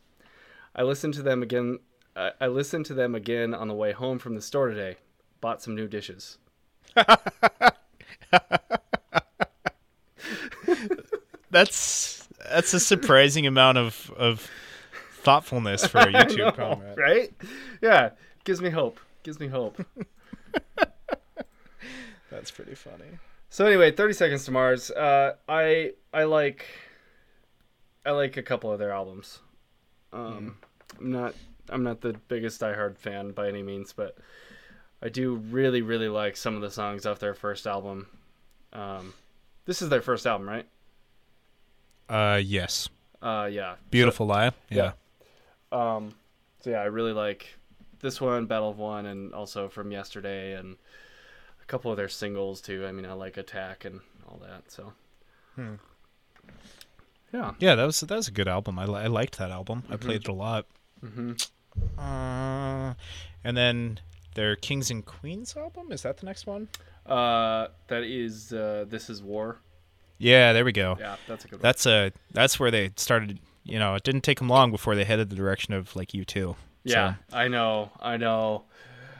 I 0.74 0.82
listened 0.82 1.14
to 1.14 1.22
them 1.22 1.42
again. 1.42 1.78
I 2.14 2.32
I 2.40 2.46
listened 2.48 2.86
to 2.86 2.94
them 2.94 3.14
again 3.14 3.54
on 3.54 3.68
the 3.68 3.74
way 3.74 3.92
home 3.92 4.18
from 4.18 4.34
the 4.34 4.42
store 4.42 4.68
today. 4.68 4.96
Bought 5.40 5.62
some 5.62 5.74
new 5.74 5.88
dishes. 5.88 6.38
That's 11.56 12.28
that's 12.52 12.74
a 12.74 12.80
surprising 12.80 13.46
amount 13.46 13.78
of 13.78 14.12
of 14.18 14.46
thoughtfulness 15.22 15.86
for 15.86 16.00
a 16.00 16.06
YouTube 16.12 16.36
know, 16.36 16.52
comment. 16.52 16.98
right? 16.98 17.32
Yeah, 17.80 18.10
gives 18.44 18.60
me 18.60 18.68
hope. 18.68 19.00
Gives 19.22 19.40
me 19.40 19.46
hope. 19.46 19.82
That's 22.30 22.50
pretty 22.50 22.74
funny. 22.74 23.06
So 23.48 23.64
anyway, 23.64 23.90
Thirty 23.90 24.12
Seconds 24.12 24.44
to 24.44 24.50
Mars. 24.50 24.90
Uh, 24.90 25.36
I 25.48 25.92
I 26.12 26.24
like 26.24 26.66
I 28.04 28.10
like 28.10 28.36
a 28.36 28.42
couple 28.42 28.70
of 28.70 28.78
their 28.78 28.92
albums. 28.92 29.38
Um, 30.12 30.58
I'm 31.00 31.10
not 31.10 31.34
I'm 31.70 31.84
not 31.84 32.02
the 32.02 32.12
biggest 32.28 32.60
Die 32.60 32.74
Hard 32.74 32.98
fan 32.98 33.30
by 33.30 33.48
any 33.48 33.62
means, 33.62 33.94
but 33.94 34.18
I 35.02 35.08
do 35.08 35.36
really 35.36 35.80
really 35.80 36.10
like 36.10 36.36
some 36.36 36.54
of 36.54 36.60
the 36.60 36.70
songs 36.70 37.06
off 37.06 37.18
their 37.18 37.32
first 37.32 37.66
album. 37.66 38.08
Um, 38.74 39.14
this 39.64 39.80
is 39.80 39.88
their 39.88 40.02
first 40.02 40.26
album, 40.26 40.46
right? 40.46 40.66
Uh, 42.08 42.40
yes. 42.42 42.88
Uh, 43.22 43.48
yeah. 43.50 43.74
Beautiful 43.90 44.26
lie. 44.26 44.52
Yeah. 44.70 44.92
Um, 45.72 46.14
so 46.60 46.70
yeah, 46.70 46.80
I 46.80 46.84
really 46.84 47.12
like 47.12 47.48
this 48.00 48.20
one, 48.20 48.46
Battle 48.46 48.70
of 48.70 48.78
One, 48.78 49.06
and 49.06 49.34
also 49.34 49.68
from 49.68 49.90
yesterday, 49.90 50.54
and 50.54 50.76
a 51.60 51.64
couple 51.66 51.90
of 51.90 51.96
their 51.96 52.08
singles 52.08 52.60
too. 52.60 52.86
I 52.86 52.92
mean, 52.92 53.04
I 53.06 53.12
like 53.14 53.36
Attack 53.36 53.84
and 53.84 54.00
all 54.28 54.38
that. 54.44 54.70
So, 54.70 54.92
Hmm. 55.56 55.74
yeah, 57.32 57.54
Yeah, 57.58 57.74
that 57.74 57.84
was 57.84 58.00
that 58.00 58.14
was 58.14 58.28
a 58.28 58.32
good 58.32 58.48
album. 58.48 58.78
I, 58.78 58.84
li- 58.86 59.00
I 59.00 59.06
liked 59.06 59.38
that 59.38 59.50
album. 59.50 59.82
Mm-hmm. 59.82 59.92
I 59.92 59.96
played 59.96 60.20
it 60.22 60.28
a 60.28 60.32
lot. 60.32 60.66
Mm-hmm. 61.04 61.32
Uh, 61.98 62.94
and 63.44 63.56
then 63.56 64.00
their 64.34 64.56
Kings 64.56 64.90
and 64.90 65.04
Queens 65.04 65.56
album 65.56 65.92
is 65.92 66.02
that 66.02 66.18
the 66.18 66.26
next 66.26 66.46
one? 66.46 66.68
uh, 67.06 67.68
that 67.88 68.02
is 68.02 68.52
uh, 68.52 68.84
This 68.88 69.08
Is 69.10 69.22
War. 69.22 69.58
Yeah, 70.18 70.52
there 70.52 70.64
we 70.64 70.72
go. 70.72 70.96
Yeah, 70.98 71.16
that's 71.26 71.44
a 71.44 71.48
good 71.48 71.56
one. 71.56 71.62
That's 71.62 71.86
a 71.86 72.12
that's 72.32 72.58
where 72.58 72.70
they 72.70 72.92
started. 72.96 73.38
You 73.64 73.78
know, 73.78 73.94
it 73.94 74.04
didn't 74.04 74.22
take 74.22 74.38
them 74.38 74.48
long 74.48 74.70
before 74.70 74.94
they 74.94 75.04
headed 75.04 75.28
the 75.30 75.36
direction 75.36 75.74
of 75.74 75.94
like 75.96 76.08
U2. 76.08 76.54
yeah, 76.84 77.14
I 77.32 77.48
know, 77.48 77.90
I 78.00 78.16
know. 78.16 78.64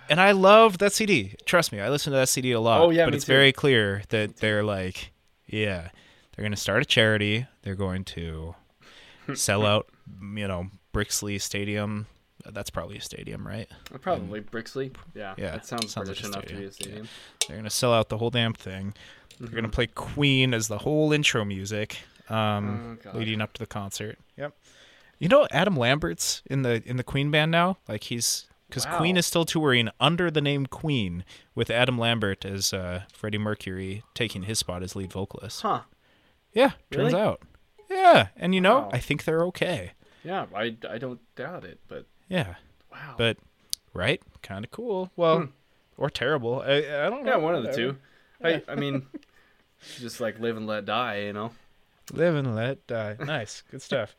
and 0.08 0.20
I 0.20 0.30
love 0.32 0.78
that 0.78 0.92
CD. 0.92 1.34
Trust 1.44 1.72
me, 1.72 1.80
I 1.80 1.88
listen 1.90 2.12
to 2.12 2.18
that 2.18 2.28
CD 2.28 2.52
a 2.52 2.60
lot. 2.60 2.80
Oh, 2.80 2.90
yeah, 2.90 3.04
but 3.06 3.14
it's 3.14 3.24
too. 3.24 3.32
very 3.32 3.52
clear 3.52 4.02
that 4.10 4.36
they're 4.36 4.62
like, 4.62 5.12
yeah, 5.46 5.88
they're 6.34 6.42
going 6.42 6.52
to 6.52 6.56
start 6.56 6.82
a 6.82 6.84
charity. 6.84 7.46
They're 7.62 7.74
going 7.74 8.04
to 8.04 8.54
sell 9.34 9.66
out, 9.66 9.88
you 10.20 10.46
know, 10.46 10.68
Brixley 10.94 11.40
Stadium. 11.40 12.06
That's 12.48 12.70
probably 12.70 12.98
a 12.98 13.00
stadium, 13.00 13.44
right? 13.44 13.68
Uh, 13.92 13.98
probably 13.98 14.40
Brixley. 14.40 14.94
Yeah, 15.16 15.34
Yeah, 15.36 15.50
that 15.52 15.66
sounds, 15.66 15.92
sounds 15.92 16.08
like 16.08 16.16
British 16.16 16.24
a 16.24 16.26
enough 16.28 16.44
to 16.44 16.54
be 16.54 16.64
a 16.66 16.70
stadium, 16.72 16.72
stadium. 16.72 17.08
They're 17.48 17.56
going 17.56 17.64
to 17.64 17.70
sell 17.70 17.92
out 17.92 18.08
the 18.08 18.18
whole 18.18 18.30
damn 18.30 18.54
thing. 18.54 18.94
They're 19.38 19.50
going 19.50 19.64
to 19.64 19.70
play 19.70 19.86
Queen 19.88 20.54
as 20.54 20.68
the 20.68 20.78
whole 20.78 21.12
intro 21.12 21.44
music, 21.44 21.98
um, 22.28 22.98
Oh, 23.06 23.18
leading 23.18 23.40
up 23.40 23.52
to 23.54 23.60
the 23.60 23.66
concert. 23.66 24.18
Yep. 24.36 24.54
You 25.18 25.28
know, 25.28 25.46
Adam 25.50 25.76
Lambert's 25.76 26.42
in 26.46 26.62
the 26.62 26.82
in 26.86 26.96
the 26.96 27.02
Queen 27.04 27.30
band 27.30 27.50
now. 27.50 27.78
Like 27.88 28.04
he's 28.04 28.46
because 28.68 28.84
Wow. 28.86 28.98
Queen 28.98 29.16
is 29.16 29.24
still 29.26 29.44
touring 29.44 29.88
under 30.00 30.30
the 30.30 30.40
name 30.40 30.66
Queen 30.66 31.24
with 31.54 31.70
Adam 31.70 31.98
Lambert 31.98 32.44
as 32.44 32.72
uh, 32.72 33.02
Freddie 33.12 33.38
Mercury 33.38 34.02
taking 34.14 34.42
his 34.44 34.58
spot 34.58 34.82
as 34.82 34.94
lead 34.96 35.12
vocalist. 35.12 35.62
Huh? 35.62 35.82
Yeah, 36.52 36.72
turns 36.90 37.14
out. 37.14 37.40
Yeah, 37.88 38.28
and 38.36 38.54
you 38.54 38.60
know, 38.60 38.80
Wow. 38.80 38.90
I 38.92 38.98
think 38.98 39.24
they're 39.24 39.44
okay. 39.44 39.92
Yeah, 40.24 40.46
I, 40.54 40.76
I 40.90 40.98
don't 40.98 41.20
doubt 41.36 41.64
it, 41.64 41.78
but 41.86 42.06
Yeah, 42.28 42.54
wow. 42.90 43.14
but 43.16 43.36
right, 43.94 44.20
kind 44.42 44.64
of 44.64 44.70
cool. 44.72 45.10
Well, 45.16 45.38
Hmm. 45.38 45.44
or 45.96 46.10
terrible. 46.10 46.62
I, 46.62 46.78
I 46.78 47.08
don't 47.10 47.24
know. 47.24 47.30
yeah, 47.32 47.36
one 47.36 47.54
of 47.54 47.62
the 47.62 47.72
two. 47.72 47.96
I 48.42 48.62
I 48.68 48.74
mean, 48.74 49.06
just 49.98 50.20
like 50.20 50.38
live 50.38 50.56
and 50.56 50.66
let 50.66 50.84
die, 50.84 51.22
you 51.22 51.32
know. 51.32 51.52
Live 52.12 52.36
and 52.36 52.54
let 52.54 52.86
die. 52.86 53.16
Nice, 53.18 53.62
good 53.70 53.82
stuff. 53.82 54.14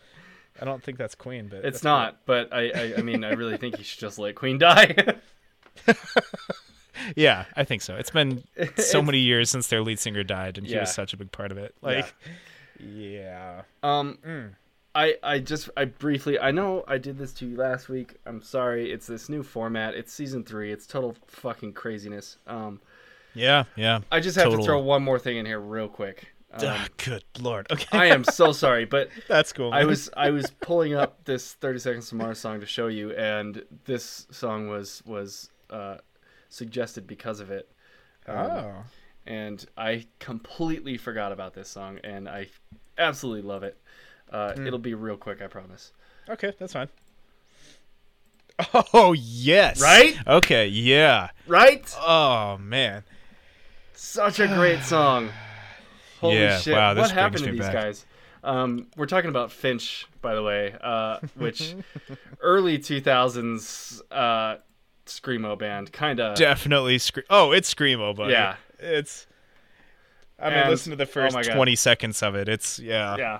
I 0.60 0.66
don't 0.66 0.82
think 0.84 0.98
that's 0.98 1.16
Queen, 1.16 1.48
but 1.50 1.64
It's 1.64 1.84
not, 1.84 2.26
but 2.26 2.52
I, 2.52 2.70
I, 2.70 2.94
I 2.98 3.02
mean, 3.02 3.24
I 3.24 3.32
really 3.34 3.58
think 3.58 3.78
you 3.78 3.84
should 3.84 4.00
just 4.00 4.18
let 4.18 4.36
Queen 4.36 4.58
die. 4.58 4.96
Yeah, 7.16 7.46
I 7.56 7.64
think 7.64 7.82
so. 7.84 7.96
It's 7.96 8.10
been 8.10 8.44
so 8.78 9.02
many 9.02 9.20
years 9.20 9.50
since 9.50 9.68
their 9.68 9.82
lead 9.82 10.00
singer 10.00 10.24
died, 10.24 10.58
and 10.58 10.66
he 10.68 10.78
was 10.78 10.94
such 10.94 11.14
a 11.14 11.18
big 11.18 11.32
part 11.32 11.52
of 11.52 11.58
it. 11.58 11.76
Like, 11.82 12.14
yeah. 12.80 13.62
um, 13.84 14.18
Mm. 14.26 14.50
I, 14.96 15.16
I 15.22 15.38
just, 15.40 15.70
I 15.78 15.86
briefly, 15.86 16.40
I 16.40 16.50
know 16.50 16.84
I 16.88 16.98
did 16.98 17.20
this 17.20 17.32
to 17.34 17.46
you 17.46 17.56
last 17.56 17.88
week. 17.88 18.16
I'm 18.26 18.42
sorry. 18.42 18.92
It's 18.92 19.06
this 19.06 19.30
new 19.30 19.44
format. 19.44 19.94
It's 19.94 20.12
season 20.12 20.44
three. 20.44 20.72
It's 20.72 20.88
total 20.88 21.16
fucking 21.28 21.74
craziness. 21.74 22.38
Um, 22.48 22.82
Yeah, 23.38 23.64
yeah. 23.76 24.00
I 24.12 24.20
just 24.20 24.36
have 24.38 24.52
to 24.52 24.64
throw 24.64 24.80
one 24.80 25.04
more 25.04 25.20
thing 25.20 25.38
in 25.38 25.46
here 25.46 25.60
real 25.60 25.88
quick. 25.88 26.28
Um, 26.54 26.60
Ah, 26.64 26.88
good 26.98 27.24
lord. 27.40 27.68
Okay, 27.72 27.86
I 27.98 28.06
am 28.08 28.24
so 28.24 28.52
sorry, 28.52 28.86
but 28.86 29.10
that's 29.28 29.54
cool. 29.54 29.72
I 29.74 29.84
was 29.86 30.10
I 30.18 30.30
was 30.32 30.50
pulling 30.62 30.94
up 30.96 31.24
this 31.26 31.54
30 31.54 31.80
Seconds 31.80 32.10
to 32.10 32.16
Mars 32.16 32.40
song 32.40 32.60
to 32.62 32.66
show 32.66 32.88
you, 32.88 33.12
and 33.12 33.64
this 33.86 34.28
song 34.32 34.68
was 34.70 35.04
was 35.06 35.50
uh, 35.70 35.98
suggested 36.50 37.06
because 37.08 37.40
of 37.40 37.52
it. 37.52 37.70
Um, 38.28 38.36
Oh, 38.38 38.74
and 39.26 39.66
I 39.78 40.06
completely 40.20 40.98
forgot 40.98 41.32
about 41.34 41.54
this 41.54 41.68
song, 41.70 42.00
and 42.04 42.28
I 42.30 42.48
absolutely 42.98 43.42
love 43.48 43.64
it. 43.64 43.78
Uh, 44.32 44.54
Hmm. 44.54 44.68
It'll 44.68 44.80
be 44.80 44.94
real 44.94 45.18
quick, 45.18 45.42
I 45.42 45.48
promise. 45.48 45.92
okay, 46.30 46.54
that's 46.60 46.74
fine. 46.74 46.88
Oh 48.94 49.14
yes. 49.14 49.80
Right? 49.82 50.18
Okay. 50.26 50.68
Yeah. 50.68 51.30
Right? 51.46 51.94
Oh 52.02 52.58
man. 52.58 53.04
Such 54.00 54.40
a 54.40 54.48
great 54.48 54.84
song. 54.84 55.30
Holy 56.22 56.38
Yeah, 56.38 56.60
shit! 56.60 56.74
wow, 56.76 56.96
what 56.96 57.12
happened 57.12 57.44
to 57.46 57.52
these 57.52 57.60
back. 57.62 57.74
guys? 57.74 58.06
Um, 58.44 58.88
we're 58.96 59.08
talking 59.08 59.30
about 59.30 59.52
Finch, 59.52 60.06
by 60.22 60.36
the 60.36 60.44
way, 60.44 60.76
uh, 60.80 61.20
which 61.36 61.76
early 62.40 62.78
2000s 62.78 64.02
uh, 64.12 64.58
screamo 65.06 65.58
band, 65.58 65.92
kind 65.92 66.20
of. 66.20 66.38
Definitely 66.38 67.00
scream. 67.00 67.26
Oh, 67.30 67.52
it's 67.52 67.74
screamo, 67.74 68.16
buddy. 68.16 68.34
Yeah. 68.34 68.56
It's. 68.80 69.26
I 70.40 70.50
mean, 70.50 70.60
And- 70.60 70.70
listen 70.70 70.92
to 70.92 70.96
the 70.96 71.04
oh 71.04 71.08
first 71.08 71.36
God. 71.36 71.46
twenty 71.56 71.76
seconds 71.76 72.22
of 72.22 72.36
it. 72.36 72.48
It's 72.48 72.78
yeah. 72.78 73.16
Yeah. 73.18 73.40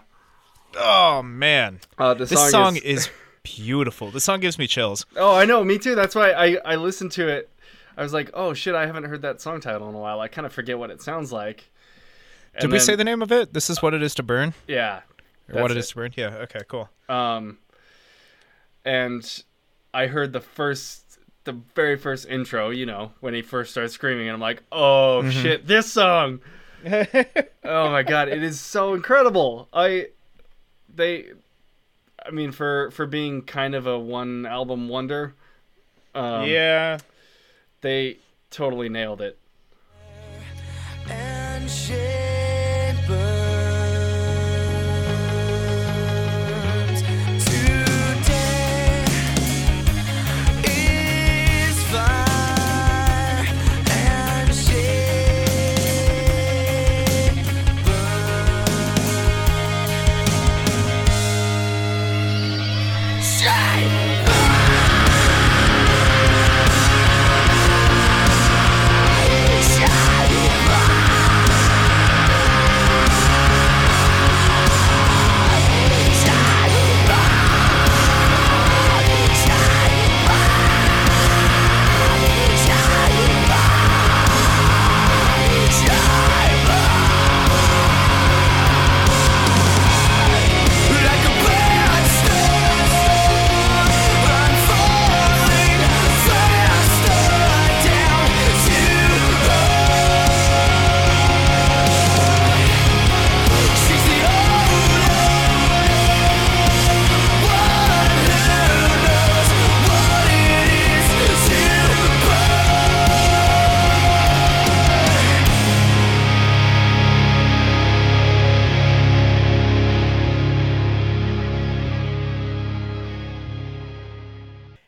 Oh 0.76 1.22
man, 1.24 1.80
Uh, 1.98 2.14
the 2.16 2.26
this 2.26 2.40
song, 2.40 2.50
song, 2.50 2.76
is, 2.78 2.84
is... 3.06 3.10
beautiful. 3.44 4.10
This 4.12 4.24
song 4.24 4.40
gives 4.40 4.58
me 4.58 4.66
chills. 4.68 5.06
Oh, 5.16 5.36
I 5.36 5.46
know. 5.46 5.64
Me 5.64 5.78
too. 5.78 5.94
That's 5.96 6.16
why 6.16 6.32
I 6.32 6.58
I 6.66 6.76
listened 6.76 7.12
to 7.14 7.28
it. 7.28 7.50
I 7.98 8.04
was 8.04 8.14
like, 8.14 8.30
oh 8.34 8.54
shit, 8.54 8.76
I 8.76 8.86
haven't 8.86 9.06
heard 9.06 9.24
that 9.24 9.42
song 9.42 9.60
title 9.60 9.90
in 9.90 9.96
a 9.96 10.00
while. 10.00 10.20
I 10.22 10.28
kind 10.28 10.46
of 10.46 10.54
forget 10.54 10.78
what 10.78 10.92
it 10.92 11.02
sounds 11.02 11.32
like. 11.32 11.70
Did 12.54 12.64
And 12.64 12.72
we 12.72 12.78
then- 12.78 12.86
say 12.86 12.96
the 12.96 13.04
name 13.04 13.22
of 13.22 13.32
it? 13.32 13.54
This 13.54 13.70
is 13.70 13.82
what 13.82 13.94
it 13.94 14.02
is 14.04 14.14
to 14.16 14.24
burn. 14.24 14.54
Yeah. 14.68 15.02
Or 15.52 15.62
what 15.62 15.70
that's 15.70 15.72
it 15.74 15.78
is 15.78 15.90
to 15.90 15.96
burn. 15.96 16.14
Yeah. 16.16 16.36
Okay. 16.44 16.62
Cool. 16.68 16.90
Um, 17.10 17.58
and 18.86 19.44
I 19.94 20.08
heard 20.08 20.34
the 20.34 20.42
first, 20.42 21.20
the 21.44 21.54
very 21.76 21.98
first 21.98 22.28
intro. 22.28 22.70
You 22.70 22.86
know, 22.86 23.12
when 23.20 23.34
he 23.34 23.42
first 23.42 23.72
starts 23.72 23.94
screaming, 23.94 24.28
and 24.28 24.34
I'm 24.36 24.42
like, 24.42 24.64
oh 24.72 25.22
Mm-hmm. 25.24 25.30
shit, 25.42 25.68
this 25.68 25.92
song. 25.92 26.40
oh 26.86 27.90
my 27.92 28.04
god, 28.04 28.30
it 28.30 28.44
is 28.44 28.60
so 28.60 28.94
incredible. 28.94 29.68
I, 29.74 30.08
they, 30.94 31.28
I 32.26 32.30
mean, 32.32 32.52
for 32.52 32.92
for 32.92 33.06
being 33.08 33.42
kind 33.42 33.74
of 33.76 33.88
a 33.88 33.98
one 33.98 34.46
album 34.46 34.88
wonder. 34.88 35.34
Um, 36.14 36.46
yeah. 36.48 37.00
They 37.82 38.18
totally 38.50 38.90
nailed 38.90 39.22
it. 39.22 39.38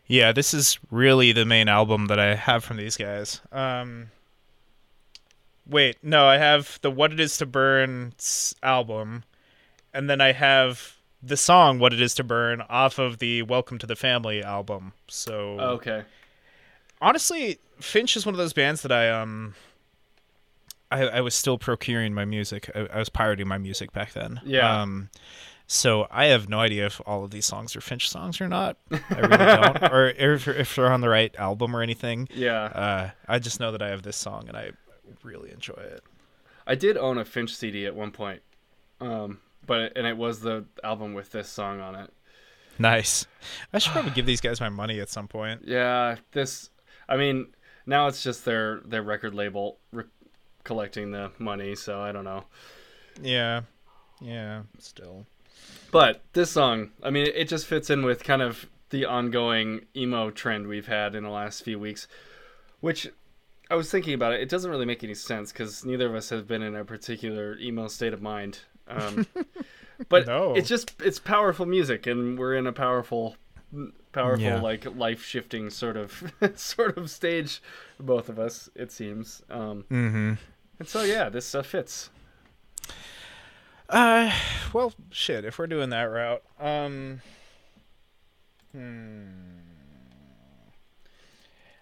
Yeah, 0.10 0.32
this 0.32 0.56
is 0.56 0.80
really 0.90 1.32
the 1.34 1.46
main 1.46 1.70
album 1.70 2.08
that 2.08 2.20
I 2.20 2.34
have 2.34 2.64
from 2.64 2.78
these 2.78 2.98
guys. 2.98 3.42
Um, 3.52 4.10
wait, 5.68 5.98
no, 6.02 6.26
I 6.26 6.40
have 6.40 6.80
the 6.82 6.90
What 6.90 7.14
It 7.14 7.20
Is 7.20 7.38
to 7.38 7.46
Burn 7.46 8.14
album, 8.64 9.24
and 9.94 10.10
then 10.10 10.20
I 10.20 10.32
have 10.32 10.96
the 11.22 11.38
song 11.38 11.78
What 11.78 11.94
It 11.94 12.02
Is 12.02 12.16
to 12.16 12.24
Burn 12.24 12.64
off 12.70 12.98
of 12.98 13.20
the 13.20 13.44
Welcome 13.44 13.78
to 13.78 13.86
the 13.86 13.96
Family 13.96 14.42
album. 14.42 14.94
So 15.08 15.60
okay. 15.60 16.06
honestly, 17.00 17.60
Finch 17.80 18.18
is 18.18 18.26
one 18.26 18.34
of 18.34 18.40
those 18.40 18.54
bands 18.54 18.82
that 18.82 18.92
I 18.92 19.12
um 19.12 19.54
I, 20.90 21.04
I 21.04 21.22
was 21.22 21.36
still 21.36 21.60
procuring 21.60 22.16
my 22.16 22.26
music. 22.26 22.72
I, 22.74 22.88
I 22.94 22.98
was 22.98 23.10
pirating 23.10 23.48
my 23.48 23.60
music 23.60 23.94
back 23.94 24.14
then. 24.14 24.42
Yeah. 24.44 24.82
Um 24.82 25.12
so 25.72 26.08
I 26.10 26.26
have 26.26 26.50
no 26.50 26.60
idea 26.60 26.88
if 26.88 27.00
all 27.06 27.24
of 27.24 27.30
these 27.30 27.46
songs 27.46 27.76
are 27.76 27.82
Finch 27.82 28.10
songs 28.10 28.42
or 28.42 28.48
not. 28.48 28.78
I 28.92 29.20
really 29.20 29.38
don't. 29.38 29.84
or 29.94 30.10
if, 30.10 30.48
if 30.48 30.76
they're 30.76 30.92
on 30.92 31.02
the 31.02 31.10
right 31.10 31.34
album 31.38 31.76
or 31.76 31.84
anything. 31.84 32.28
Yeah. 32.34 32.64
Uh 32.64 33.10
I 33.28 33.38
just 33.38 33.60
know 33.60 33.72
that 33.72 33.82
I 33.82 33.90
have 33.90 34.02
this 34.02 34.18
song 34.18 34.48
and 34.48 34.58
I 34.58 34.72
really 35.24 35.52
enjoy 35.52 35.78
it. 35.78 36.04
I 36.66 36.74
did 36.74 36.98
own 36.98 37.20
a 37.20 37.26
Finch 37.26 37.56
CD 37.56 37.86
at 37.86 37.96
one 37.96 38.10
point, 38.12 38.42
um, 39.00 39.40
but 39.66 39.94
and 39.96 40.06
it 40.08 40.18
was 40.18 40.40
the 40.40 40.66
album 40.84 41.14
with 41.14 41.32
this 41.32 41.48
song 41.50 41.80
on 41.80 41.94
it. 41.96 42.12
Nice. 42.80 43.28
I 43.74 43.78
should 43.78 43.92
probably 43.92 44.12
give 44.12 44.26
these 44.26 44.42
guys 44.42 44.60
my 44.60 44.70
money 44.70 45.00
at 45.00 45.10
some 45.10 45.28
point. 45.28 45.62
Yeah, 45.66 46.16
this. 46.32 46.70
I 47.08 47.18
mean, 47.18 47.48
now 47.86 48.08
it's 48.08 48.24
just 48.24 48.44
their 48.46 48.82
their 48.86 49.04
record 49.04 49.36
label 49.36 49.78
re- 49.92 50.06
collecting 50.64 51.12
the 51.12 51.32
money, 51.38 51.76
so 51.76 52.02
I 52.02 52.12
don't 52.12 52.24
know. 52.24 52.46
Yeah. 53.22 53.62
Yeah, 54.22 54.64
still. 54.80 55.26
But 55.92 56.22
this 56.34 56.52
song, 56.52 56.92
I 57.04 57.10
mean, 57.10 57.28
it 57.34 57.48
just 57.48 57.66
fits 57.66 57.90
in 57.90 58.04
with 58.06 58.24
kind 58.24 58.42
of 58.42 58.68
the 58.92 59.06
ongoing 59.06 59.86
emo 59.96 60.30
trend 60.32 60.68
we've 60.68 60.88
had 60.88 61.16
in 61.16 61.24
the 61.24 61.30
last 61.30 61.64
few 61.64 61.80
weeks, 61.80 62.08
which 62.80 63.08
I 63.72 63.76
was 63.76 63.90
thinking 63.92 64.14
about 64.14 64.34
it. 64.34 64.42
It 64.42 64.50
doesn't 64.50 64.70
really 64.70 64.86
make 64.86 65.04
any 65.04 65.14
sense 65.14 65.52
because 65.52 65.86
neither 65.86 66.08
of 66.08 66.16
us 66.16 66.30
have 66.30 66.48
been 66.48 66.62
in 66.62 66.76
a 66.76 66.84
particular 66.86 67.58
emo 67.60 67.88
state 67.88 68.14
of 68.14 68.22
mind. 68.22 68.60
Um, 68.88 69.28
but 70.10 70.28
No. 70.28 70.54
it's 70.56 70.68
just 70.70 70.94
it's 71.02 71.20
powerful 71.20 71.66
music, 71.66 72.08
and 72.08 72.38
we're 72.38 72.56
in 72.56 72.66
a 72.68 72.74
powerful, 72.74 73.36
powerful 74.12 74.44
Yeah. 74.44 74.62
like 74.62 74.86
life 74.96 75.24
shifting 75.24 75.70
sort 75.70 75.98
of 75.98 76.34
sort 76.56 76.98
of 76.98 77.10
stage, 77.10 77.62
both 78.00 78.30
of 78.30 78.40
us. 78.40 78.70
It 78.76 78.92
seems. 78.92 79.44
Um, 79.50 79.86
Mm-hmm. 79.92 80.34
and 80.80 80.88
so 80.88 81.04
yeah, 81.04 81.30
this 81.30 81.46
stuff 81.46 81.68
fits. 81.68 82.10
Uh, 83.90 84.32
well, 84.72 84.94
shit. 85.12 85.46
If 85.46 85.58
we're 85.58 85.68
doing 85.68 85.90
that 85.90 86.04
route, 86.04 86.44
um, 86.60 87.22
hmm, 88.72 89.28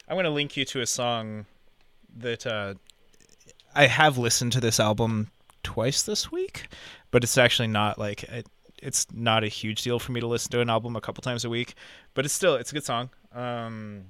I'm 0.08 0.16
gonna 0.16 0.30
link 0.30 0.56
you 0.56 0.64
to 0.66 0.82
a 0.82 0.86
song 0.86 1.46
that 2.18 2.48
uh, 2.48 2.76
I 3.76 3.88
have 3.88 4.18
listened 4.18 4.54
to 4.54 4.62
this 4.62 4.80
album 4.80 5.32
twice 5.64 6.02
this 6.02 6.32
week, 6.32 6.68
but 7.12 7.24
it's 7.24 7.38
actually 7.38 7.68
not 7.68 8.00
like 8.00 8.24
it, 8.24 8.48
it's 8.82 9.06
not 9.12 9.44
a 9.44 9.48
huge 9.48 9.82
deal 9.82 10.00
for 10.00 10.14
me 10.14 10.22
to 10.22 10.28
listen 10.28 10.52
to 10.52 10.62
an 10.62 10.70
album 10.70 10.96
a 10.96 11.02
couple 11.02 11.22
times 11.22 11.44
a 11.44 11.50
week, 11.50 11.76
but 12.14 12.24
it's 12.24 12.34
still 12.34 12.56
it's 12.56 12.72
a 12.72 12.74
good 12.74 12.86
song. 12.86 13.10
Um, 13.34 14.06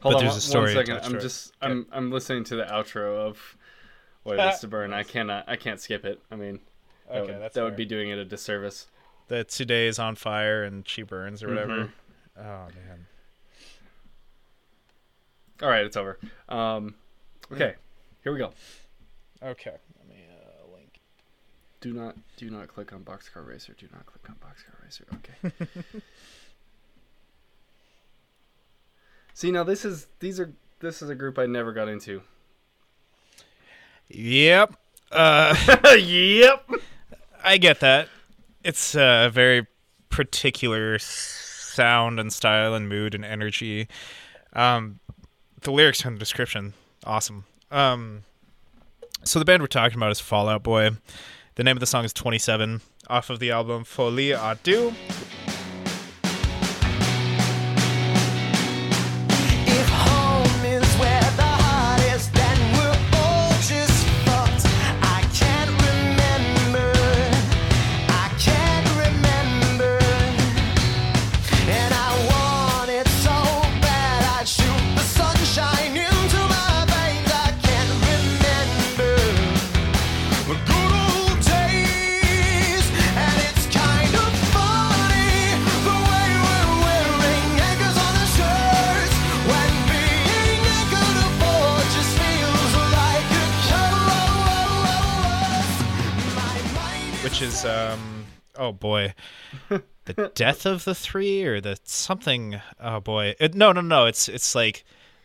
Hold 0.00 0.12
But 0.12 0.18
on 0.18 0.24
there's 0.24 0.36
a 0.36 0.40
story 0.40 0.76
one 0.76 0.86
second. 0.86 1.00
I'm 1.04 1.20
just 1.20 1.52
I'm 1.60 1.86
I'm 1.90 2.12
listening 2.12 2.44
to 2.44 2.56
the 2.56 2.64
outro 2.64 3.16
of 3.16 3.56
what 4.28 4.38
it 4.38 4.54
is 4.54 4.60
to 4.60 4.68
burn. 4.68 4.92
I 4.92 5.02
cannot 5.02 5.44
I 5.48 5.56
can't 5.56 5.80
skip 5.80 6.04
it. 6.04 6.20
I 6.30 6.36
mean, 6.36 6.60
that, 7.08 7.18
Okay, 7.22 7.32
would, 7.32 7.40
that's 7.42 7.54
that 7.54 7.64
would 7.64 7.76
be 7.76 7.84
doing 7.84 8.10
it 8.10 8.18
a 8.18 8.24
disservice. 8.24 8.86
the 9.28 9.44
today 9.44 9.86
is 9.86 9.98
on 9.98 10.14
fire 10.16 10.62
and 10.64 10.86
she 10.88 11.02
burns 11.02 11.42
or 11.42 11.48
whatever. 11.48 11.76
Mhm. 11.84 11.90
Oh 12.38 12.42
man. 12.74 13.06
All 15.62 15.68
right, 15.68 15.84
it's 15.84 15.96
over. 15.96 16.18
Um, 16.48 16.94
okay, 17.52 17.74
here 18.22 18.32
we 18.32 18.38
go. 18.38 18.52
Okay. 19.42 19.74
Let 19.98 20.08
me 20.08 20.24
uh, 20.30 20.72
link. 20.72 21.00
Do 21.80 21.92
not 21.92 22.16
do 22.36 22.48
not 22.50 22.68
click 22.68 22.92
on 22.92 23.00
Boxcar 23.02 23.44
Racer. 23.46 23.74
Do 23.76 23.88
not 23.92 24.06
click 24.06 24.28
on 24.28 24.36
Boxcar 24.36 24.82
Racer. 24.84 25.04
Okay. 25.14 26.00
See 29.34 29.50
now 29.52 29.62
this 29.64 29.84
is 29.84 30.06
these 30.20 30.40
are 30.40 30.52
this 30.80 31.02
is 31.02 31.08
a 31.10 31.14
group 31.14 31.38
I 31.38 31.46
never 31.46 31.72
got 31.72 31.88
into. 31.88 32.22
Yep. 34.08 34.74
Uh, 35.10 35.54
yep. 35.98 36.70
I 37.42 37.58
get 37.58 37.80
that. 37.80 38.08
It's 38.64 38.94
a 38.94 39.30
very 39.32 39.66
particular 40.10 40.98
sound 40.98 42.18
and 42.18 42.32
style 42.32 42.74
and 42.74 42.88
mood 42.88 43.14
and 43.14 43.24
energy. 43.24 43.88
Um, 44.52 45.00
the 45.62 45.70
lyrics 45.70 46.04
and 46.04 46.16
the 46.16 46.18
description, 46.18 46.74
awesome. 47.04 47.44
Um, 47.70 48.24
so 49.24 49.38
the 49.38 49.44
band 49.44 49.62
we're 49.62 49.68
talking 49.68 49.96
about 49.96 50.10
is 50.10 50.20
Fall 50.20 50.48
Out 50.48 50.62
Boy. 50.62 50.90
The 51.54 51.64
name 51.64 51.76
of 51.76 51.80
the 51.80 51.86
song 51.86 52.04
is 52.04 52.12
27 52.12 52.80
off 53.08 53.30
of 53.30 53.38
the 53.38 53.50
album 53.50 53.84
Folie 53.84 54.30
à 54.30 54.60
Deux. 54.62 54.92
Boy. 98.78 99.14
The 100.16 100.30
death 100.34 100.64
of 100.64 100.84
the 100.86 100.94
three 100.94 101.44
or 101.44 101.60
the 101.60 101.78
something? 101.84 102.62
Oh 102.80 102.98
boy. 102.98 103.34
It, 103.38 103.54
no 103.54 103.72
no 103.72 103.82
no. 103.82 104.06
It's 104.06 104.26
it's 104.26 104.54
like 104.54 104.84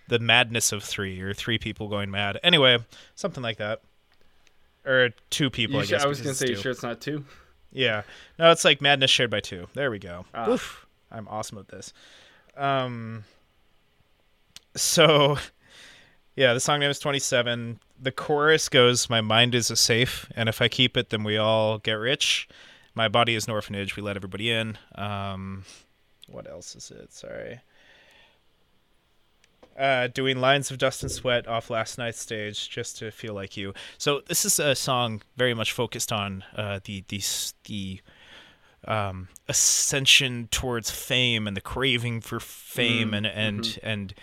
the 0.09 0.19
madness 0.19 0.73
of 0.73 0.83
three 0.83 1.21
or 1.21 1.33
three 1.33 1.57
people 1.57 1.87
going 1.87 2.11
mad. 2.11 2.37
Anyway 2.43 2.79
something 3.15 3.41
like 3.41 3.59
that. 3.59 3.79
Or 4.85 5.11
two 5.29 5.49
people 5.49 5.77
You 5.77 5.83
I 5.83 5.85
guess 5.85 6.03
I 6.03 6.07
was 6.07 6.19
gonna 6.19 6.35
say, 6.35 6.49
you 6.49 6.57
sure 6.57 6.73
it's 6.73 6.83
not 6.83 6.99
two? 6.99 7.23
yeah. 7.71 8.01
No 8.37 8.51
it's 8.51 8.65
like 8.65 8.81
madness 8.81 9.09
shared 9.09 9.31
by 9.31 9.39
two. 9.39 9.67
There 9.73 9.89
we 9.89 9.99
go. 9.99 10.25
Ah. 10.33 10.49
Oof, 10.49 10.85
i'm 11.09 11.29
awesome 11.29 11.59
at 11.59 11.69
this. 11.69 11.93
Um 12.57 13.23
so 14.75 15.37
yeah 16.35 16.53
the 16.53 16.59
song 16.59 16.81
name 16.81 16.89
is 16.91 16.99
27 16.99 17.79
the 18.01 18.11
chorus 18.11 18.67
goes 18.67 19.09
my 19.09 19.21
mind 19.21 19.55
is 19.55 19.71
a 19.71 19.75
safe 19.77 20.29
and 20.35 20.49
if 20.49 20.61
i 20.61 20.67
keep 20.67 20.97
it 20.97 21.09
then 21.09 21.23
we 21.23 21.37
all 21.37 21.77
get 21.77 21.93
rich 21.93 22.49
my 22.95 23.07
body 23.07 23.35
is 23.35 23.47
an 23.47 23.53
orphanage 23.53 23.95
we 23.95 24.01
let 24.03 24.15
everybody 24.15 24.51
in 24.51 24.77
um 24.95 25.63
what 26.27 26.49
else 26.49 26.75
is 26.75 26.91
it 26.91 27.11
sorry 27.13 27.59
uh, 29.77 30.05
doing 30.07 30.39
lines 30.39 30.69
of 30.69 30.77
dust 30.77 31.01
and 31.01 31.11
sweat 31.11 31.47
off 31.47 31.71
last 31.71 31.97
night's 31.97 32.19
stage 32.19 32.69
just 32.69 32.97
to 32.99 33.09
feel 33.09 33.33
like 33.33 33.57
you. 33.57 33.73
So 33.97 34.21
this 34.27 34.45
is 34.45 34.59
a 34.59 34.75
song 34.75 35.23
very 35.35 35.55
much 35.55 35.71
focused 35.71 36.11
on 36.11 36.43
uh, 36.55 36.79
the 36.83 37.03
the 37.07 37.21
the 37.63 38.01
um, 38.87 39.29
ascension 39.49 40.47
towards 40.51 40.91
fame 40.91 41.47
and 41.47 41.57
the 41.57 41.61
craving 41.61 42.21
for 42.21 42.39
fame 42.39 43.15
and 43.15 43.25
and 43.25 43.79
and 43.81 44.13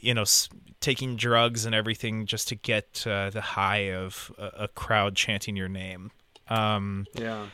you 0.00 0.14
know 0.14 0.22
s- 0.22 0.48
taking 0.80 1.14
drugs 1.14 1.64
and 1.64 1.76
everything 1.76 2.26
just 2.26 2.48
to 2.48 2.56
get 2.56 3.04
uh, 3.06 3.30
the 3.30 3.40
high 3.40 3.92
of 3.92 4.32
a, 4.36 4.64
a 4.64 4.68
crowd 4.68 5.14
chanting 5.14 5.54
your 5.54 5.68
name. 5.68 6.10
Um, 6.48 7.06
Yeah. 7.14 7.46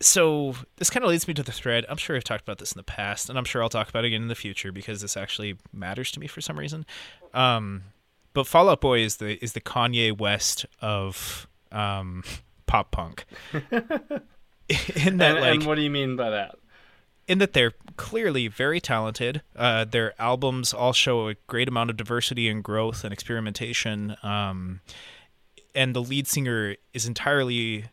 So 0.00 0.54
this 0.76 0.90
kind 0.90 1.04
of 1.04 1.10
leads 1.10 1.26
me 1.26 1.34
to 1.34 1.42
the 1.42 1.52
thread. 1.52 1.86
I'm 1.88 1.96
sure 1.96 2.16
I've 2.16 2.24
talked 2.24 2.42
about 2.42 2.58
this 2.58 2.72
in 2.72 2.78
the 2.78 2.82
past, 2.82 3.30
and 3.30 3.38
I'm 3.38 3.44
sure 3.44 3.62
I'll 3.62 3.68
talk 3.68 3.88
about 3.88 4.04
it 4.04 4.08
again 4.08 4.22
in 4.22 4.28
the 4.28 4.34
future 4.34 4.70
because 4.72 5.00
this 5.00 5.16
actually 5.16 5.56
matters 5.72 6.10
to 6.12 6.20
me 6.20 6.26
for 6.26 6.40
some 6.40 6.58
reason. 6.58 6.84
Um, 7.32 7.84
but 8.34 8.46
Fall 8.46 8.68
Out 8.68 8.80
Boy 8.82 9.00
is 9.00 9.16
the 9.16 9.42
is 9.42 9.54
the 9.54 9.60
Kanye 9.60 10.16
West 10.16 10.66
of 10.82 11.46
um, 11.72 12.22
pop 12.66 12.90
punk. 12.90 13.24
in 13.52 13.60
that, 13.68 14.20
And, 14.68 15.18
like, 15.18 15.54
and 15.54 15.66
what 15.66 15.76
do 15.76 15.82
you 15.82 15.90
mean 15.90 16.16
by 16.16 16.30
that? 16.30 16.56
in 17.28 17.38
that 17.38 17.54
they're 17.54 17.72
clearly 17.96 18.46
very 18.46 18.80
talented. 18.80 19.42
Uh, 19.56 19.84
their 19.84 20.14
albums 20.20 20.72
all 20.72 20.92
show 20.92 21.28
a 21.28 21.34
great 21.48 21.66
amount 21.68 21.90
of 21.90 21.96
diversity 21.96 22.48
and 22.48 22.62
growth 22.62 23.02
and 23.02 23.12
experimentation. 23.12 24.16
Um, 24.22 24.80
and 25.74 25.94
the 25.94 26.02
lead 26.02 26.28
singer 26.28 26.76
is 26.94 27.06
entirely 27.06 27.86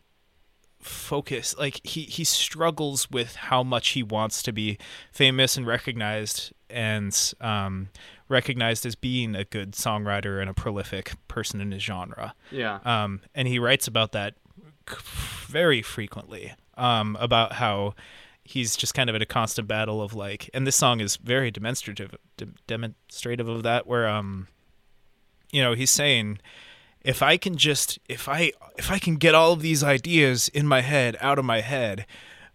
focus 0.83 1.55
like 1.57 1.79
he 1.85 2.01
he 2.03 2.23
struggles 2.23 3.09
with 3.09 3.35
how 3.35 3.63
much 3.63 3.89
he 3.89 4.03
wants 4.03 4.43
to 4.43 4.51
be 4.51 4.77
famous 5.11 5.57
and 5.57 5.65
recognized 5.65 6.53
and 6.69 7.33
um 7.41 7.89
recognized 8.29 8.85
as 8.85 8.95
being 8.95 9.35
a 9.35 9.43
good 9.45 9.71
songwriter 9.73 10.39
and 10.41 10.49
a 10.49 10.53
prolific 10.53 11.13
person 11.27 11.61
in 11.61 11.71
his 11.71 11.81
genre 11.83 12.33
Yeah. 12.51 12.79
um, 12.85 13.21
and 13.35 13.47
he 13.47 13.59
writes 13.59 13.87
about 13.87 14.11
that 14.13 14.35
very 15.45 15.81
frequently 15.81 16.53
um, 16.75 17.15
about 17.19 17.53
how 17.53 17.93
he's 18.43 18.75
just 18.75 18.93
kind 18.93 19.09
of 19.09 19.15
in 19.15 19.21
a 19.21 19.25
constant 19.25 19.67
battle 19.67 20.01
of 20.01 20.13
like 20.13 20.49
and 20.53 20.67
this 20.67 20.75
song 20.75 20.99
is 20.99 21.15
very 21.17 21.49
demonstrative 21.51 22.13
de- 22.37 22.47
demonstrative 22.67 23.47
of 23.47 23.63
that 23.63 23.87
where 23.87 24.07
um 24.07 24.47
you 25.51 25.61
know 25.61 25.73
he's 25.73 25.91
saying 25.91 26.39
if 27.03 27.21
i 27.21 27.37
can 27.37 27.55
just 27.57 27.99
if 28.07 28.27
i 28.29 28.51
if 28.77 28.91
i 28.91 28.99
can 28.99 29.15
get 29.15 29.35
all 29.35 29.53
of 29.53 29.61
these 29.61 29.83
ideas 29.83 30.49
in 30.49 30.67
my 30.67 30.81
head 30.81 31.17
out 31.19 31.37
of 31.39 31.45
my 31.45 31.61
head 31.61 32.05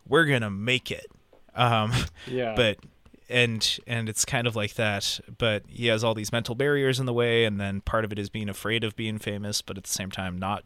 we're 0.09 0.25
gonna 0.25 0.51
make 0.51 0.91
it. 0.91 1.07
Um 1.55 1.93
yeah. 2.27 2.55
but 2.57 2.79
and 3.29 3.79
and 3.87 4.09
it's 4.09 4.25
kind 4.25 4.47
of 4.47 4.57
like 4.57 4.75
that 4.75 5.21
but 5.37 5.63
he 5.69 5.87
has 5.89 6.03
all 6.03 6.15
these 6.15 6.33
mental 6.33 6.55
barriers 6.55 6.99
in 6.99 7.05
the 7.05 7.13
way 7.13 7.45
and 7.45 7.61
then 7.61 7.83
part 7.83 8.07
of 8.07 8.13
it 8.13 8.19
is 8.19 8.31
being 8.31 8.49
afraid 8.49 8.85
of 8.85 8.97
being 8.97 9.19
famous 9.19 9.61
but 9.61 9.77
at 9.77 9.85
the 9.85 9.91
same 9.91 10.11
time 10.11 10.39
not 10.39 10.65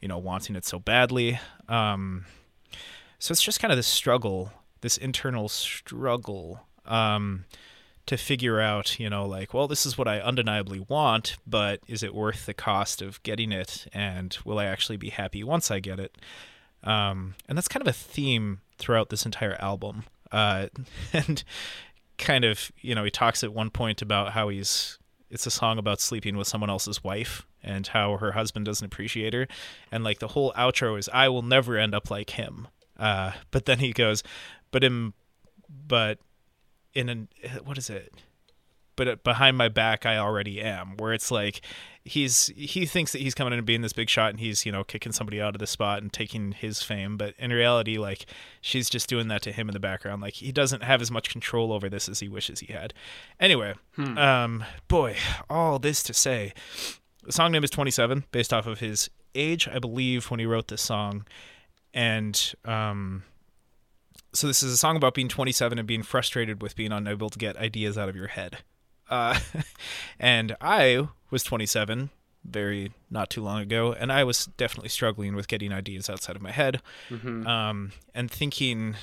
you 0.00 0.08
know 0.08 0.18
wanting 0.18 0.56
it 0.56 0.64
so 0.64 0.78
badly. 0.80 1.38
Um 1.68 2.24
so 3.20 3.32
it's 3.32 3.42
just 3.42 3.60
kind 3.60 3.70
of 3.70 3.78
this 3.78 3.86
struggle 3.86 4.52
this 4.80 4.96
internal 4.96 5.48
struggle. 5.48 6.60
Um 6.84 7.44
to 8.10 8.16
figure 8.16 8.60
out 8.60 8.98
you 8.98 9.08
know 9.08 9.24
like 9.24 9.54
well 9.54 9.68
this 9.68 9.86
is 9.86 9.96
what 9.96 10.08
i 10.08 10.18
undeniably 10.18 10.80
want 10.88 11.36
but 11.46 11.80
is 11.86 12.02
it 12.02 12.14
worth 12.14 12.46
the 12.46 12.54
cost 12.54 13.00
of 13.00 13.22
getting 13.22 13.52
it 13.52 13.86
and 13.92 14.38
will 14.44 14.58
i 14.58 14.64
actually 14.64 14.96
be 14.96 15.10
happy 15.10 15.44
once 15.44 15.70
i 15.70 15.78
get 15.78 16.00
it 16.00 16.18
um, 16.82 17.34
and 17.48 17.56
that's 17.56 17.68
kind 17.68 17.82
of 17.82 17.88
a 17.88 17.92
theme 17.92 18.60
throughout 18.78 19.10
this 19.10 19.24
entire 19.24 19.56
album. 19.60 20.04
Uh, 20.32 20.66
and 21.12 21.44
kind 22.18 22.44
of, 22.44 22.72
you 22.80 22.94
know, 22.94 23.04
he 23.04 23.10
talks 23.10 23.44
at 23.44 23.52
one 23.52 23.70
point 23.70 24.02
about 24.02 24.32
how 24.32 24.48
he's 24.48 24.98
it's 25.30 25.46
a 25.46 25.50
song 25.50 25.78
about 25.78 26.00
sleeping 26.00 26.36
with 26.36 26.48
someone 26.48 26.70
else's 26.70 27.04
wife 27.04 27.46
and 27.62 27.86
how 27.86 28.16
her 28.16 28.32
husband 28.32 28.66
doesn't 28.66 28.84
appreciate 28.84 29.32
her, 29.32 29.46
and 29.92 30.02
like 30.02 30.18
the 30.18 30.28
whole 30.28 30.52
outro 30.54 30.98
is 30.98 31.08
I 31.12 31.28
will 31.28 31.42
never 31.42 31.76
end 31.76 31.94
up 31.94 32.10
like 32.10 32.30
him. 32.30 32.66
Uh, 32.98 33.32
but 33.52 33.64
then 33.64 33.78
he 33.78 33.92
goes, 33.92 34.24
but 34.72 34.82
in, 34.82 35.12
but 35.86 36.18
in 36.94 37.08
an 37.08 37.28
what 37.64 37.78
is 37.78 37.90
it? 37.90 38.12
but 39.00 39.08
uh, 39.08 39.16
behind 39.24 39.56
my 39.56 39.68
back 39.68 40.04
I 40.04 40.18
already 40.18 40.60
am. 40.60 40.98
Where 40.98 41.14
it's 41.14 41.30
like 41.30 41.62
he's 42.04 42.48
he 42.54 42.84
thinks 42.84 43.12
that 43.12 43.22
he's 43.22 43.34
coming 43.34 43.54
in 43.54 43.58
and 43.58 43.66
being 43.66 43.80
this 43.80 43.94
big 43.94 44.10
shot 44.10 44.28
and 44.28 44.38
he's 44.38 44.66
you 44.66 44.72
know 44.72 44.84
kicking 44.84 45.10
somebody 45.10 45.40
out 45.40 45.54
of 45.54 45.58
the 45.58 45.66
spot 45.66 46.02
and 46.02 46.12
taking 46.12 46.52
his 46.52 46.82
fame, 46.82 47.16
but 47.16 47.34
in 47.38 47.50
reality, 47.50 47.96
like 47.96 48.26
she's 48.60 48.90
just 48.90 49.08
doing 49.08 49.28
that 49.28 49.40
to 49.40 49.52
him 49.52 49.70
in 49.70 49.72
the 49.72 49.80
background. 49.80 50.20
Like 50.20 50.34
he 50.34 50.52
doesn't 50.52 50.82
have 50.82 51.00
as 51.00 51.10
much 51.10 51.30
control 51.30 51.72
over 51.72 51.88
this 51.88 52.10
as 52.10 52.20
he 52.20 52.28
wishes 52.28 52.60
he 52.60 52.74
had. 52.74 52.92
Anyway, 53.40 53.72
um, 54.18 54.64
boy, 54.86 55.16
all 55.48 55.78
this 55.78 56.02
to 56.02 56.12
say, 56.12 56.52
the 57.24 57.32
song 57.32 57.52
name 57.52 57.64
is 57.64 57.70
Twenty 57.70 57.90
Seven, 57.90 58.24
based 58.32 58.52
off 58.52 58.66
of 58.66 58.80
his 58.80 59.08
age, 59.34 59.66
I 59.66 59.78
believe, 59.78 60.30
when 60.30 60.40
he 60.40 60.46
wrote 60.46 60.68
this 60.68 60.82
song, 60.82 61.24
and 61.94 62.52
um. 62.66 63.22
So 64.32 64.46
this 64.46 64.62
is 64.62 64.72
a 64.72 64.76
song 64.76 64.96
about 64.96 65.14
being 65.14 65.28
27 65.28 65.78
and 65.78 65.88
being 65.88 66.02
frustrated 66.02 66.62
with 66.62 66.76
being 66.76 66.92
unable 66.92 67.30
to 67.30 67.38
get 67.38 67.56
ideas 67.56 67.98
out 67.98 68.08
of 68.08 68.14
your 68.16 68.28
head. 68.28 68.58
Uh, 69.08 69.38
and 70.20 70.56
I 70.60 71.08
was 71.30 71.42
27 71.42 72.10
very 72.44 72.92
not 73.10 73.28
too 73.28 73.42
long 73.42 73.60
ago, 73.60 73.92
and 73.92 74.10
I 74.12 74.24
was 74.24 74.46
definitely 74.56 74.88
struggling 74.88 75.34
with 75.34 75.48
getting 75.48 75.72
ideas 75.72 76.08
outside 76.08 76.36
of 76.36 76.42
my 76.42 76.52
head, 76.52 76.80
um, 77.46 77.92
and 78.14 78.30
thinking 78.30 78.94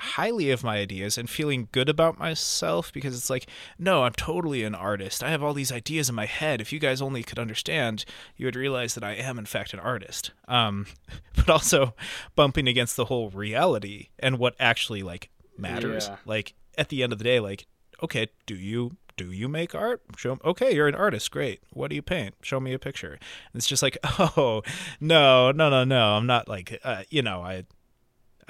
highly 0.00 0.50
of 0.50 0.64
my 0.64 0.78
ideas 0.78 1.16
and 1.16 1.28
feeling 1.28 1.68
good 1.72 1.88
about 1.88 2.18
myself 2.18 2.92
because 2.92 3.16
it's 3.16 3.30
like, 3.30 3.46
no, 3.78 4.04
I'm 4.04 4.12
totally 4.12 4.62
an 4.64 4.74
artist. 4.74 5.22
I 5.22 5.30
have 5.30 5.42
all 5.42 5.54
these 5.54 5.72
ideas 5.72 6.08
in 6.08 6.14
my 6.14 6.26
head. 6.26 6.60
If 6.60 6.72
you 6.72 6.78
guys 6.78 7.00
only 7.02 7.22
could 7.22 7.38
understand, 7.38 8.04
you 8.36 8.46
would 8.46 8.56
realize 8.56 8.94
that 8.94 9.04
I 9.04 9.12
am 9.12 9.38
in 9.38 9.46
fact 9.46 9.72
an 9.72 9.80
artist. 9.80 10.32
Um, 10.48 10.86
but 11.36 11.48
also 11.48 11.94
bumping 12.34 12.68
against 12.68 12.96
the 12.96 13.06
whole 13.06 13.30
reality 13.30 14.08
and 14.18 14.38
what 14.38 14.54
actually 14.58 15.02
like 15.02 15.30
matters. 15.56 16.08
Yeah. 16.08 16.16
Like 16.24 16.54
at 16.76 16.88
the 16.88 17.02
end 17.02 17.12
of 17.12 17.18
the 17.18 17.24
day, 17.24 17.40
like, 17.40 17.66
okay, 18.02 18.28
do 18.46 18.54
you 18.54 18.96
do 19.16 19.32
you 19.32 19.48
make 19.48 19.74
art? 19.74 20.00
Show 20.16 20.38
okay, 20.44 20.74
you're 20.74 20.88
an 20.88 20.94
artist. 20.94 21.30
Great. 21.30 21.60
What 21.74 21.90
do 21.90 21.94
you 21.94 22.00
paint? 22.00 22.36
Show 22.40 22.58
me 22.58 22.72
a 22.72 22.78
picture. 22.78 23.12
And 23.12 23.20
it's 23.54 23.66
just 23.66 23.82
like, 23.82 23.98
oh 24.18 24.62
no, 24.98 25.52
no, 25.52 25.68
no, 25.68 25.84
no. 25.84 26.14
I'm 26.14 26.26
not 26.26 26.48
like, 26.48 26.80
uh, 26.82 27.02
you 27.10 27.20
know, 27.20 27.42
I 27.42 27.64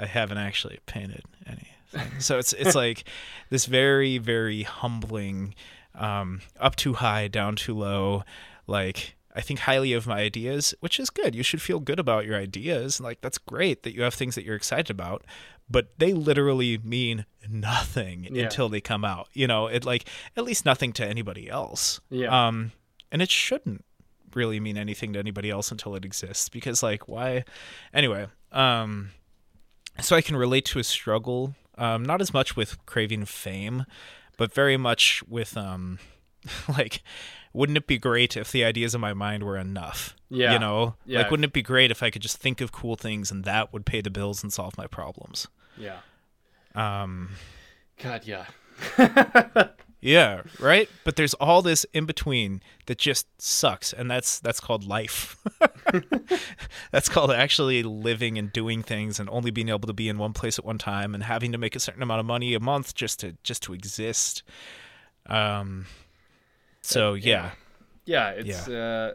I 0.01 0.07
haven't 0.07 0.39
actually 0.39 0.79
painted 0.87 1.23
anything. 1.47 2.21
So 2.21 2.39
it's 2.39 2.53
it's 2.53 2.75
like 2.87 3.05
this 3.51 3.67
very 3.67 4.19
very 4.19 4.63
humbling, 4.63 5.55
um, 5.95 6.41
up 6.59 6.77
too 6.77 6.95
high, 6.95 7.29
down 7.29 7.57
too 7.57 7.75
low. 7.77 8.25
Like 8.67 9.17
I 9.35 9.41
think 9.43 9.61
highly 9.61 9.93
of 9.93 10.07
my 10.07 10.21
ideas, 10.21 10.75
which 10.81 10.99
is 10.99 11.11
good. 11.11 11.35
You 11.35 11.43
should 11.43 11.63
feel 11.63 11.79
good 11.81 11.99
about 12.01 12.27
your 12.27 12.37
ideas. 12.37 13.01
Like 13.01 13.21
that's 13.21 13.39
great 13.39 13.83
that 13.83 13.95
you 13.95 14.03
have 14.03 14.15
things 14.15 14.35
that 14.35 14.45
you're 14.45 14.57
excited 14.57 14.91
about, 14.91 15.25
but 15.69 15.91
they 15.99 16.13
literally 16.13 16.79
mean 16.79 17.27
nothing 17.49 18.29
Yeah. 18.31 18.45
until 18.45 18.69
they 18.69 18.81
come 18.81 19.05
out. 19.05 19.29
You 19.35 19.47
know, 19.47 19.67
it 19.67 19.85
like 19.85 20.09
at 20.37 20.45
least 20.45 20.65
nothing 20.65 20.93
to 20.95 21.07
anybody 21.07 21.49
else. 21.51 22.01
Yeah. 22.11 22.47
Um, 22.49 22.73
and 23.13 23.21
it 23.23 23.31
shouldn't 23.31 23.85
really 24.35 24.61
mean 24.61 24.77
anything 24.79 25.13
to 25.13 25.19
anybody 25.19 25.51
else 25.51 25.73
until 25.73 25.97
it 25.97 26.05
exists 26.05 26.49
because 26.49 26.85
like 26.85 27.09
why 27.09 27.43
anyway 27.93 28.29
um 28.53 29.11
so 30.01 30.15
i 30.17 30.21
can 30.23 30.37
relate 30.37 30.65
to 30.65 30.79
a 30.79 30.85
struggle 30.85 31.55
um 31.79 32.03
not 32.05 32.21
as 32.21 32.33
much 32.33 32.57
with 32.57 32.85
craving 32.87 33.25
fame 33.25 33.85
but 34.37 34.53
very 34.55 34.77
much 34.77 35.23
with 35.29 35.57
um 35.57 35.99
like 36.69 37.03
wouldn't 37.53 37.77
it 37.77 37.87
be 37.87 37.99
great 37.99 38.37
if 38.37 38.53
the 38.53 38.65
ideas 38.65 38.95
in 38.95 39.01
my 39.01 39.13
mind 39.13 39.43
were 39.43 39.57
enough 39.57 40.15
Yeah. 40.29 40.53
you 40.53 40.59
know 40.59 40.95
Yeah. 41.05 41.19
like 41.23 41.31
wouldn't 41.31 41.45
it 41.45 41.53
be 41.53 41.63
great 41.63 41.91
if 41.91 42.03
i 42.03 42.11
could 42.11 42.23
just 42.23 42.37
think 42.39 42.61
of 42.61 42.73
cool 42.73 42.97
things 42.97 43.31
and 43.31 43.45
that 43.45 43.73
would 43.73 43.85
pay 43.85 44.01
the 44.01 44.11
bills 44.11 44.43
and 44.43 44.53
solve 44.53 44.79
my 44.79 44.87
problems 44.87 45.49
yeah. 45.77 45.99
um 46.75 47.31
God, 48.03 48.25
yeah. 48.25 48.47
Yeah, 50.01 50.43
right? 50.59 50.89
But 51.05 51.17
there's 51.17 51.35
all 51.35 51.61
this 51.61 51.85
in 51.93 52.07
between 52.07 52.63
that 52.87 52.97
just 52.97 53.27
sucks 53.41 53.93
and 53.93 54.11
that's 54.11 54.41
that's 54.41 54.59
called 54.59 54.85
life. 54.85 55.37
that's 56.91 57.09
called 57.09 57.31
actually 57.31 57.83
living 57.83 58.39
and 58.39 58.51
doing 58.51 58.83
things 58.83 59.21
and 59.21 59.29
only 59.29 59.51
being 59.51 59.69
able 59.69 59.87
to 59.87 59.93
be 59.93 60.09
in 60.09 60.17
one 60.17 60.33
place 60.33 60.59
at 60.59 60.65
one 60.65 60.79
time 60.79 61.15
and 61.15 61.25
having 61.25 61.53
to 61.53 61.59
make 61.59 61.77
a 61.77 61.81
certain 61.81 62.03
amount 62.03 62.21
of 62.21 62.27
money 62.27 62.55
a 62.55 62.61
month 62.61 62.95
just 62.95 63.21
to 63.21 63.37
just 63.43 63.63
to 63.65 63.75
exist. 63.75 64.43
Um 65.27 65.85
so 66.81 67.13
yeah. 67.13 67.51
yeah 68.07 68.31
it's 68.31 68.69
uh 68.69 69.13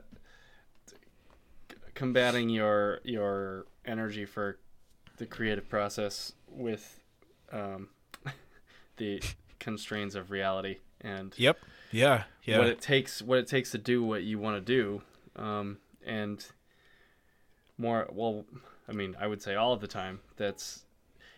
combating 1.95 2.49
your 2.49 2.99
your 3.03 3.65
energy 3.85 4.25
for 4.25 4.59
the 5.17 5.25
creative 5.25 5.67
process 5.67 6.33
with 6.47 6.99
um 7.51 7.89
the 8.97 9.19
constraints 9.65 10.13
of 10.15 10.29
reality 10.31 10.77
and 11.01 11.33
Yep. 11.37 11.57
Yeah. 11.91 12.23
Yeah. 12.43 12.59
what 12.59 12.67
it 12.67 12.79
takes 12.81 13.21
what 13.21 13.39
it 13.39 13.47
takes 13.47 13.71
to 13.71 13.77
do 13.79 14.03
what 14.03 14.21
you 14.23 14.37
want 14.39 14.55
to 14.57 14.61
do 14.61 15.01
um 15.41 15.77
and 16.05 16.45
more 17.77 18.07
well 18.11 18.45
i 18.87 18.91
mean 18.91 19.15
i 19.19 19.27
would 19.27 19.41
say 19.41 19.55
all 19.55 19.73
of 19.73 19.81
the 19.81 19.87
time 19.87 20.19
that's 20.37 20.81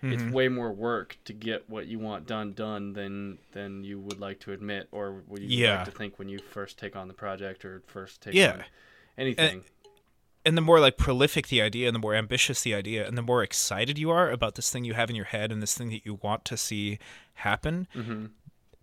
it's 0.04 0.22
Mm-hmm. 0.22 0.32
way 0.32 0.48
more 0.48 0.72
work 0.72 1.18
to 1.26 1.34
get 1.34 1.68
what 1.68 1.88
you 1.88 1.98
want 1.98 2.28
done 2.28 2.54
done 2.54 2.94
than 2.94 3.40
than 3.54 3.84
you 3.84 4.00
would 4.00 4.20
like 4.20 4.40
to 4.42 4.52
admit 4.52 4.88
or 4.92 5.24
would 5.28 5.42
you 5.42 5.48
Yeah. 5.64 5.78
like 5.78 5.86
to 5.86 5.92
think 5.92 6.20
when 6.20 6.30
you 6.30 6.38
first 6.38 6.78
take 6.78 6.96
on 6.96 7.08
the 7.08 7.16
project 7.16 7.66
or 7.66 7.82
first 7.88 8.22
take 8.22 8.36
Yeah. 8.36 8.52
on 8.52 8.64
anything 9.18 9.54
and 9.56 9.64
the 10.56 10.62
more 10.62 10.80
like 10.80 10.98
prolific 10.98 11.48
the 11.48 11.62
idea 11.62 11.88
and 11.88 11.96
the 11.96 12.00
more 12.00 12.14
ambitious 12.14 12.62
the 12.62 12.76
idea 12.76 13.08
and 13.08 13.18
the 13.18 13.24
more 13.24 13.42
excited 13.42 13.98
you 13.98 14.12
are 14.12 14.30
about 14.30 14.54
this 14.54 14.70
thing 14.70 14.84
you 14.86 14.94
have 14.94 15.10
in 15.10 15.16
your 15.16 15.26
head 15.26 15.52
and 15.52 15.62
this 15.62 15.76
thing 15.76 15.90
that 15.90 16.06
you 16.06 16.20
want 16.22 16.46
to 16.46 16.56
see 16.56 17.00
happen 17.36 17.88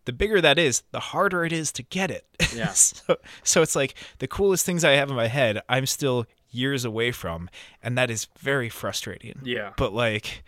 the 0.04 0.12
bigger 0.12 0.40
that 0.40 0.58
is 0.58 0.82
the 0.90 1.00
harder 1.00 1.44
it 1.44 1.52
is 1.52 1.72
to 1.72 1.82
get 1.82 2.10
it 2.10 2.26
Yeah. 2.54 2.68
so, 2.72 3.16
so 3.42 3.62
it's 3.62 3.74
like 3.76 3.94
the 4.18 4.26
coolest 4.26 4.66
things 4.66 4.84
i 4.84 4.92
have 4.92 5.08
in 5.10 5.16
my 5.16 5.28
head 5.28 5.62
i'm 5.68 5.86
still 5.86 6.26
years 6.50 6.84
away 6.84 7.10
from 7.12 7.48
and 7.82 7.96
that 7.98 8.10
is 8.10 8.26
very 8.38 8.68
frustrating 8.68 9.40
Yeah. 9.44 9.72
but 9.76 9.92
like 9.92 10.44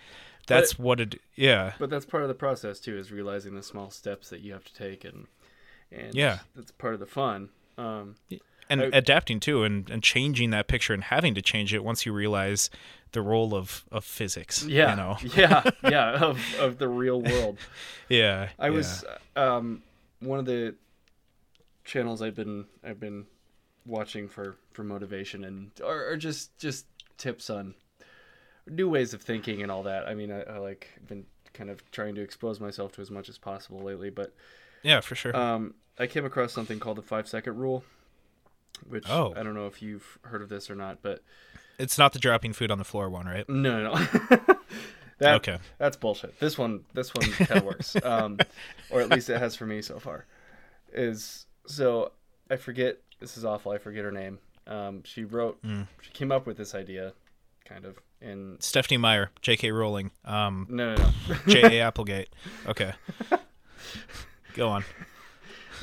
that's 0.46 0.78
what 0.78 1.00
it 1.00 1.20
yeah 1.34 1.72
but 1.78 1.90
that's 1.90 2.04
part 2.06 2.22
of 2.22 2.28
the 2.28 2.34
process 2.34 2.78
too 2.80 2.96
is 2.96 3.10
realizing 3.10 3.54
the 3.54 3.62
small 3.62 3.90
steps 3.90 4.28
that 4.30 4.40
you 4.40 4.52
have 4.52 4.64
to 4.64 4.74
take 4.74 5.04
and 5.04 5.26
and 5.90 6.14
Yeah. 6.14 6.40
that's 6.54 6.70
part 6.72 6.94
of 6.94 7.00
the 7.00 7.06
fun 7.06 7.48
um 7.78 8.14
and 8.68 8.82
I- 8.82 8.90
adapting 8.92 9.40
too 9.40 9.62
and, 9.64 9.88
and 9.90 10.02
changing 10.02 10.50
that 10.50 10.68
picture 10.68 10.92
and 10.94 11.04
having 11.04 11.34
to 11.34 11.42
change 11.42 11.72
it 11.74 11.84
once 11.84 12.04
you 12.06 12.12
realize 12.12 12.70
the 13.12 13.22
role 13.22 13.54
of, 13.54 13.84
of 13.92 14.04
physics 14.04 14.64
yeah 14.64 14.90
you 14.90 14.96
know 14.96 15.16
yeah 15.36 15.62
yeah 15.84 16.10
of, 16.12 16.54
of 16.58 16.78
the 16.78 16.88
real 16.88 17.20
world 17.22 17.58
yeah 18.08 18.48
I 18.58 18.66
yeah. 18.66 18.72
was 18.72 19.04
um 19.36 19.82
one 20.20 20.38
of 20.38 20.44
the 20.46 20.74
channels 21.84 22.20
I've 22.22 22.34
been 22.34 22.66
I've 22.84 23.00
been 23.00 23.26
watching 23.86 24.28
for 24.28 24.56
for 24.72 24.82
motivation 24.82 25.44
and 25.44 25.70
or, 25.82 26.10
or 26.10 26.16
just 26.16 26.56
just 26.58 26.86
tips 27.16 27.48
on 27.48 27.74
new 28.68 28.88
ways 28.88 29.14
of 29.14 29.22
thinking 29.22 29.62
and 29.62 29.70
all 29.70 29.84
that. 29.84 30.08
I 30.08 30.14
mean, 30.14 30.32
I, 30.32 30.42
I 30.42 30.58
like 30.58 30.88
been 31.06 31.24
kind 31.54 31.70
of 31.70 31.88
trying 31.90 32.14
to 32.16 32.20
expose 32.20 32.60
myself 32.60 32.92
to 32.92 33.00
as 33.00 33.10
much 33.10 33.28
as 33.28 33.38
possible 33.38 33.80
lately, 33.80 34.10
but 34.10 34.34
Yeah, 34.82 35.00
for 35.00 35.14
sure. 35.14 35.34
um, 35.36 35.74
I 35.98 36.06
came 36.06 36.24
across 36.24 36.52
something 36.52 36.78
called 36.80 36.98
the 36.98 37.02
five 37.02 37.28
second 37.28 37.56
rule, 37.56 37.84
which 38.88 39.08
Oh. 39.08 39.32
I 39.36 39.42
don't 39.42 39.54
know 39.54 39.66
if 39.66 39.80
you've 39.82 40.18
heard 40.22 40.42
of 40.42 40.48
this 40.48 40.70
or 40.70 40.74
not, 40.74 40.98
but 41.02 41.22
it's 41.78 41.98
not 41.98 42.12
the 42.12 42.18
dropping 42.18 42.52
food 42.52 42.70
on 42.70 42.78
the 42.78 42.84
floor 42.84 43.08
one, 43.10 43.26
right? 43.26 43.48
no, 43.48 43.82
no, 43.82 43.92
no. 43.94 44.06
that, 45.18 45.34
Okay. 45.36 45.58
that's 45.78 45.96
bullshit. 45.96 46.38
This 46.40 46.56
one, 46.58 46.84
this 46.94 47.12
one 47.14 47.30
kind 47.32 47.60
of 47.60 47.64
works, 47.66 47.96
um, 48.04 48.38
or 48.90 49.00
at 49.00 49.08
least 49.10 49.28
it 49.30 49.38
has 49.38 49.54
for 49.56 49.66
me 49.66 49.82
so 49.82 49.98
far. 49.98 50.26
Is 50.92 51.46
so 51.66 52.12
I 52.50 52.56
forget. 52.56 52.98
This 53.20 53.36
is 53.36 53.44
awful. 53.44 53.72
I 53.72 53.78
forget 53.78 54.04
her 54.04 54.12
name. 54.12 54.38
Um, 54.66 55.02
she 55.04 55.24
wrote. 55.24 55.62
Mm. 55.62 55.86
She 56.00 56.10
came 56.12 56.30
up 56.32 56.46
with 56.46 56.56
this 56.56 56.74
idea, 56.74 57.12
kind 57.64 57.84
of 57.84 57.98
in. 58.20 58.56
Stephenie 58.60 58.98
Meyer, 58.98 59.30
J.K. 59.42 59.70
Rowling, 59.72 60.10
um, 60.24 60.66
No, 60.70 60.94
no, 60.94 61.10
no. 61.28 61.34
J.A. 61.48 61.80
Applegate. 61.82 62.28
Okay. 62.66 62.92
Go 64.54 64.68
on. 64.68 64.84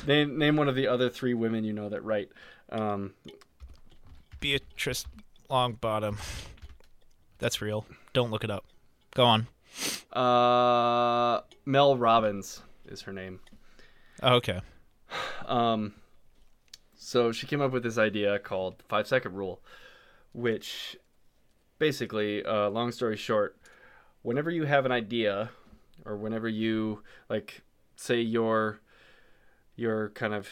name 0.06 0.38
name 0.38 0.56
one 0.56 0.68
of 0.68 0.74
the 0.74 0.86
other 0.88 1.08
three 1.08 1.34
women 1.34 1.64
you 1.64 1.72
know 1.72 1.88
that 1.88 2.02
write. 2.02 2.30
Um, 2.70 3.14
Beatrice 4.40 5.06
Longbottom. 5.50 6.18
That's 7.38 7.60
real. 7.60 7.86
Don't 8.12 8.30
look 8.30 8.44
it 8.44 8.50
up. 8.50 8.64
Go 9.14 9.24
on. 9.24 9.46
uh, 10.12 11.40
Mel 11.64 11.96
Robbins 11.96 12.62
is 12.86 13.02
her 13.02 13.12
name. 13.12 13.40
Oh, 14.22 14.34
okay. 14.36 14.60
Um, 15.46 15.94
so 16.94 17.32
she 17.32 17.46
came 17.46 17.60
up 17.60 17.72
with 17.72 17.82
this 17.82 17.98
idea 17.98 18.38
called 18.38 18.78
the 18.78 18.84
five 18.84 19.06
second 19.06 19.34
rule, 19.34 19.60
which 20.32 20.96
basically, 21.78 22.44
uh, 22.44 22.68
long 22.70 22.92
story 22.92 23.16
short, 23.16 23.56
whenever 24.22 24.50
you 24.50 24.64
have 24.64 24.86
an 24.86 24.92
idea, 24.92 25.50
or 26.04 26.16
whenever 26.16 26.48
you 26.48 27.02
like, 27.28 27.62
say 27.96 28.20
you're 28.20 28.80
you're 29.76 30.10
kind 30.10 30.34
of 30.34 30.48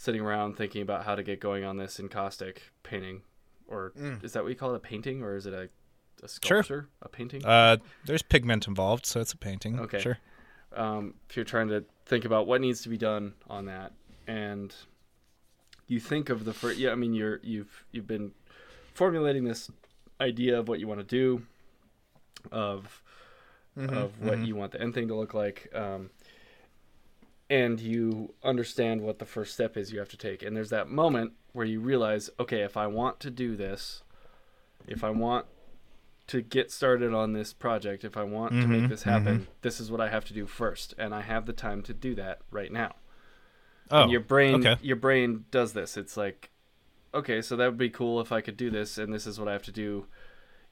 sitting 0.00 0.20
around 0.20 0.56
thinking 0.56 0.80
about 0.80 1.04
how 1.04 1.16
to 1.16 1.24
get 1.24 1.40
going 1.40 1.64
on 1.64 1.76
this 1.76 1.98
encaustic 1.98 2.62
painting, 2.84 3.22
or 3.66 3.92
is 4.22 4.32
that 4.32 4.44
what 4.44 4.48
you 4.50 4.54
call 4.54 4.72
it, 4.72 4.76
a 4.76 4.80
painting, 4.80 5.22
or 5.24 5.34
is 5.34 5.44
it 5.44 5.52
a 5.52 5.68
a 6.22 6.28
sculpture, 6.28 6.88
a 7.02 7.08
painting? 7.08 7.44
Uh, 7.44 7.76
there's 8.06 8.22
pigment 8.22 8.66
involved, 8.68 9.04
so 9.06 9.20
it's 9.20 9.32
a 9.32 9.36
painting. 9.36 9.78
Okay. 9.80 9.98
Sure. 10.00 10.18
um, 10.76 11.14
if 11.28 11.36
you're 11.36 11.44
trying 11.44 11.68
to 11.68 11.84
think 12.06 12.24
about 12.24 12.46
what 12.46 12.60
needs 12.60 12.80
to 12.82 12.88
be 12.88 12.96
done 12.96 13.34
on 13.50 13.64
that, 13.66 13.92
and 14.28 14.72
you 15.88 15.98
think 16.00 16.28
of 16.30 16.44
the 16.44 16.52
first, 16.52 16.78
yeah, 16.78 16.90
I 16.92 16.94
mean, 16.94 17.12
you're 17.14 17.40
you've 17.42 17.84
you've 17.92 18.06
been 18.06 18.30
formulating 18.94 19.44
this 19.44 19.70
idea 20.20 20.58
of 20.60 20.68
what 20.68 20.78
you 20.80 20.86
want 20.86 21.00
to 21.00 21.06
do, 21.06 21.42
of 22.52 23.02
of 23.76 24.20
what 24.20 24.38
you 24.40 24.56
want 24.56 24.72
the 24.72 24.80
end 24.80 24.92
thing 24.94 25.06
to 25.08 25.14
look 25.14 25.34
like, 25.34 25.70
um, 25.74 26.10
and 27.50 27.80
you 27.80 28.34
understand 28.42 29.00
what 29.00 29.18
the 29.18 29.24
first 29.24 29.54
step 29.54 29.76
is 29.76 29.92
you 29.92 29.98
have 29.98 30.08
to 30.10 30.16
take, 30.16 30.42
and 30.42 30.56
there's 30.56 30.70
that 30.70 30.88
moment 30.88 31.32
where 31.52 31.66
you 31.66 31.80
realize, 31.80 32.30
okay, 32.38 32.60
if 32.60 32.76
I 32.76 32.86
want 32.86 33.20
to 33.20 33.30
do 33.30 33.56
this, 33.56 34.02
if 34.86 35.02
I 35.02 35.10
want 35.10 35.46
to 36.28 36.42
get 36.42 36.70
started 36.70 37.14
on 37.14 37.32
this 37.32 37.52
project, 37.52 38.04
if 38.04 38.16
I 38.16 38.22
want 38.22 38.52
to 38.52 38.68
make 38.68 38.82
mm-hmm, 38.82 38.88
this 38.88 39.02
happen, 39.02 39.40
mm-hmm. 39.40 39.50
this 39.62 39.80
is 39.80 39.90
what 39.90 40.00
I 40.00 40.10
have 40.10 40.26
to 40.26 40.34
do 40.34 40.46
first, 40.46 40.94
and 40.98 41.14
I 41.14 41.22
have 41.22 41.46
the 41.46 41.52
time 41.54 41.82
to 41.82 41.94
do 41.94 42.14
that 42.16 42.40
right 42.50 42.70
now. 42.70 42.96
Oh, 43.90 44.02
And 44.02 44.10
your 44.10 44.20
brain, 44.20 44.66
okay. 44.66 44.76
your 44.82 44.96
brain 44.96 45.46
does 45.50 45.72
this. 45.72 45.96
It's 45.96 46.16
like, 46.18 46.50
okay, 47.14 47.40
so 47.40 47.56
that 47.56 47.66
would 47.66 47.78
be 47.78 47.88
cool 47.88 48.20
if 48.20 48.30
I 48.30 48.42
could 48.42 48.58
do 48.58 48.70
this, 48.70 48.98
and 48.98 49.12
this 49.12 49.26
is 49.26 49.38
what 49.38 49.48
I 49.48 49.52
have 49.52 49.62
to 49.64 49.72
do. 49.72 50.06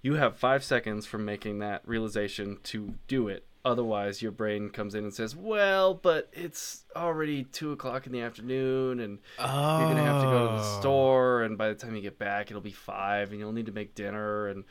You 0.02 0.14
have 0.14 0.36
five 0.36 0.62
seconds 0.62 1.06
from 1.06 1.24
making 1.24 1.58
that 1.60 1.82
realization 1.86 2.58
to 2.64 2.94
do 3.08 3.28
it. 3.28 3.46
Otherwise, 3.66 4.22
your 4.22 4.30
brain 4.30 4.70
comes 4.70 4.94
in 4.94 5.02
and 5.02 5.12
says, 5.12 5.34
"Well, 5.34 5.92
but 5.94 6.28
it's 6.32 6.84
already 6.94 7.42
two 7.44 7.72
o'clock 7.72 8.06
in 8.06 8.12
the 8.12 8.20
afternoon, 8.20 9.00
and 9.00 9.18
you're 9.38 9.46
gonna 9.48 10.02
have 10.04 10.22
to 10.22 10.28
go 10.28 10.46
to 10.46 10.52
the 10.54 10.62
Oh. 10.62 10.80
store, 10.80 11.42
and 11.42 11.58
by 11.58 11.68
the 11.68 11.74
time 11.74 11.96
you 11.96 12.00
get 12.00 12.16
back, 12.16 12.48
it'll 12.48 12.62
be 12.62 12.70
five, 12.70 13.30
and 13.32 13.40
you'll 13.40 13.50
need 13.52 13.66
to 13.66 13.72
make 13.72 13.94
dinner, 13.96 14.46
and 14.46 14.64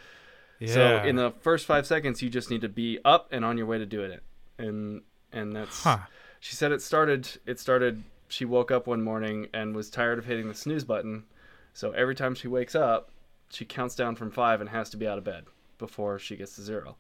Yeah. 0.59 0.73
so 0.73 1.03
in 1.03 1.17
the 1.17 1.31
first 1.41 1.65
five 1.65 1.85
seconds, 1.85 2.21
you 2.21 2.29
just 2.29 2.49
need 2.49 2.61
to 2.61 2.69
be 2.69 2.97
up 3.03 3.27
and 3.31 3.43
on 3.43 3.57
your 3.57 3.67
way 3.67 3.77
to 3.77 3.85
doing 3.85 4.11
it, 4.11 4.23
and 4.57 5.01
and 5.33 5.53
that's. 5.53 5.83
Huh. 5.83 5.97
She 6.39 6.55
said 6.55 6.71
it 6.71 6.81
started. 6.81 7.27
It 7.45 7.59
started. 7.59 8.03
She 8.29 8.45
woke 8.45 8.71
up 8.71 8.87
one 8.87 9.01
morning 9.03 9.49
and 9.53 9.75
was 9.75 9.89
tired 9.89 10.19
of 10.19 10.25
hitting 10.25 10.47
the 10.47 10.53
snooze 10.53 10.85
button, 10.85 11.25
so 11.73 11.91
every 11.91 12.15
time 12.15 12.33
she 12.33 12.47
wakes 12.47 12.75
up, 12.75 13.09
she 13.49 13.65
counts 13.65 13.93
down 13.95 14.15
from 14.15 14.31
five 14.31 14.61
and 14.61 14.69
has 14.69 14.89
to 14.91 14.97
be 14.97 15.05
out 15.05 15.17
of 15.17 15.25
bed 15.25 15.45
before 15.77 16.17
she 16.17 16.37
gets 16.37 16.55
to 16.55 16.61
zero. 16.61 16.95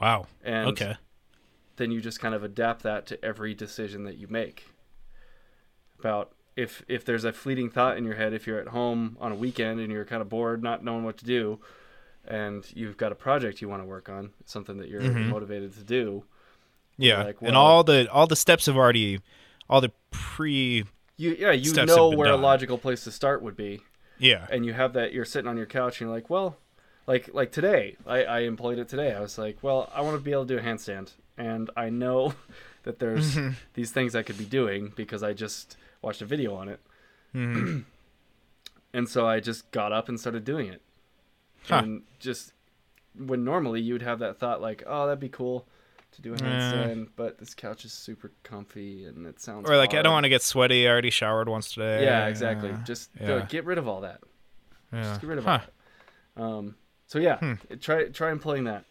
Wow. 0.00 0.26
And 0.44 0.68
okay. 0.68 0.96
Then 1.76 1.90
you 1.90 2.00
just 2.00 2.20
kind 2.20 2.34
of 2.34 2.42
adapt 2.44 2.82
that 2.82 3.06
to 3.06 3.24
every 3.24 3.54
decision 3.54 4.04
that 4.04 4.16
you 4.18 4.26
make. 4.28 4.66
About 5.98 6.32
if 6.56 6.84
if 6.88 7.04
there's 7.04 7.24
a 7.24 7.32
fleeting 7.32 7.70
thought 7.70 7.96
in 7.96 8.04
your 8.04 8.14
head, 8.14 8.32
if 8.32 8.46
you're 8.46 8.60
at 8.60 8.68
home 8.68 9.16
on 9.20 9.32
a 9.32 9.34
weekend 9.34 9.80
and 9.80 9.90
you're 9.92 10.04
kind 10.04 10.22
of 10.22 10.28
bored, 10.28 10.62
not 10.62 10.84
knowing 10.84 11.04
what 11.04 11.16
to 11.18 11.24
do, 11.24 11.60
and 12.26 12.64
you've 12.74 12.96
got 12.96 13.10
a 13.12 13.14
project 13.14 13.60
you 13.62 13.68
want 13.68 13.82
to 13.82 13.86
work 13.86 14.08
on, 14.08 14.30
something 14.44 14.76
that 14.78 14.88
you're 14.88 15.00
Mm-hmm. 15.02 15.30
motivated 15.30 15.72
to 15.74 15.82
do, 15.84 16.24
Yeah. 16.98 17.22
like, 17.24 17.36
and 17.42 17.56
all 17.56 17.82
the 17.84 18.10
all 18.12 18.26
the 18.26 18.36
steps 18.36 18.66
have 18.66 18.76
already, 18.76 19.20
all 19.68 19.80
the 19.80 19.92
pre. 20.10 20.84
you 21.16 21.36
yeah 21.38 21.52
you 21.52 21.72
know 21.86 22.10
where 22.10 22.32
a 22.32 22.36
logical 22.36 22.76
place 22.78 23.04
to 23.04 23.10
start 23.12 23.40
would 23.42 23.56
be, 23.56 23.80
Yeah. 24.18 24.46
and 24.50 24.66
you 24.66 24.74
have 24.74 24.92
that 24.92 25.12
you're 25.12 25.24
sitting 25.24 25.48
on 25.48 25.56
your 25.56 25.66
couch 25.66 26.00
and 26.00 26.08
you're 26.08 26.14
like, 26.16 26.28
well, 26.28 26.56
like 27.06 27.30
like 27.32 27.50
today, 27.50 27.96
I, 28.06 28.24
I 28.24 28.38
employed 28.40 28.78
it 28.78 28.88
today. 28.88 29.12
I 29.14 29.20
was 29.20 29.38
like, 29.38 29.58
well, 29.62 29.90
I 29.94 30.02
want 30.02 30.16
to 30.18 30.22
be 30.22 30.32
able 30.32 30.44
to 30.46 30.54
do 30.54 30.58
a 30.60 30.62
handstand, 30.62 31.12
and 31.36 31.70
I 31.76 31.90
know 31.90 32.34
that 32.84 32.98
there's 32.98 33.36
Mm-hmm. 33.36 33.54
these 33.74 33.90
things 33.92 34.14
I 34.14 34.22
could 34.22 34.38
be 34.38 34.44
doing 34.44 34.92
because 34.96 35.22
I 35.22 35.32
just 35.32 35.76
watched 36.02 36.22
a 36.22 36.26
video 36.26 36.54
on 36.54 36.68
it, 36.68 36.80
Mm-hmm. 37.34 37.80
and 38.92 39.08
so 39.08 39.26
I 39.26 39.40
just 39.40 39.70
got 39.70 39.92
up 39.92 40.08
and 40.08 40.18
started 40.20 40.44
doing 40.44 40.68
it, 40.68 40.82
Huh. 41.68 41.80
and 41.82 42.02
just 42.18 42.52
when 43.16 43.44
normally 43.44 43.80
you'd 43.80 44.02
have 44.02 44.18
that 44.18 44.38
thought 44.38 44.60
like, 44.60 44.82
oh, 44.86 45.06
that'd 45.06 45.20
be 45.20 45.28
cool 45.28 45.66
to 46.12 46.22
do 46.22 46.32
a 46.34 46.36
handstand, 46.36 47.08
but 47.16 47.38
this 47.38 47.54
couch 47.54 47.84
is 47.84 47.92
super 47.92 48.30
comfy 48.44 49.04
and 49.04 49.26
it 49.26 49.40
sounds 49.40 49.68
Or 49.68 49.76
like, 49.76 49.94
I 49.94 50.02
don't 50.02 50.12
want 50.12 50.24
to 50.24 50.28
get 50.28 50.42
sweaty. 50.42 50.86
I 50.86 50.90
already 50.90 51.10
showered 51.10 51.48
once 51.48 51.72
today. 51.72 52.04
Yeah, 52.04 52.26
exactly. 52.28 52.70
Uh, 52.70 52.76
Just 52.84 53.10
yeah. 53.20 53.26
go- 53.26 53.46
get 53.48 53.64
rid 53.64 53.78
of 53.78 53.88
all 53.88 54.02
that. 54.02 54.20
yeah. 54.92 55.02
Just 55.02 55.20
get 55.22 55.26
rid 55.28 55.38
of 55.38 55.44
Huh. 55.44 55.50
all 55.50 55.58
that. 56.36 56.42
Um, 56.42 56.74
so 57.06 57.18
yeah, 57.18 57.38
Hmm. 57.38 57.54
try 57.80 58.08
try 58.08 58.30
employing 58.30 58.64
that. 58.64 58.84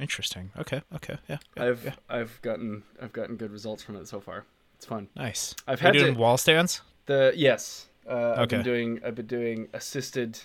Interesting. 0.00 0.50
Okay. 0.58 0.82
Okay. 0.94 1.16
Yeah. 1.28 1.38
yeah, 1.56 1.64
I've 1.64 1.84
yeah. 1.84 1.92
I've 2.08 2.40
gotten 2.42 2.82
I've 3.00 3.12
gotten 3.12 3.36
good 3.36 3.50
results 3.52 3.82
from 3.82 3.96
it 3.96 4.08
so 4.08 4.20
far. 4.20 4.44
It's 4.76 4.86
fun. 4.86 5.08
Nice. 5.14 5.54
I've 5.68 5.80
Are 5.80 5.84
had 5.86 5.92
to- 5.94 5.98
doing 6.00 6.16
wall 6.16 6.36
stands. 6.38 6.80
The 7.06 7.32
yes, 7.36 7.86
uh, 8.08 8.34
I've 8.38 8.48
been 8.48 8.62
doing 8.62 9.00
I've 9.04 9.14
been 9.14 9.26
doing 9.26 9.68
assisted, 9.74 10.38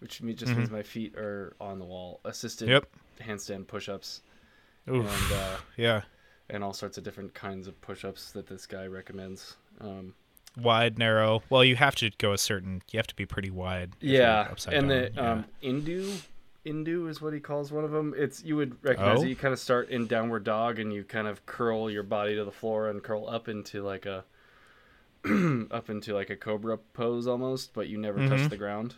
which 0.00 0.22
me- 0.22 0.34
just 0.34 0.54
means 0.54 0.70
my 0.70 0.82
feet 0.82 1.16
are 1.16 1.54
on 1.60 1.78
the 1.78 1.84
wall. 1.84 2.20
Assisted 2.24 2.66
Mm-hmm. 2.68 2.72
Yep. 2.72 2.86
handstand 3.28 3.66
push-ups 3.66 4.20
Oof. 4.88 5.06
and 5.06 5.32
uh, 5.38 5.56
yeah. 5.76 6.02
and 6.50 6.62
all 6.62 6.72
sorts 6.72 6.96
of 6.98 7.04
different 7.04 7.34
kinds 7.34 7.66
of 7.66 7.80
push-ups 7.80 8.32
that 8.32 8.46
this 8.46 8.66
guy 8.66 8.86
recommends. 8.86 9.56
Um, 9.80 10.14
Wide, 10.60 10.98
narrow. 10.98 11.42
Well, 11.48 11.64
you 11.64 11.76
have 11.76 11.94
to 11.96 12.10
go 12.18 12.32
a 12.34 12.38
certain. 12.38 12.82
You 12.92 12.98
have 12.98 13.06
to 13.06 13.16
be 13.16 13.24
pretty 13.24 13.48
wide. 13.50 13.92
yeah, 14.00 14.48
upside 14.50 14.74
and 14.74 14.88
down. 14.88 14.98
the 14.98 15.10
yeah. 15.14 15.30
um, 15.32 15.44
Indu, 15.62 16.20
Indu 16.66 17.08
is 17.08 17.20
what 17.20 17.32
he 17.32 17.40
calls 17.40 17.72
one 17.72 17.84
of 17.84 17.90
them. 17.90 18.14
It's 18.16 18.42
you 18.44 18.56
would 18.56 18.76
recognize 18.84 19.18
Oh? 19.20 19.22
it. 19.24 19.28
You 19.28 19.36
kind 19.36 19.52
of 19.52 19.58
start 19.58 19.88
in 19.90 20.06
downward 20.06 20.44
dog, 20.44 20.78
and 20.78 20.92
you 20.92 21.02
kind 21.04 21.26
of 21.26 21.44
curl 21.46 21.90
your 21.90 22.02
body 22.04 22.36
to 22.36 22.44
the 22.44 22.52
floor 22.52 22.88
and 22.88 23.02
curl 23.02 23.28
up 23.28 23.48
into 23.48 23.82
like 23.82 24.06
a 24.06 24.24
up 25.70 25.88
into 25.90 26.14
like 26.14 26.30
a 26.30 26.36
cobra 26.36 26.76
pose 26.78 27.26
almost, 27.26 27.72
but 27.74 27.88
you 27.88 27.98
never 27.98 28.18
Mm-hmm. 28.20 28.36
touch 28.36 28.50
the 28.50 28.56
ground. 28.56 28.94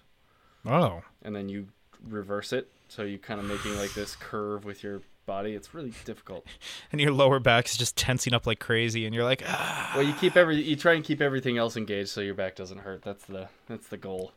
oh. 0.67 1.03
And 1.23 1.35
then 1.35 1.49
you 1.49 1.69
reverse 2.07 2.53
it, 2.53 2.71
so 2.89 3.03
you 3.03 3.19
kind 3.19 3.41
of 3.41 3.47
making 3.47 3.77
like 3.77 3.95
this 3.95 4.15
curve 4.17 4.65
with 4.65 4.83
your 4.83 5.01
body. 5.27 5.55
It's 5.55 5.73
really 5.75 5.93
difficult. 6.05 6.47
And 6.93 7.01
your 7.01 7.13
lower 7.13 7.41
back 7.41 7.67
is 7.67 7.77
just 7.77 7.97
tensing 7.97 8.35
up 8.35 8.47
like 8.47 8.61
crazy, 8.61 9.05
and 9.07 9.15
you're 9.15 9.25
like, 9.25 9.43
ah. 9.47 9.93
Well, 9.97 10.05
you 10.05 10.13
keep 10.15 10.37
every 10.37 10.61
you 10.63 10.77
try 10.77 10.93
and 10.95 11.03
keep 11.05 11.21
everything 11.21 11.59
else 11.59 11.77
engaged 11.77 12.11
so 12.11 12.21
your 12.21 12.35
back 12.35 12.55
doesn't 12.57 12.79
hurt. 12.79 13.03
That's 13.03 13.25
the 13.25 13.49
that's 13.69 13.89
the 13.89 13.97
goal. 13.97 14.33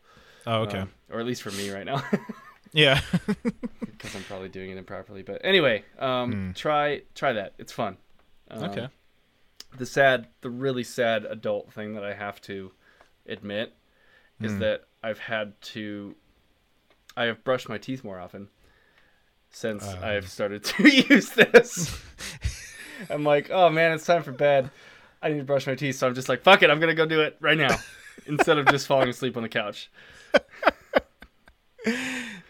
Oh, 0.45 0.61
okay. 0.61 0.79
Um, 0.79 0.89
or 1.11 1.19
at 1.19 1.25
least 1.25 1.41
for 1.43 1.51
me 1.51 1.69
right 1.71 1.85
now. 1.85 2.01
yeah. 2.73 3.01
because 3.97 4.15
I'm 4.15 4.23
probably 4.23 4.49
doing 4.49 4.71
it 4.71 4.77
improperly. 4.77 5.23
But 5.23 5.41
anyway, 5.43 5.83
um, 5.99 6.53
try 6.55 7.01
try 7.15 7.33
that. 7.33 7.53
It's 7.57 7.71
fun. 7.71 7.97
Um, 8.49 8.63
okay. 8.63 8.87
The 9.77 9.85
sad, 9.85 10.27
the 10.41 10.49
really 10.49 10.83
sad 10.83 11.25
adult 11.25 11.73
thing 11.73 11.93
that 11.95 12.03
I 12.03 12.13
have 12.13 12.41
to 12.41 12.71
admit 13.27 13.73
is 14.39 14.59
that 14.59 14.85
I've 15.03 15.19
had 15.19 15.59
to. 15.61 16.15
I 17.15 17.25
have 17.25 17.43
brushed 17.43 17.67
my 17.67 17.77
teeth 17.77 18.03
more 18.03 18.19
often 18.19 18.49
since 19.49 19.83
I've 19.83 20.29
started 20.29 20.63
to 20.63 20.89
use 20.89 21.31
this. 21.31 21.99
I'm 23.09 23.23
like, 23.23 23.49
oh 23.51 23.69
man, 23.69 23.93
it's 23.93 24.05
time 24.05 24.23
for 24.23 24.31
bed. 24.31 24.69
I 25.21 25.29
need 25.29 25.39
to 25.39 25.43
brush 25.43 25.65
my 25.65 25.75
teeth, 25.75 25.95
so 25.95 26.07
I'm 26.07 26.13
just 26.13 26.29
like, 26.29 26.41
fuck 26.41 26.61
it, 26.61 26.69
I'm 26.69 26.79
gonna 26.79 26.93
go 26.93 27.05
do 27.05 27.21
it 27.21 27.37
right 27.39 27.57
now, 27.57 27.75
instead 28.27 28.59
of 28.59 28.67
just 28.67 28.85
falling 28.85 29.09
asleep 29.09 29.35
on 29.35 29.43
the 29.43 29.49
couch. 29.49 29.89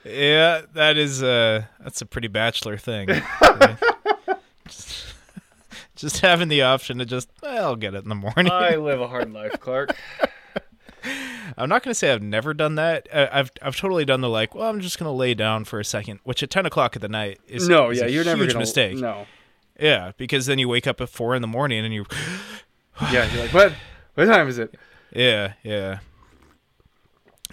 Yeah, 0.08 0.62
that 0.74 0.98
is 0.98 1.22
uh 1.24 1.66
that's 1.80 2.02
a 2.02 2.06
pretty 2.06 2.28
bachelor 2.28 2.78
thing. 2.78 3.08
just, 4.68 5.06
just 5.96 6.20
having 6.20 6.48
the 6.48 6.62
option 6.62 6.98
to 7.00 7.06
just 7.06 7.30
well, 7.42 7.66
I'll 7.66 7.76
get 7.76 7.94
it 7.94 8.04
in 8.04 8.10
the 8.10 8.16
morning. 8.16 8.50
I 8.52 8.76
live 8.76 9.02
a 9.02 9.08
hard 9.08 9.32
life, 9.34 9.60
Clark. 9.60 9.96
I'm 11.58 11.70
not 11.70 11.84
gonna 11.84 11.96
say 11.96 12.12
I've 12.12 12.22
never 12.22 12.54
done 12.54 12.76
that. 12.76 13.08
I've 13.14 13.52
I've 13.62 13.76
totally 13.76 14.06
done 14.06 14.22
the 14.22 14.30
like. 14.30 14.54
Well, 14.54 14.70
I'm 14.70 14.80
just 14.82 15.00
gonna 15.00 15.14
lay 15.14 15.34
down 15.34 15.66
for 15.66 15.80
a 15.80 15.86
second, 15.86 16.20
which 16.24 16.44
at 16.44 16.50
10 16.50 16.66
o'clock 16.66 16.96
at 16.96 17.02
the 17.02 17.08
night 17.10 17.40
is 17.48 17.68
No, 17.68 17.90
is 17.90 18.00
yeah, 18.00 18.06
a 18.06 18.10
you're 18.10 18.26
never 18.26 18.44
huge 18.44 18.54
gonna 18.54 18.60
mistake. 18.60 18.98
No, 18.98 19.26
Yeah, 19.80 20.12
because 20.18 20.46
then 20.46 20.60
you 20.60 20.68
wake 20.70 20.86
up 20.88 21.02
at 21.02 21.10
four 21.10 21.36
in 21.36 21.42
the 21.42 21.48
morning 21.48 21.84
and 21.86 21.94
you. 21.94 22.06
yeah, 23.12 23.32
you're 23.34 23.44
like, 23.44 23.54
what? 23.54 23.74
What 24.16 24.26
time 24.26 24.48
is 24.48 24.58
it? 24.58 24.74
Yeah, 25.14 25.54
yeah. 25.64 26.00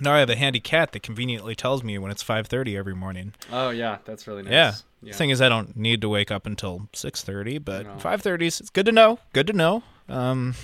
Now 0.01 0.15
I 0.15 0.19
have 0.21 0.31
a 0.31 0.37
handy 0.37 0.61
cat 0.61 0.93
that 0.93 1.03
conveniently 1.03 1.55
tells 1.55 1.83
me 1.83 1.99
when 1.99 2.11
it's 2.11 2.23
5:30 2.23 2.77
every 2.77 2.95
morning. 2.95 3.35
Oh 3.53 3.71
yeah, 3.71 3.99
that's 4.05 4.27
really 4.27 4.43
nice. 4.43 4.53
Yeah. 4.53 4.75
yeah. 5.03 5.13
Thing 5.15 5.31
is, 5.31 5.41
I 5.41 5.49
don't 5.49 5.77
need 5.77 6.01
to 6.03 6.09
wake 6.09 6.31
up 6.31 6.47
until 6.47 6.89
6:30, 6.93 7.59
but 7.65 7.87
No. 7.87 7.93
5:30 7.99 8.43
is 8.47 8.61
it's 8.61 8.71
good 8.71 8.87
to 8.87 8.93
know. 8.93 9.19
Good 9.33 9.47
to 9.49 9.53
know. 9.53 9.83
Um, 10.09 10.55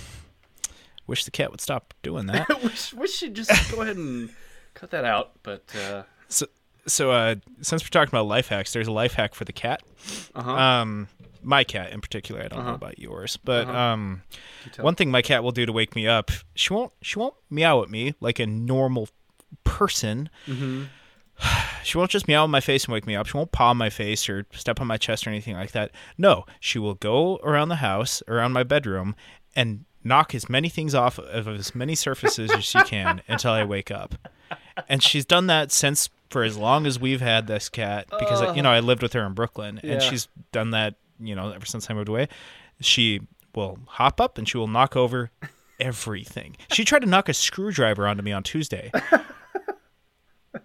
wish 1.07 1.25
the 1.25 1.31
cat 1.31 1.51
would 1.51 1.61
stop 1.61 1.93
doing 2.03 2.27
that. 2.27 2.47
wish, 2.63 2.93
wish 2.93 3.11
she'd 3.13 3.33
just 3.35 3.71
go 3.71 3.81
ahead 3.81 3.97
and 3.97 4.29
cut 4.73 4.91
that 4.91 5.05
out. 5.05 5.31
But 5.43 5.63
uh, 5.75 6.03
so, 6.87 7.11
uh, 7.11 7.35
since 7.61 7.83
we're 7.83 7.89
talking 7.89 8.09
about 8.13 8.25
life 8.27 8.47
hacks, 8.47 8.73
there's 8.73 8.87
a 8.87 8.91
life 8.91 9.13
hack 9.13 9.35
for 9.35 9.45
the 9.45 9.53
cat. 9.53 9.81
uh-huh. 10.35 10.51
Um, 10.51 11.07
my 11.43 11.63
cat 11.63 11.91
in 11.91 12.01
particular. 12.01 12.41
I 12.41 12.47
don't 12.47 12.59
know 12.59 12.65
Uh-huh. 12.65 12.73
about 12.75 12.99
yours, 12.99 13.37
but 13.37 13.67
Uh-huh. 13.67 13.77
um, 13.77 14.21
one 14.79 14.95
thing 14.95 15.09
my 15.11 15.21
cat 15.23 15.43
will 15.43 15.51
do 15.51 15.65
to 15.65 15.71
wake 15.71 15.95
me 15.95 16.07
up, 16.07 16.29
she 16.55 16.73
won't 16.73 16.91
she 17.01 17.17
won't 17.17 17.33
meow 17.49 17.81
at 17.81 17.89
me 17.89 18.13
like 18.19 18.39
a 18.39 18.45
normal 18.45 19.07
person. 19.63 20.29
mm-hmm. 20.47 20.83
She 21.83 21.97
won't 21.97 22.11
just 22.11 22.27
meow 22.27 22.45
in 22.45 22.51
my 22.51 22.59
face 22.61 22.85
and 22.85 22.93
wake 22.93 23.07
me 23.07 23.15
up. 23.15 23.25
She 23.25 23.35
won't 23.35 23.51
paw 23.51 23.73
my 23.73 23.89
face 23.89 24.29
or 24.29 24.45
step 24.51 24.79
on 24.79 24.85
my 24.85 24.97
chest 24.97 25.25
or 25.25 25.31
anything 25.31 25.55
like 25.55 25.71
that. 25.71 25.89
No, 26.15 26.45
she 26.59 26.77
will 26.77 26.93
go 26.93 27.37
around 27.37 27.69
the 27.69 27.77
house, 27.77 28.21
around 28.27 28.51
my 28.53 28.61
bedroom, 28.61 29.15
and 29.55 29.85
knock 30.03 30.35
as 30.35 30.47
many 30.49 30.69
things 30.69 30.93
off 30.93 31.17
of 31.17 31.47
as 31.47 31.73
many 31.73 31.95
surfaces 31.95 32.51
as 32.51 32.63
she 32.63 32.79
can 32.83 33.23
until 33.27 33.51
I 33.53 33.63
wake 33.63 33.89
up. 33.89 34.13
And 34.87 35.01
she's 35.01 35.25
done 35.25 35.47
that 35.47 35.71
since 35.71 36.09
for 36.29 36.43
as 36.43 36.57
long 36.57 36.85
as 36.85 36.99
we've 36.99 37.21
had 37.21 37.47
this 37.47 37.69
cat 37.69 38.05
because 38.19 38.55
you 38.55 38.61
know 38.61 38.69
I 38.71 38.79
lived 38.79 39.01
with 39.01 39.13
her 39.13 39.25
in 39.25 39.33
Brooklyn, 39.33 39.79
Yeah. 39.83 39.93
and 39.93 40.01
she's 40.03 40.27
done 40.51 40.69
that 40.71 40.93
you 41.19 41.33
know 41.35 41.51
ever 41.51 41.65
since 41.65 41.89
I 41.89 41.95
moved 41.95 42.07
away. 42.09 42.27
She 42.81 43.21
will 43.55 43.79
hop 43.87 44.21
up 44.21 44.37
and 44.37 44.47
she 44.47 44.57
will 44.59 44.67
knock 44.67 44.95
over 44.95 45.31
everything. 45.79 46.55
She 46.71 46.85
tried 46.85 46.99
to 47.01 47.07
knock 47.07 47.29
a 47.29 47.33
screwdriver 47.33 48.07
onto 48.07 48.21
me 48.21 48.31
on 48.31 48.43
Tuesday 48.43 48.91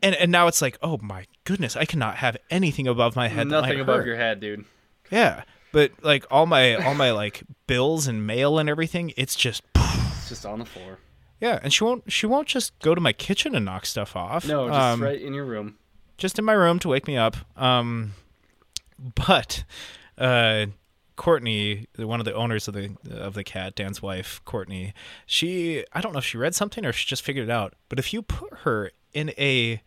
and 0.03 0.15
and 0.15 0.33
now 0.33 0.47
it's 0.49 0.61
like, 0.63 0.79
oh 0.83 0.99
my 1.03 1.27
goodness, 1.45 1.77
I 1.77 1.85
cannot 1.85 2.17
have 2.17 2.37
anything 2.51 2.87
above 2.89 3.17
my 3.17 3.29
head. 3.29 3.47
Nothing 3.49 3.81
above 3.81 3.97
hurt. 3.99 4.07
your 4.07 4.17
head, 4.17 4.41
dude. 4.41 4.65
Yeah, 5.11 5.45
but 5.73 5.93
like 6.03 6.25
all 6.31 6.47
my 6.47 6.75
all 6.75 6.95
my 6.95 7.13
like 7.13 7.43
bills 7.67 8.07
and 8.07 8.27
mail 8.27 8.59
and 8.59 8.69
everything, 8.69 9.13
it's 9.17 9.35
just 9.37 9.63
It's 9.75 10.29
just 10.29 10.45
on 10.47 10.59
the 10.59 10.65
floor. 10.65 10.99
yeah. 11.41 11.61
And 11.63 11.73
she 11.73 11.85
won't 11.85 12.11
she 12.13 12.27
won't 12.27 12.49
just 12.49 12.77
go 12.81 12.95
to 12.95 13.01
my 13.01 13.13
kitchen 13.13 13.55
and 13.55 13.65
knock 13.65 13.87
stuff 13.87 14.17
off. 14.17 14.47
No, 14.47 14.67
just 14.69 14.81
Um, 14.81 15.03
right 15.03 15.21
in 15.21 15.33
your 15.35 15.45
room. 15.45 15.77
just 16.19 16.39
in 16.39 16.45
my 16.45 16.53
room 16.55 16.79
to 16.81 16.89
wake 16.89 17.07
me 17.07 17.17
up. 17.17 17.37
Um, 17.57 18.15
but 19.15 19.65
uh, 20.19 20.67
Courtney, 21.17 21.87
one 21.97 22.21
of 22.21 22.25
the 22.27 22.35
owners 22.35 22.69
of 22.69 22.75
the 22.75 22.91
of 23.11 23.35
the 23.35 23.45
cat, 23.45 23.75
Dan's 23.75 24.03
wife, 24.03 24.41
Courtney, 24.45 24.93
she 25.27 25.85
I 25.93 26.01
don't 26.01 26.13
know 26.13 26.19
if 26.19 26.25
she 26.25 26.39
read 26.39 26.55
something 26.55 26.85
or 26.85 26.91
if 26.91 26.97
she 26.97 27.07
just 27.07 27.23
figured 27.23 27.49
it 27.49 27.53
out. 27.53 27.75
But 27.89 27.99
if 27.99 28.13
you 28.13 28.23
put 28.23 28.53
her 28.65 28.91
in 29.17 29.31
a 29.39 29.81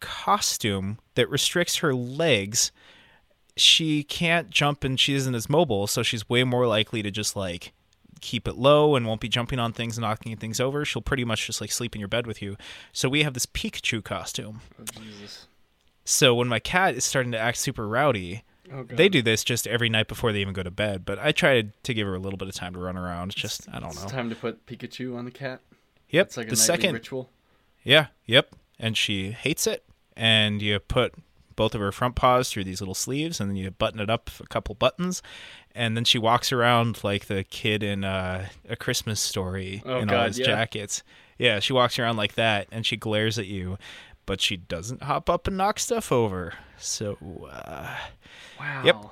costume 0.00 0.98
that 1.14 1.28
restricts 1.28 1.76
her 1.76 1.94
legs, 1.94 2.72
she 3.56 4.02
can't 4.02 4.50
jump 4.50 4.84
and 4.84 4.98
she 4.98 5.14
isn't 5.14 5.34
as 5.34 5.48
mobile, 5.50 5.86
so 5.86 6.02
she's 6.02 6.28
way 6.28 6.44
more 6.44 6.66
likely 6.66 7.02
to 7.02 7.10
just 7.10 7.36
like 7.36 7.72
keep 8.20 8.46
it 8.46 8.56
low 8.56 8.94
and 8.94 9.04
won't 9.06 9.20
be 9.20 9.28
jumping 9.28 9.58
on 9.58 9.72
things 9.72 9.96
and 9.98 10.02
knocking 10.02 10.36
things 10.36 10.60
over. 10.60 10.84
She'll 10.84 11.02
pretty 11.02 11.24
much 11.24 11.46
just 11.46 11.60
like 11.60 11.72
sleep 11.72 11.94
in 11.94 12.00
your 12.00 12.08
bed 12.08 12.26
with 12.26 12.40
you. 12.40 12.56
So 12.92 13.08
we 13.08 13.24
have 13.24 13.34
this 13.34 13.46
Pikachu 13.46 14.02
costume. 14.04 14.60
Oh 14.80 14.84
Jesus. 15.02 15.48
So 16.04 16.34
when 16.34 16.48
my 16.48 16.58
cat 16.60 16.94
is 16.94 17.04
starting 17.04 17.32
to 17.32 17.38
act 17.38 17.58
super 17.58 17.86
rowdy, 17.88 18.44
Oh 18.72 18.84
they 18.84 19.08
do 19.08 19.22
this 19.22 19.44
just 19.44 19.66
every 19.66 19.88
night 19.88 20.08
before 20.08 20.32
they 20.32 20.40
even 20.40 20.54
go 20.54 20.62
to 20.62 20.70
bed. 20.70 21.04
But 21.04 21.18
I 21.18 21.32
try 21.32 21.62
to 21.82 21.94
give 21.94 22.06
her 22.06 22.14
a 22.14 22.18
little 22.20 22.36
bit 22.38 22.48
of 22.48 22.54
time 22.54 22.72
to 22.74 22.78
run 22.78 22.96
around. 22.96 23.34
Just 23.34 23.68
I 23.70 23.80
don't 23.80 23.90
It's 23.90 24.02
know. 24.02 24.08
time 24.08 24.30
to 24.30 24.36
put 24.36 24.64
Pikachu 24.66 25.16
on 25.16 25.24
the 25.24 25.30
cat. 25.30 25.60
Yep. 26.10 26.26
It's 26.26 26.36
like 26.36 26.46
a 26.46 26.50
the 26.50 26.56
second, 26.56 26.92
ritual. 26.94 27.28
Yeah, 27.84 28.06
yep. 28.26 28.54
And 28.78 28.96
she 28.96 29.30
hates 29.32 29.66
it. 29.66 29.84
And 30.16 30.60
you 30.60 30.78
put 30.78 31.14
both 31.56 31.74
of 31.74 31.80
her 31.80 31.92
front 31.92 32.14
paws 32.16 32.50
through 32.50 32.64
these 32.64 32.80
little 32.80 32.94
sleeves, 32.94 33.40
and 33.40 33.48
then 33.50 33.56
you 33.56 33.70
button 33.70 34.00
it 34.00 34.10
up 34.10 34.30
a 34.40 34.46
couple 34.46 34.74
buttons, 34.74 35.22
and 35.74 35.96
then 35.96 36.04
she 36.04 36.18
walks 36.18 36.50
around 36.52 37.02
like 37.04 37.26
the 37.26 37.44
kid 37.44 37.82
in 37.82 38.04
uh, 38.04 38.48
a 38.68 38.76
Christmas 38.76 39.20
story 39.20 39.82
Oh, 39.86 39.98
in 39.98 40.10
all 40.10 40.24
his 40.26 40.38
yeah. 40.38 40.46
jackets. 40.46 41.02
Yeah, 41.38 41.60
she 41.60 41.72
walks 41.72 41.98
around 41.98 42.16
like 42.16 42.34
that, 42.34 42.68
and 42.72 42.84
she 42.86 42.96
glares 42.96 43.38
at 43.38 43.46
you, 43.46 43.78
but 44.26 44.40
she 44.40 44.56
doesn't 44.56 45.02
hop 45.02 45.28
up 45.30 45.46
and 45.46 45.56
knock 45.56 45.78
stuff 45.78 46.10
over. 46.12 46.54
So. 46.78 47.16
Uh, 47.50 47.96
Wow. 48.60 48.82
Yep. 48.84 49.04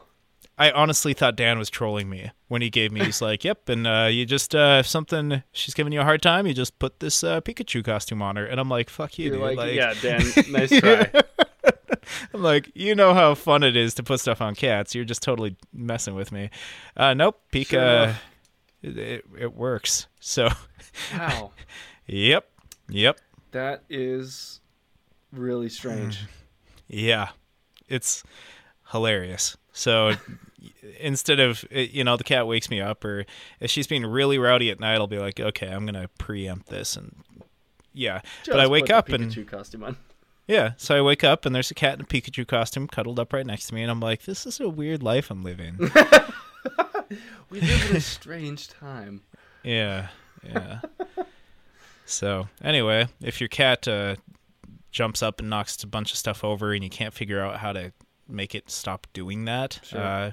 I 0.60 0.70
honestly 0.72 1.14
thought 1.14 1.36
Dan 1.36 1.58
was 1.58 1.70
trolling 1.70 2.10
me 2.10 2.30
when 2.48 2.60
he 2.60 2.68
gave 2.68 2.92
me. 2.92 3.02
He's 3.02 3.22
like, 3.28 3.44
"Yep," 3.44 3.70
and 3.70 3.86
uh, 3.86 4.08
you 4.10 4.26
just 4.26 4.54
uh, 4.54 4.76
if 4.80 4.86
something 4.86 5.42
she's 5.52 5.72
giving 5.74 5.92
you 5.92 6.00
a 6.00 6.04
hard 6.04 6.20
time, 6.20 6.46
you 6.46 6.52
just 6.52 6.78
put 6.78 7.00
this 7.00 7.24
uh, 7.24 7.40
Pikachu 7.40 7.82
costume 7.82 8.20
on 8.20 8.36
her, 8.36 8.44
and 8.44 8.60
I'm 8.60 8.68
like, 8.68 8.90
"Fuck 8.90 9.18
you, 9.18 9.32
You're 9.34 9.48
dude!" 9.48 9.56
like, 9.56 9.74
yeah, 9.74 9.94
Dan, 10.02 10.20
nice 10.50 10.68
try. 10.78 11.10
I'm 12.34 12.42
like, 12.42 12.70
you 12.74 12.94
know 12.94 13.14
how 13.14 13.34
fun 13.34 13.62
it 13.62 13.76
is 13.76 13.94
to 13.94 14.02
put 14.02 14.20
stuff 14.20 14.40
on 14.42 14.54
cats. 14.54 14.94
You're 14.94 15.04
just 15.04 15.22
totally 15.22 15.56
messing 15.72 16.14
with 16.14 16.30
me. 16.32 16.50
Uh, 16.96 17.14
nope, 17.14 17.40
Pika, 17.52 17.68
Sure 17.70 18.16
it, 18.82 19.24
it, 19.38 19.54
works. 19.54 20.08
So, 20.20 20.48
Wow. 21.16 21.52
yep, 22.06 22.50
yep, 22.88 23.18
That 23.52 23.84
is 23.88 24.60
really 25.32 25.68
strange. 25.68 26.20
yeah, 26.88 27.28
it's 27.88 28.24
hilarious. 28.90 29.56
So 29.72 30.14
instead 30.98 31.40
of 31.40 31.64
you 31.70 32.04
know 32.04 32.16
the 32.16 32.24
cat 32.24 32.46
wakes 32.46 32.70
me 32.70 32.80
up 32.80 33.04
or 33.04 33.24
if 33.60 33.70
she's 33.70 33.86
being 33.86 34.04
really 34.06 34.38
rowdy 34.38 34.70
at 34.70 34.80
night, 34.80 34.94
I'll 34.96 35.06
be 35.06 35.18
like, 35.18 35.40
okay, 35.40 35.68
I'm 35.68 35.86
gonna 35.86 36.08
preempt 36.18 36.68
this 36.68 36.96
and 36.96 37.14
yeah. 37.92 38.20
but 38.46 38.60
I 38.60 38.66
wake 38.66 38.90
up 38.90 39.08
and 39.08 39.30
Pikachu 39.30 39.46
costume 39.46 39.82
on. 39.84 39.96
yeah, 40.46 40.72
so 40.76 40.96
I 40.96 41.00
wake 41.02 41.24
up 41.24 41.44
and 41.46 41.54
there's 41.54 41.70
a 41.70 41.74
cat 41.74 41.94
in 41.94 42.02
a 42.02 42.04
Pikachu 42.04 42.46
costume 42.46 42.86
cuddled 42.86 43.18
up 43.18 43.32
right 43.32 43.46
next 43.46 43.66
to 43.68 43.74
me, 43.74 43.82
and 43.82 43.90
I'm 43.90 44.00
like, 44.00 44.22
this 44.24 44.46
is 44.46 44.60
a 44.60 44.68
weird 44.68 45.02
life 45.02 45.30
I'm 45.30 45.42
living. 45.42 45.78
We 47.50 47.60
live 47.60 47.90
in 47.90 47.96
a 47.96 48.00
strange 48.00 48.68
time. 48.68 49.22
yeah, 49.64 50.08
yeah. 50.44 50.80
so 52.06 52.48
anyway, 52.62 53.08
if 53.20 53.40
your 53.40 53.48
cat 53.48 53.88
uh, 53.88 54.14
jumps 54.92 55.20
up 55.22 55.40
and 55.40 55.50
knocks 55.50 55.82
a 55.82 55.88
bunch 55.88 56.12
of 56.12 56.18
stuff 56.18 56.44
over 56.44 56.72
and 56.72 56.84
you 56.84 56.90
can't 56.90 57.12
figure 57.12 57.40
out 57.40 57.56
how 57.58 57.72
to 57.72 57.92
make 58.28 58.54
it 58.54 58.70
stop 58.70 59.08
doing 59.12 59.44
that, 59.46 59.80
Sure. 59.82 60.00
uh, 60.00 60.30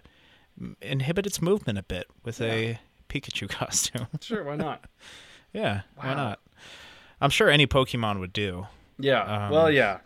inhibit 0.81 1.25
its 1.25 1.41
movement 1.41 1.77
a 1.77 1.83
bit 1.83 2.07
with 2.23 2.41
a 2.41 2.79
Pikachu 3.09 3.49
costume. 3.49 4.07
Sure, 4.21 4.43
why 4.43 4.55
not? 4.55 4.85
yeah, 5.53 5.81
why 5.95 6.13
not? 6.13 6.39
I'm 7.21 7.29
sure 7.29 7.49
any 7.49 7.67
Pokemon 7.67 8.19
would 8.19 8.33
do. 8.33 8.67
Yeah. 8.99 9.23
Um, 9.23 9.51
well, 9.51 9.71
yeah. 9.71 9.99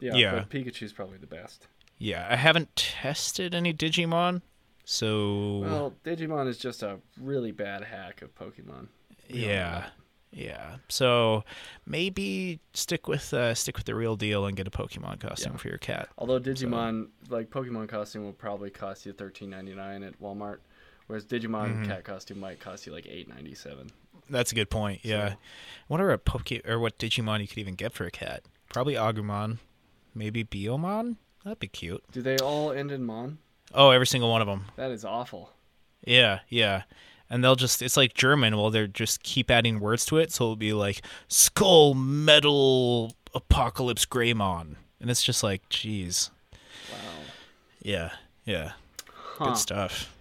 Yeah. 0.00 0.14
yeah. 0.14 0.32
But 0.32 0.50
Pikachu's 0.50 0.92
probably 0.92 1.18
the 1.18 1.26
best. 1.26 1.66
Yeah, 1.98 2.26
I 2.30 2.36
haven't 2.36 2.74
tested 2.76 3.54
any 3.54 3.74
Digimon, 3.74 4.40
so 4.84 5.58
Well, 5.58 5.94
Digimon 6.02 6.48
is 6.48 6.56
just 6.56 6.82
a 6.82 6.98
really 7.20 7.52
bad 7.52 7.84
hack 7.84 8.22
of 8.22 8.34
Pokemon. 8.34 8.88
We 9.30 9.46
yeah. 9.46 9.86
Yeah. 10.32 10.76
So 10.88 11.44
maybe 11.86 12.60
stick 12.72 13.08
with 13.08 13.34
uh, 13.34 13.54
stick 13.54 13.76
with 13.76 13.86
the 13.86 13.94
real 13.94 14.16
deal 14.16 14.46
and 14.46 14.56
get 14.56 14.66
a 14.66 14.70
Pokemon 14.70 15.20
costume 15.20 15.52
Yeah. 15.54 15.58
for 15.58 15.68
your 15.68 15.78
cat. 15.78 16.08
Although 16.18 16.38
Digimon, 16.40 17.08
like 17.28 17.50
Pokemon 17.50 17.88
costume, 17.88 18.24
will 18.24 18.32
probably 18.32 18.70
cost 18.70 19.04
you 19.06 19.12
thirteen 19.12 19.50
ninety 19.50 19.74
nine 19.74 20.02
at 20.02 20.20
Walmart, 20.20 20.58
whereas 21.08 21.24
Digimon 21.24 21.70
Mm-hmm. 21.70 21.84
cat 21.86 22.04
costume 22.04 22.38
might 22.40 22.60
cost 22.60 22.86
you 22.86 22.92
like 22.92 23.06
eight 23.08 23.28
ninety 23.28 23.54
seven. 23.54 23.90
That's 24.28 24.52
a 24.52 24.54
good 24.54 24.70
point. 24.70 25.00
Yeah, 25.04 25.30
So- 25.30 25.34
I 25.34 25.38
wonder 25.88 26.08
what 26.08 26.24
Poke 26.24 26.52
or 26.64 26.78
what 26.78 26.98
Digimon 26.98 27.40
you 27.40 27.48
could 27.48 27.58
even 27.58 27.74
get 27.74 27.92
for 27.92 28.04
a 28.04 28.10
cat. 28.12 28.44
Probably 28.72 28.94
Agumon, 28.94 29.58
maybe 30.14 30.44
Biyomon. 30.44 31.16
That'd 31.42 31.58
be 31.58 31.66
cute. 31.66 32.04
Do 32.12 32.22
they 32.22 32.36
all 32.36 32.70
end 32.70 32.92
in 32.92 33.02
mon? 33.04 33.38
Oh, 33.74 33.90
every 33.90 34.06
single 34.06 34.30
one 34.30 34.40
of 34.42 34.46
them. 34.46 34.66
That 34.76 34.92
is 34.92 35.04
awful. 35.04 35.50
Yeah, 36.06 36.40
yeah. 36.48 36.82
And 37.30 37.44
they'll 37.44 37.54
just 37.56 37.80
it's 37.80 37.96
like 37.96 38.14
German, 38.14 38.56
well 38.56 38.70
they're 38.70 38.86
just 38.88 39.22
keep 39.22 39.50
adding 39.50 39.78
words 39.80 40.04
to 40.06 40.18
it, 40.18 40.32
so 40.32 40.44
it'll 40.44 40.56
be 40.56 40.72
like 40.72 41.02
skull 41.28 41.94
metal 41.94 43.14
apocalypse 43.34 44.04
greymon. 44.04 44.74
And 45.00 45.10
it's 45.10 45.22
just 45.22 45.42
like, 45.42 45.66
geez. 45.68 46.30
Wow. 46.90 46.98
Yeah, 47.82 48.10
yeah. 48.44 48.72
Huh. 49.14 49.46
Good 49.46 49.56
stuff. 49.56 50.14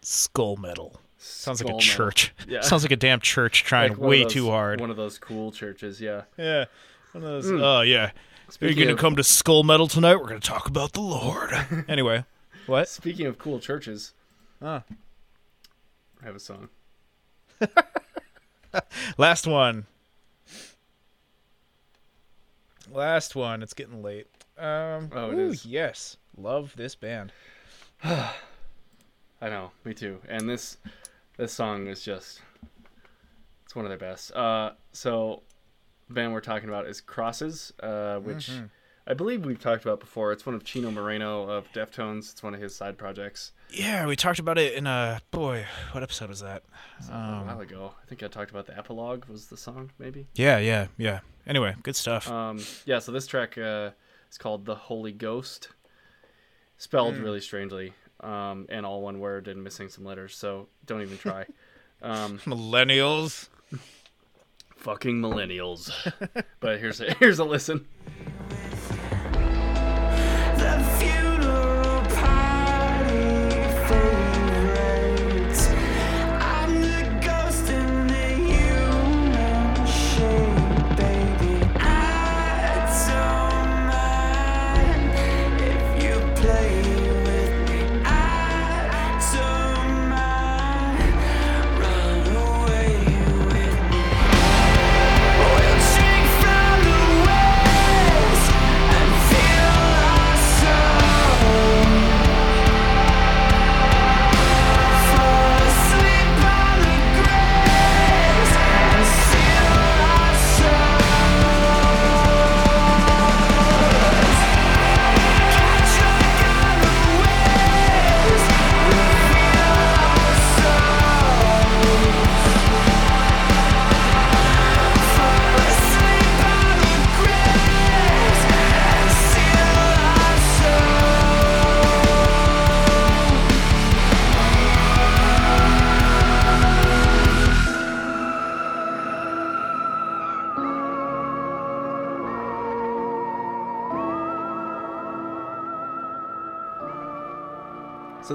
Skull 0.00 0.56
metal. 0.56 1.00
Sounds 1.18 1.60
like 1.62 1.68
Skull 1.68 1.76
a 1.76 1.80
metal. 1.80 1.94
church. 1.96 2.34
Yeah. 2.48 2.60
Sounds 2.62 2.82
like 2.82 2.92
a 2.92 2.96
damn 2.96 3.20
church 3.20 3.62
trying 3.64 3.90
Like 3.92 4.00
way 4.00 4.22
those- 4.24 4.32
too 4.32 4.50
hard. 4.50 4.80
One 4.80 4.90
of 4.90 4.96
those 4.96 5.18
cool 5.18 5.52
churches, 5.52 6.00
yeah. 6.00 6.22
Yeah. 6.36 6.64
One 7.12 7.22
of 7.24 7.30
those, 7.30 7.46
Mm. 7.46 7.62
Oh 7.62 7.80
yeah. 7.82 8.06
Are 8.06 8.10
you 8.48 8.52
Speaking 8.52 8.76
going 8.76 8.88
to 8.88 8.92
of- 8.94 8.98
come 8.98 9.16
to 9.16 9.24
Skull 9.24 9.62
Metal 9.62 9.86
tonight? 9.86 10.16
We're 10.16 10.28
going 10.28 10.40
to 10.40 10.46
talk 10.48 10.66
about 10.68 10.92
the 10.92 11.00
Lord. 11.00 11.52
anyway, 11.88 12.24
what? 12.66 12.88
Speaking 12.88 13.26
of 13.26 13.38
cool 13.38 13.58
churches, 13.60 14.12
Ah. 14.62 14.82
I 16.24 16.26
have 16.26 16.36
a 16.36 16.40
song. 16.40 16.70
Last 19.18 19.46
one. 19.46 19.84
Last 22.90 23.36
one. 23.36 23.62
It's 23.62 23.74
getting 23.74 24.02
late. 24.02 24.26
Um, 24.58 25.10
Oh, 25.12 25.30
it 25.32 25.34
ooh, 25.34 25.50
is. 25.50 25.66
Yes, 25.66 26.16
love 26.38 26.72
this 26.76 26.94
band. 26.94 27.30
I 28.04 28.30
know, 29.42 29.72
me 29.84 29.92
too. 29.92 30.18
And 30.26 30.48
this 30.48 30.78
this 31.36 31.52
song 31.52 31.88
is 31.88 32.02
just 32.02 32.40
it's 33.64 33.76
one 33.76 33.84
of 33.84 33.90
their 33.90 33.98
best. 33.98 34.32
Uh, 34.34 34.72
so 34.92 35.42
the 36.08 36.14
band 36.14 36.32
we're 36.32 36.40
talking 36.40 36.70
about 36.70 36.86
is 36.86 37.02
Crosses, 37.02 37.72
uh, 37.82 38.16
which 38.20 38.48
Mm-hmm. 38.50 38.64
I 39.06 39.12
believe 39.12 39.44
we've 39.44 39.60
talked 39.60 39.84
about 39.84 40.00
before. 40.00 40.32
It's 40.32 40.46
one 40.46 40.54
of 40.54 40.64
Chino 40.64 40.90
Moreno 40.90 41.42
of 41.42 41.70
Deftones. 41.74 42.32
It's 42.32 42.42
one 42.42 42.54
of 42.54 42.60
his 42.60 42.74
side 42.74 42.96
projects. 42.96 43.52
Yeah, 43.70 44.06
we 44.06 44.16
talked 44.16 44.38
about 44.38 44.56
it 44.56 44.72
in 44.72 44.86
a 44.86 45.20
boy. 45.30 45.66
What 45.92 46.02
episode 46.02 46.30
was 46.30 46.40
that? 46.40 46.62
a 47.10 47.42
while 47.44 47.60
ago. 47.60 47.92
I 48.02 48.06
think 48.06 48.22
I 48.22 48.28
talked 48.28 48.50
about 48.50 48.64
the 48.64 48.76
epilogue 48.78 49.26
was 49.26 49.48
the 49.48 49.58
song, 49.58 49.90
maybe. 49.98 50.26
Yeah, 50.34 50.56
yeah, 50.58 50.86
yeah. 50.96 51.20
Anyway, 51.46 51.76
good 51.82 51.96
stuff. 51.96 52.30
Um, 52.30 52.60
yeah, 52.86 52.98
so 52.98 53.12
this 53.12 53.26
track 53.26 53.58
uh, 53.58 53.90
is 54.30 54.38
called 54.38 54.64
"The 54.64 54.74
Holy 54.74 55.12
Ghost," 55.12 55.68
spelled 56.78 57.18
really 57.18 57.42
strangely, 57.42 57.92
um, 58.20 58.64
and 58.70 58.86
all 58.86 59.02
one 59.02 59.20
word 59.20 59.48
and 59.48 59.62
missing 59.62 59.90
some 59.90 60.04
letters. 60.04 60.34
So 60.34 60.68
don't 60.86 61.02
even 61.02 61.18
try. 61.18 61.44
um, 62.02 62.38
Millennials. 62.46 63.50
fucking 64.76 65.20
millennials. 65.20 65.90
but 66.60 66.78
here's 66.78 67.02
a, 67.02 67.12
here's 67.14 67.38
a 67.38 67.44
listen. 67.44 67.86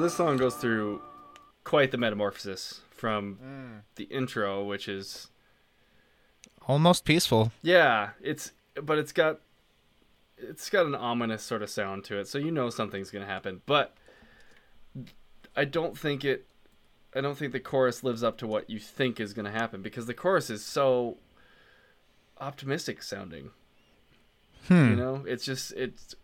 This 0.09 0.17
song 0.17 0.37
goes 0.37 0.55
through 0.55 0.99
quite 1.63 1.91
the 1.91 1.97
metamorphosis 1.97 2.81
from 2.89 3.37
mm. 3.43 3.81
the 3.93 4.05
intro, 4.05 4.63
which 4.63 4.87
is 4.87 5.27
Almost 6.67 7.05
peaceful. 7.05 7.51
yeah, 7.61 8.09
it's 8.19 8.53
but 8.81 8.97
it's 8.97 9.11
got 9.11 9.39
it's 10.35 10.67
got 10.71 10.87
an 10.87 10.95
ominous 10.95 11.43
sort 11.43 11.61
of 11.61 11.69
sound 11.69 12.05
to 12.05 12.17
it, 12.17 12.27
so 12.27 12.39
you 12.39 12.49
know 12.49 12.71
something's 12.71 13.11
gonna 13.11 13.27
happen. 13.27 13.61
But 13.67 13.95
I 15.55 15.65
don't 15.65 15.95
think 15.95 16.25
it. 16.25 16.47
I 17.13 17.21
don't 17.21 17.37
think 17.37 17.51
the 17.51 17.59
chorus 17.59 18.03
lives 18.03 18.23
up 18.23 18.39
to 18.39 18.47
what 18.47 18.67
you 18.67 18.79
think 18.79 19.19
is 19.19 19.33
gonna 19.33 19.51
happen 19.51 19.83
because 19.83 20.07
the 20.07 20.15
chorus 20.15 20.49
is 20.49 20.65
so 20.65 21.17
optimistic 22.39 23.03
sounding. 23.03 23.51
Hmm. 24.67 24.89
You 24.89 24.95
know, 24.95 25.23
it's 25.27 25.45
just 25.45 25.71
it's 25.73 26.15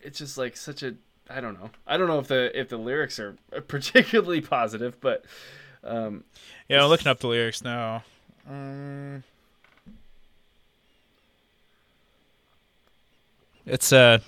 it's 0.00 0.18
just 0.18 0.36
like 0.36 0.56
such 0.56 0.82
a 0.82 0.96
I 1.34 1.40
don't 1.40 1.54
know. 1.58 1.70
I 1.86 1.96
don't 1.96 2.08
know 2.08 2.18
if 2.18 2.28
the 2.28 2.58
if 2.58 2.68
the 2.68 2.76
lyrics 2.76 3.18
are 3.18 3.36
particularly 3.68 4.40
positive, 4.40 5.00
but 5.00 5.24
um, 5.84 6.24
Yeah, 6.68 6.82
I'm 6.82 6.88
looking 6.90 7.08
up 7.08 7.20
the 7.20 7.28
lyrics 7.28 7.62
now. 7.62 8.04
Um, 8.48 9.22
it's 13.66 13.92
uh 13.92 14.18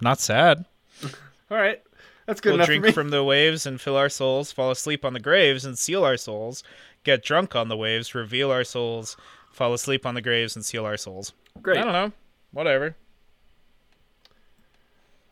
not 0.00 0.20
sad. 0.20 0.64
all 1.50 1.58
right, 1.58 1.82
that's 2.26 2.40
good 2.40 2.50
we'll 2.50 2.54
enough 2.56 2.66
drink 2.68 2.84
for 2.84 2.88
me. 2.88 2.92
from 2.92 3.10
the 3.10 3.22
waves 3.24 3.66
and 3.66 3.80
fill 3.80 3.96
our 3.96 4.08
souls, 4.08 4.52
fall 4.52 4.70
asleep 4.70 5.04
on 5.04 5.12
the 5.12 5.20
graves 5.20 5.64
and 5.64 5.76
seal 5.78 6.04
our 6.04 6.16
souls, 6.16 6.62
get 7.04 7.22
drunk 7.22 7.54
on 7.54 7.68
the 7.68 7.76
waves, 7.76 8.14
reveal 8.14 8.50
our 8.50 8.64
souls, 8.64 9.16
fall 9.52 9.74
asleep 9.74 10.06
on 10.06 10.14
the 10.14 10.22
graves 10.22 10.56
and 10.56 10.64
seal 10.64 10.86
our 10.86 10.96
souls. 10.96 11.32
Great. 11.60 11.78
I 11.78 11.82
don't 11.84 11.92
know. 11.92 12.12
Whatever. 12.52 12.96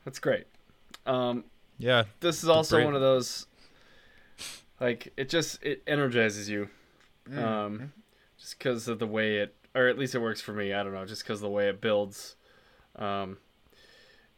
That's 0.05 0.19
great. 0.19 0.47
Um, 1.09 1.45
Yeah. 1.79 2.05
this 2.21 2.43
is 2.43 2.49
also 2.49 2.85
one 2.85 2.95
of 2.95 3.01
those 3.01 3.47
like 4.81 5.13
it 5.17 5.29
just 5.29 5.63
it 5.63 5.83
energizes 5.87 6.49
you 6.49 6.69
Mm-hmm. 7.29 7.39
um 7.45 7.93
just 8.39 8.59
because 8.59 8.89
of 8.89 8.99
the 8.99 9.07
way 9.07 9.39
it 9.39 9.55
or 9.75 9.87
at 9.89 9.99
least 9.99 10.15
it 10.15 10.21
works 10.21 10.41
for 10.41 10.53
me 10.53 10.73
i 10.73 10.83
don't 10.83 10.95
know 10.95 11.05
just 11.05 11.23
because 11.23 11.41
the 11.43 11.49
way 11.49 11.69
it 11.69 11.81
builds 11.81 12.37
um 12.97 13.37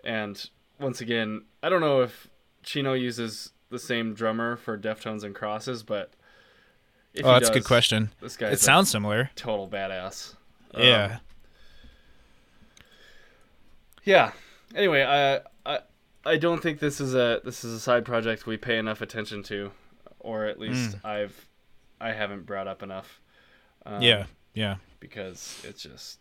and 0.02 0.50
once 0.80 1.00
again 1.00 1.44
i 1.62 1.68
don't 1.68 1.80
know 1.80 2.00
if 2.02 2.28
chino 2.64 2.94
uses 2.94 3.52
the 3.68 3.78
same 3.78 4.12
drummer 4.14 4.56
for 4.56 4.76
deftones 4.78 5.22
and 5.22 5.34
crosses 5.36 5.82
but 5.84 6.12
Oh, 7.22 7.32
that's 7.32 7.48
a 7.48 7.52
good 7.52 7.64
question. 7.64 8.10
this 8.20 8.36
guy, 8.36 8.48
It 8.50 8.60
sounds 8.60 8.88
similar. 8.90 9.30
total 9.36 9.68
badass 9.68 10.34
Um, 10.74 10.82
yeah. 10.82 11.18
yeah 14.04 14.32
anyway 14.74 15.02
i 15.02 15.40
i 16.26 16.36
don't 16.36 16.62
think 16.62 16.78
this 16.80 17.00
is 17.00 17.14
a 17.14 17.40
this 17.44 17.64
is 17.64 17.72
a 17.74 17.80
side 17.80 18.04
project 18.04 18.46
we 18.46 18.56
pay 18.56 18.78
enough 18.78 19.00
attention 19.00 19.42
to 19.42 19.70
or 20.18 20.44
at 20.46 20.58
least 20.60 20.96
i've 21.04 21.46
i 22.00 22.12
haven't 22.12 22.44
brought 22.46 22.66
up 22.68 22.82
enough 22.82 23.20
um, 23.86 24.02
yeah. 24.02 24.26
Yeah. 24.54 24.76
because 25.00 25.62
it's 25.66 25.82
just 25.82 26.18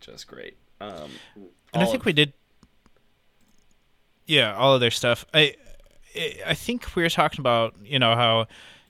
just 0.00 0.26
great 0.26 0.56
um 0.80 1.10
And 1.72 1.82
I 1.82 1.86
think 1.86 2.00
of- 2.02 2.06
we 2.06 2.12
did. 2.12 2.32
Yeah, 4.26 4.54
all 4.54 4.74
of 4.74 4.80
their 4.80 4.90
stuff. 4.90 5.24
I, 5.32 5.54
I- 6.14 6.36
I 6.48 6.54
think 6.54 6.94
we 6.94 7.02
were 7.02 7.08
talking 7.08 7.40
about 7.40 7.74
you 7.82 7.98
know 7.98 8.14
how 8.14 8.46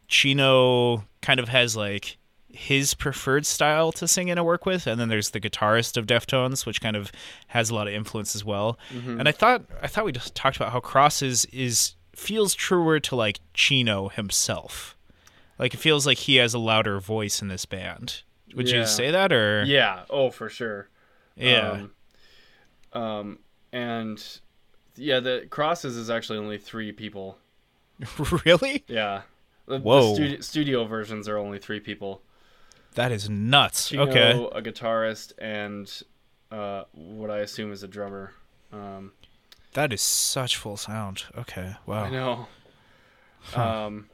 Chino 0.09 1.05
kind 1.23 1.41
of 1.41 1.49
has 1.49 1.77
like 1.77 2.18
his 2.51 2.95
preferred 2.95 3.45
style 3.47 3.93
to 3.93 4.09
sing 4.09 4.31
and 4.31 4.39
to 4.39 4.45
work 4.45 4.65
with, 4.67 4.87
and 4.87 5.01
then 5.01 5.09
there's 5.09 5.31
the 5.31 5.41
guitarist 5.41 5.97
of 5.97 6.07
Deftones, 6.07 6.65
which 6.67 6.81
kind 6.81 6.97
of 6.97 7.13
has 7.49 7.71
a 7.71 7.75
lot 7.75 7.87
of 7.89 7.95
influence 7.95 8.35
as 8.35 8.45
well. 8.45 8.79
Mm-hmm. 8.93 9.21
And 9.21 9.29
I 9.29 9.33
thought 9.33 9.63
I 9.83 9.87
thought 9.87 10.05
we 10.05 10.13
just 10.13 10.35
talked 10.35 10.57
about 10.57 10.73
how 10.73 10.81
Cross 10.81 11.23
is 11.23 11.45
is 11.47 11.95
feels 12.15 12.55
truer 12.55 12.99
to 13.01 13.15
like 13.17 13.41
Chino 13.55 14.09
himself. 14.09 14.97
Like 15.59 15.75
it 15.75 15.79
feels 15.79 16.07
like 16.07 16.19
he 16.19 16.37
has 16.37 16.55
a 16.55 16.59
louder 16.59 16.99
voice 17.01 17.43
in 17.43 17.49
this 17.49 17.65
band. 17.67 18.23
Would 18.55 18.69
Yeah. 18.71 18.81
you 18.81 18.87
say 18.87 19.11
that 19.11 19.33
or 19.33 19.63
yeah 19.65 20.05
oh 20.09 20.31
for 20.31 20.49
sure 20.49 20.89
Yeah. 21.37 21.87
um, 22.95 23.03
um 23.03 23.39
and 23.73 24.25
yeah 24.97 25.21
the 25.21 25.47
crosses 25.51 25.97
is 25.97 26.09
actually 26.09 26.39
only 26.39 26.57
three 26.59 26.91
people 26.93 27.37
really? 28.47 28.85
yeah 28.89 29.23
the, 29.67 29.79
Whoa. 29.81 30.11
the 30.11 30.15
studio, 30.15 30.41
studio 30.41 30.85
versions 30.85 31.29
are 31.29 31.37
only 31.37 31.59
three 31.59 31.79
people 31.81 32.23
That 32.99 33.13
is 33.13 33.31
nuts. 33.31 33.91
Chino, 33.91 34.09
okay. 34.09 34.33
a 34.53 34.61
guitarist, 34.61 35.33
and 35.39 35.89
uh, 36.51 36.83
what 36.95 37.31
I 37.31 37.39
assume 37.39 37.71
is 37.71 37.85
a 37.85 37.87
drummer. 37.87 38.33
Um, 38.73 39.13
That 39.75 39.93
is 39.93 40.03
such 40.03 40.57
full 40.57 40.77
sound. 40.77 41.23
Okay. 41.39 41.77
Wow. 41.87 42.03
I 42.03 42.11
know. 42.11 42.49
Um, 43.55 44.11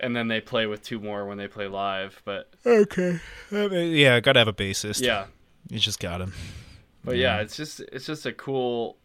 and 0.00 0.16
then 0.16 0.28
they 0.28 0.40
play 0.40 0.64
with 0.64 0.82
two 0.82 0.98
more 0.98 1.26
when 1.26 1.36
they 1.36 1.46
play 1.46 1.66
live. 1.66 2.22
But 2.24 2.54
Okay. 2.64 3.20
I 3.52 3.68
mean, 3.68 3.92
yeah, 3.94 4.18
gotta 4.20 4.38
have 4.38 4.48
a 4.48 4.54
bassist. 4.54 5.02
yeah, 5.02 5.26
You 5.68 5.78
just 5.78 6.00
got 6.00 6.22
him. 6.22 6.32
But 7.04 7.18
yeah, 7.18 7.40
it's 7.40 7.54
just 7.54 7.80
it's 7.80 8.06
just 8.06 8.24
a 8.24 8.32
cool 8.32 8.96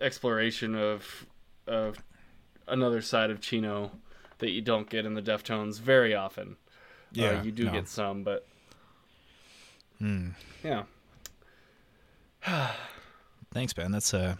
exploration 0.00 0.74
of 0.74 1.26
of 1.66 2.02
another 2.66 3.02
side 3.02 3.30
of 3.30 3.42
Chino 3.42 3.90
that 4.38 4.52
you 4.52 4.62
don't 4.62 4.88
get 4.88 5.04
in 5.04 5.12
the 5.12 5.22
Deftones 5.22 5.78
very 5.78 6.14
often. 6.14 6.56
Yeah, 7.12 7.40
uh, 7.40 7.42
you 7.42 7.52
do 7.52 7.64
no. 7.64 7.72
get 7.72 7.88
some, 7.88 8.22
but 8.24 8.46
Hmm. 9.98 10.30
yeah, 10.64 10.82
Thanks, 13.52 13.72
Ben. 13.72 13.92
That's 13.92 14.14
a 14.14 14.38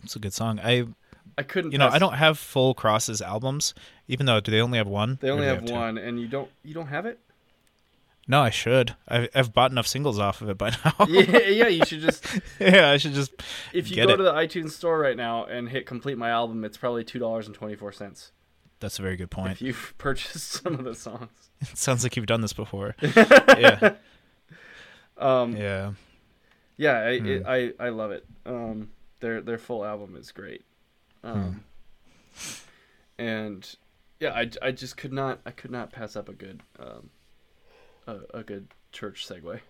that's 0.00 0.16
a 0.16 0.18
good 0.18 0.32
song. 0.32 0.60
I 0.62 0.86
I 1.38 1.42
couldn't. 1.42 1.72
you 1.72 1.78
know 1.78 1.86
pass- 1.86 1.94
I 1.96 1.98
don't 1.98 2.14
have 2.14 2.38
full 2.38 2.74
Crosses 2.74 3.20
albums, 3.22 3.74
even 4.08 4.26
though 4.26 4.40
do 4.40 4.50
they 4.50 4.60
only 4.60 4.78
have 4.78 4.86
one? 4.86 5.18
They 5.20 5.30
only 5.30 5.44
do 5.44 5.48
have 5.48 5.62
one, 5.70 5.98
and 5.98 6.20
you 6.20 6.28
don't 6.28 6.50
you 6.62 6.74
don't 6.74 6.88
have 6.88 7.06
it. 7.06 7.18
No, 8.28 8.40
I 8.40 8.50
should. 8.50 8.94
I've, 9.08 9.28
I've 9.34 9.52
bought 9.52 9.72
enough 9.72 9.86
singles 9.88 10.18
off 10.20 10.42
of 10.42 10.48
it 10.48 10.56
by 10.58 10.70
now. 10.84 10.94
yeah, 11.08 11.38
yeah. 11.48 11.66
You 11.68 11.84
should 11.84 12.00
just 12.00 12.24
yeah, 12.60 12.90
I 12.90 12.96
should 12.98 13.14
just. 13.14 13.32
if 13.72 13.90
you 13.90 13.96
go 14.04 14.12
it. 14.12 14.16
to 14.18 14.22
the 14.22 14.32
iTunes 14.32 14.70
store 14.70 14.98
right 14.98 15.16
now 15.16 15.44
and 15.46 15.68
hit 15.68 15.86
complete 15.86 16.16
my 16.18 16.30
album, 16.30 16.64
it's 16.64 16.76
probably 16.76 17.02
two 17.04 17.18
dollars 17.18 17.46
and 17.46 17.54
twenty 17.54 17.74
four 17.74 17.90
cents. 17.92 18.30
That's 18.82 18.98
a 18.98 19.02
very 19.02 19.16
good 19.16 19.30
point. 19.30 19.52
If 19.52 19.62
you've 19.62 19.94
purchased 19.98 20.50
some 20.62 20.74
of 20.74 20.84
the 20.84 20.94
songs. 20.94 21.30
It 21.62 21.78
sounds 21.78 22.02
like 22.02 22.16
you've 22.16 22.26
done 22.26 22.40
this 22.42 22.52
before. 22.52 22.94
yeah, 23.02 23.94
Um, 25.16 25.56
yeah. 25.56 25.92
Yeah, 26.76 26.98
I, 27.00 27.18
Hmm. 27.18 27.26
it, 27.26 27.42
I 27.46 27.72
I 27.78 27.88
love 27.90 28.10
it. 28.10 28.26
Um, 28.44 28.90
their 29.20 29.40
their 29.40 29.58
full 29.58 29.84
album 29.84 30.16
is 30.16 30.32
great. 30.32 30.64
Um, 31.22 31.62
and 33.18 33.76
yeah, 34.20 34.32
I, 34.32 34.50
I 34.60 34.72
just 34.72 34.96
could 34.96 35.12
not 35.12 35.38
I 35.46 35.50
could 35.52 35.70
not 35.70 35.92
pass 35.92 36.16
up 36.16 36.28
a 36.28 36.32
good 36.32 36.62
um, 36.80 37.10
a, 38.06 38.38
a 38.38 38.42
good 38.42 38.68
church 38.90 39.26
segue. 39.28 39.60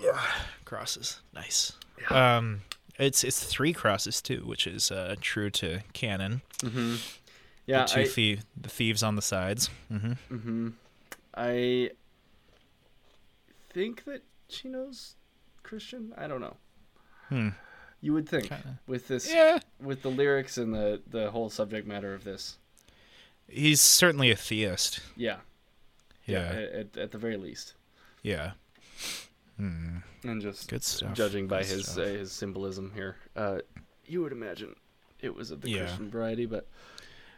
Yeah, 0.00 0.20
crosses, 0.64 1.20
nice. 1.34 1.72
Yeah. 2.00 2.36
Um, 2.36 2.60
it's 2.98 3.24
it's 3.24 3.42
three 3.42 3.72
crosses 3.72 4.20
too, 4.22 4.42
which 4.44 4.66
is 4.66 4.90
uh, 4.92 5.16
true 5.20 5.50
to 5.50 5.80
canon. 5.94 6.42
Yeah, 7.66 7.82
the 7.82 7.86
two 7.88 8.00
I 8.00 8.04
thie- 8.06 8.40
the 8.60 8.68
thieves 8.68 9.02
on 9.02 9.16
the 9.16 9.22
sides. 9.22 9.68
hmm 9.90 10.68
I 11.34 11.90
think 13.70 14.04
that 14.04 14.22
Chino's 14.48 15.16
Christian. 15.62 16.14
I 16.16 16.26
don't 16.26 16.40
know. 16.40 16.56
Hmm. 17.28 17.48
You 18.00 18.12
would 18.12 18.28
think 18.28 18.48
Kinda. 18.48 18.78
with 18.86 19.08
this 19.08 19.28
Yeah, 19.30 19.58
with 19.80 20.02
the 20.02 20.10
lyrics 20.10 20.58
and 20.58 20.72
the 20.74 21.02
the 21.06 21.30
whole 21.30 21.50
subject 21.50 21.86
matter 21.86 22.14
of 22.14 22.24
this. 22.24 22.58
he's 23.48 23.80
certainly 23.80 24.30
a 24.30 24.36
theist. 24.36 25.00
Yeah, 25.16 25.38
Yeah, 26.26 26.38
At, 26.40 26.56
at, 26.72 26.96
at 26.96 27.10
the 27.10 27.18
very 27.18 27.36
least, 27.36 27.74
yeah. 28.22 28.52
and 29.58 30.02
just 30.42 30.68
Good 30.68 30.82
stuff. 30.84 31.14
judging 31.14 31.46
by 31.48 31.62
Good 31.62 31.68
his 31.70 31.98
uh, 31.98 32.02
his 32.02 32.32
symbolism 32.32 32.92
here, 32.94 33.16
uh, 33.34 33.58
you 34.06 34.22
would 34.22 34.32
imagine 34.32 34.76
it 35.20 35.34
was 35.34 35.50
of 35.50 35.60
the 35.62 35.70
Yeah. 35.70 35.86
Christian 35.86 36.10
variety, 36.10 36.46
but 36.46 36.68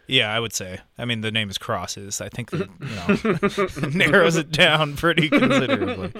Yeah, 0.08 0.34
I 0.34 0.40
would 0.40 0.52
say. 0.54 0.80
I 0.96 1.04
mean, 1.04 1.20
the 1.20 1.30
name 1.30 1.50
is 1.50 1.58
crosses. 1.58 2.20
I 2.20 2.28
think 2.30 2.50
that 2.50 2.68
you 2.80 3.84
know 3.84 3.88
narrows 4.08 4.36
it 4.36 4.50
down 4.50 4.96
pretty 4.96 5.28
considerably. 5.30 6.12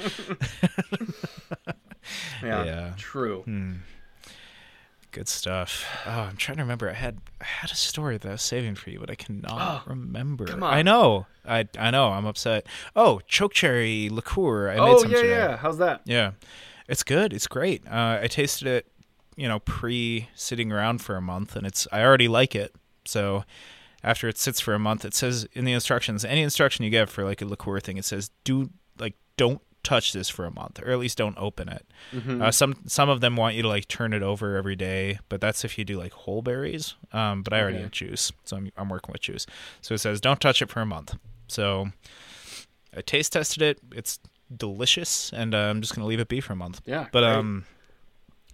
yeah, 2.43 2.64
Yeah. 2.64 2.93
true. 2.97 3.45
Good 5.11 5.26
stuff. 5.28 5.86
Oh, 6.07 6.11
I'm 6.11 6.36
trying 6.36 6.57
to 6.59 6.62
remember. 6.62 6.91
I 6.91 6.93
had 6.93 7.18
I 7.41 7.45
had 7.45 7.70
a 7.70 7.74
story 7.74 8.18
that 8.18 8.28
I 8.28 8.32
was 8.32 8.43
saving 8.43 8.74
for 8.74 8.91
you, 8.91 9.01
but 9.01 9.11
I 9.11 9.14
cannot 9.14 9.86
remember. 9.89 10.45
come 10.45 10.62
on. 10.62 10.72
I 10.74 10.82
know. 10.82 11.26
I 11.47 11.66
I 11.78 11.91
know. 11.91 12.11
I'm 12.12 12.26
upset. 12.26 12.66
Oh, 12.95 13.20
chokecherry 13.26 14.11
liqueur. 14.11 14.68
I 14.70 14.74
made 14.74 14.80
Oh 14.82 14.99
some 15.03 15.11
yeah, 15.11 15.16
today. 15.16 15.28
yeah. 15.30 15.57
How's 15.57 15.78
that? 15.78 16.03
Yeah, 16.05 16.32
it's 16.89 17.03
good. 17.03 17.32
It's 17.32 17.47
great. 17.47 17.86
Uh, 17.89 18.18
I 18.22 18.26
tasted 18.28 18.68
it, 18.68 18.86
you 19.34 19.49
know, 19.49 19.61
pre 19.61 20.28
sitting 20.34 20.70
around 20.70 20.99
for 21.01 21.16
a 21.16 21.22
month, 21.22 21.57
and 21.57 21.66
it's 21.66 21.89
I 21.91 22.03
already 22.03 22.28
like 22.28 22.55
it. 22.55 22.74
So 23.07 23.45
after 24.09 24.27
it 24.29 24.39
sits 24.39 24.59
for 24.61 24.73
a 24.75 24.79
month, 24.79 25.05
it 25.05 25.15
says 25.15 25.47
in 25.53 25.65
the 25.65 25.73
instructions, 25.73 26.25
any 26.25 26.43
instruction 26.43 26.85
you 26.85 26.91
get 26.91 27.09
for 27.09 27.25
like 27.25 27.43
a 27.43 27.45
liqueur 27.45 27.79
thing, 27.81 27.97
it 27.99 28.05
says 28.05 28.31
do 28.45 28.71
like 28.99 29.15
don't 29.37 29.61
touch 29.85 30.13
this 30.13 30.29
for 30.29 30.45
a 30.45 30.51
month, 30.51 30.81
or 30.83 30.91
at 30.91 30.99
least 30.99 31.17
don't 31.19 31.37
open 31.39 31.69
it. 31.69 31.87
Uh, 32.43 32.51
some 32.51 32.75
some 32.87 33.09
of 33.09 33.21
them 33.21 33.37
want 33.37 33.55
you 33.55 33.63
to 33.63 33.69
like 33.69 33.87
turn 33.89 34.13
it 34.13 34.23
over 34.23 34.57
every 34.57 34.77
day, 34.77 35.19
but 35.29 35.41
that's 35.41 35.65
if 35.65 35.79
you 35.79 35.85
do 35.85 35.97
like 35.99 36.13
whole 36.13 36.43
berries. 36.43 36.95
Um, 37.13 37.43
but 37.43 37.53
I 37.53 37.61
already 37.61 37.77
Okay. 37.77 37.83
have 37.85 37.93
juice, 37.93 38.33
so 38.45 38.57
I'm 38.57 38.71
I'm 38.77 38.89
working 38.89 39.13
with 39.13 39.21
juice. 39.23 39.47
So 39.83 39.95
it 39.95 39.99
says 39.99 40.21
don't 40.21 40.41
touch 40.41 40.61
it 40.63 40.69
for 40.71 40.81
a 40.81 40.87
month. 40.87 41.15
So 41.47 41.89
I 42.97 43.01
taste 43.03 43.33
tested 43.35 43.63
it. 43.63 43.79
It's 43.95 44.19
delicious, 44.55 45.33
and 45.33 45.55
uh, 45.55 45.59
I'm 45.59 45.81
just 45.81 45.95
gonna 45.95 46.07
leave 46.09 46.21
it 46.21 46.29
be 46.29 46.41
for 46.41 46.55
a 46.55 46.57
month. 46.57 46.81
Yeah, 46.87 47.07
but 47.13 47.21
great. 47.21 47.35
um, 47.37 47.65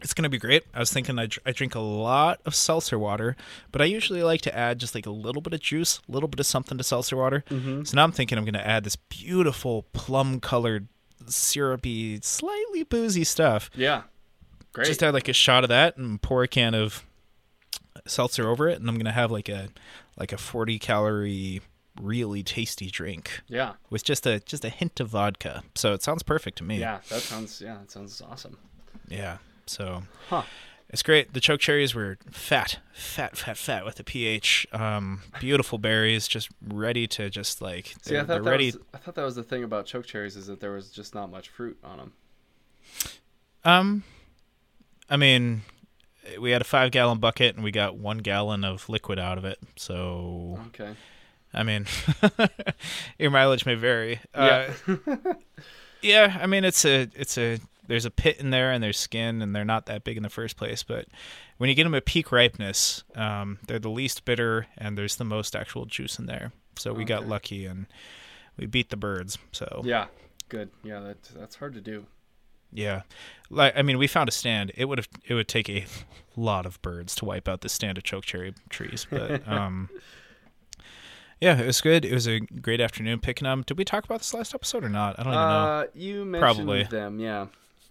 it's 0.03 0.13
gonna 0.13 0.29
be 0.29 0.39
great. 0.39 0.65
I 0.75 0.81
was 0.81 0.93
thinking 0.93 1.19
I, 1.19 1.27
dr- 1.27 1.43
I 1.47 1.53
drink 1.53 1.75
a 1.75 1.81
lot 1.81 2.41
of 2.45 2.55
seltzer 2.55 2.99
water, 2.99 3.37
but 3.73 3.81
I 3.81 3.87
usually 3.87 4.23
like 4.23 4.41
to 4.43 4.57
add 4.57 4.79
just 4.79 4.95
like 4.95 5.07
a 5.07 5.11
little 5.11 5.41
bit 5.41 5.55
of 5.55 5.61
juice, 5.61 6.01
a 6.09 6.13
little 6.13 6.29
bit 6.29 6.41
of 6.41 6.47
something 6.47 6.77
to 6.79 6.85
seltzer 6.85 7.17
water. 7.17 7.45
Mm-hmm. 7.51 7.85
So 7.85 7.97
now 7.97 8.05
I'm 8.05 8.13
thinking 8.13 8.37
I'm 8.37 8.45
gonna 8.45 8.59
add 8.59 8.85
this 8.85 8.97
beautiful 8.97 9.85
plum 9.93 10.41
colored, 10.41 10.89
syrupy, 11.27 12.21
slightly 12.23 12.83
boozy 12.83 13.25
stuff. 13.25 13.71
Yeah, 13.75 14.03
great. 14.73 14.87
Just 14.87 15.03
add 15.03 15.15
like 15.15 15.29
a 15.29 15.33
shot 15.33 15.65
of 15.65 15.69
that 15.69 15.97
and 15.97 16.21
pour 16.21 16.43
a 16.43 16.49
can 16.49 16.75
of 16.75 17.05
seltzer 18.07 18.49
over 18.49 18.69
it, 18.69 18.81
and 18.81 18.89
I'm 18.89 18.99
gonna 18.99 19.13
have 19.13 19.31
like 19.31 19.49
a 19.49 19.69
like 20.19 20.33
a 20.33 20.39
40 20.39 20.79
calorie, 20.79 21.61
really 22.01 22.43
tasty 22.43 22.91
drink 22.91 23.41
yeah, 23.49 23.75
with 23.91 24.05
just 24.05 24.27
a 24.27 24.41
just 24.41 24.65
a 24.65 24.69
hint 24.69 25.01
of 25.01 25.09
vodka. 25.09 25.63
So 25.75 25.93
it 25.93 26.03
sounds 26.03 26.23
perfect 26.23 26.59
to 26.59 26.65
me. 26.65 26.79
yeah. 26.79 26.99
That 27.09 27.21
sounds 27.21 27.61
yeah, 27.61 27.79
that 27.81 27.91
sounds 27.91 28.21
awesome. 28.21 28.59
Yeah. 29.09 29.39
So 29.67 30.03
Huh. 30.29 30.43
it's 30.89 31.03
great. 31.03 31.33
The 31.35 31.41
choke 31.41 31.61
cherries 31.61 31.95
were 31.95 32.19
fat, 32.31 32.79
fat, 32.93 33.37
fat, 33.37 33.57
fat 33.57 33.85
with 33.85 33.97
the 33.97 34.05
pH. 34.05 34.67
Um, 34.73 35.23
beautiful 35.41 35.79
berries, 35.79 36.29
just 36.29 36.49
ready 36.67 37.07
to 37.09 37.31
just 37.31 37.61
like 37.63 37.95
See, 38.03 38.15
I 38.17 38.19
they're, 38.19 38.25
they're 38.25 38.37
thought 38.39 38.45
that 38.45 38.51
ready. 38.51 38.67
was 38.67 38.79
I 38.93 38.99
thought 38.99 39.15
that 39.17 39.25
was 39.25 39.35
the 39.37 39.43
thing 39.43 39.65
about 39.65 39.87
choke 39.87 40.07
cherries 40.07 40.37
is 40.37 40.47
that 40.47 40.61
there 40.61 40.73
was 40.73 40.91
just 40.91 41.15
not 41.15 41.31
much 41.31 41.49
fruit 41.49 41.79
on 41.83 41.99
them. 41.99 42.13
Um, 43.65 44.03
I 45.09 45.17
mean, 45.17 45.63
we 46.39 46.51
had 46.51 46.61
a 46.61 46.65
five 46.65 46.91
gallon 46.91 47.19
bucket 47.19 47.55
and 47.55 47.65
we 47.65 47.71
got 47.71 47.97
one 47.97 48.19
gallon 48.19 48.65
of 48.65 48.89
liquid 48.89 49.19
out 49.19 49.39
of 49.39 49.45
it. 49.45 49.59
So 49.77 50.59
Okay. 50.69 50.95
I 51.53 51.63
mean, 51.63 51.87
your 53.19 53.31
mileage 53.31 53.65
may 53.65 53.75
vary. 53.75 54.21
Uh, 54.35 54.69
Yeah. 54.87 54.97
yeah, 56.03 56.39
I 56.41 56.47
mean 56.47 56.65
it's 56.65 56.85
a 56.85 57.09
it's 57.15 57.39
a 57.39 57.59
there's 57.87 58.05
a 58.05 58.11
pit 58.11 58.39
in 58.39 58.51
there 58.51 58.71
and 58.73 58.83
there's 58.83 58.99
skin 58.99 59.43
and 59.43 59.55
they're 59.55 59.65
not 59.65 59.87
that 59.87 60.05
big 60.05 60.17
in 60.17 60.23
the 60.23 60.31
first 60.31 60.57
place, 60.57 60.83
but 60.83 61.07
when 61.59 61.69
you 61.69 61.75
get 61.75 61.85
them 61.85 61.95
at 61.95 62.05
peak 62.05 62.33
ripeness, 62.33 63.05
um, 63.15 63.59
they're 63.67 63.79
the 63.79 63.91
least 63.91 64.25
bitter 64.25 64.67
and 64.79 64.97
there's 64.97 65.17
the 65.17 65.25
most 65.25 65.55
actual 65.55 65.85
juice 65.87 66.19
in 66.19 66.27
there. 66.27 66.53
So 66.77 66.93
we 66.93 67.05
got 67.05 67.29
lucky 67.29 67.67
and 67.67 67.87
we 68.57 68.67
beat 68.67 68.91
the 68.91 68.97
birds. 68.97 69.39
So 69.53 69.83
yeah. 69.85 70.07
Good. 70.49 70.71
Yeah, 70.83 71.01
that 71.01 71.23
that's 71.37 71.57
hard 71.57 71.75
to 71.75 71.81
do. 71.81 72.07
yeah, 72.73 73.03
like 73.51 73.75
I 73.77 73.83
mean, 73.83 73.99
we 73.99 74.07
found 74.07 74.29
a 74.29 74.33
stand. 74.33 74.73
It 74.77 74.85
would 74.87 74.99
have 74.99 75.09
it 75.27 75.35
would 75.35 75.49
take 75.49 75.69
a 75.71 75.87
lot 76.37 76.67
of 76.67 76.81
birds 76.83 77.15
to 77.17 77.25
wipe 77.25 77.49
out 77.49 77.63
the 77.63 77.69
stand 77.69 77.97
of 77.99 78.05
chokecherry 78.05 78.55
trees, 78.69 79.07
but 79.11 79.47
um. 79.51 79.89
Yeah, 81.41 81.61
it 81.61 81.67
was 81.67 81.81
good. 81.81 82.05
It 82.05 82.13
was 82.13 82.27
a 82.27 82.41
great 82.41 82.81
afternoon 82.81 83.19
picking 83.21 83.45
them. 83.45 83.65
Did 83.67 83.77
we 83.77 83.85
talk 83.85 84.05
about 84.05 84.21
this 84.21 84.33
last 84.33 84.55
episode 84.55 84.85
or 84.85 84.89
not? 84.89 85.19
I 85.19 85.25
don't 85.25 85.33
even 85.33 85.49
know. 85.49 85.49
Uh, 85.49 85.87
you 85.95 86.25
mentioned 86.25 86.41
Probably. 86.41 86.85
them, 86.85 87.19
yeah. 87.19 87.47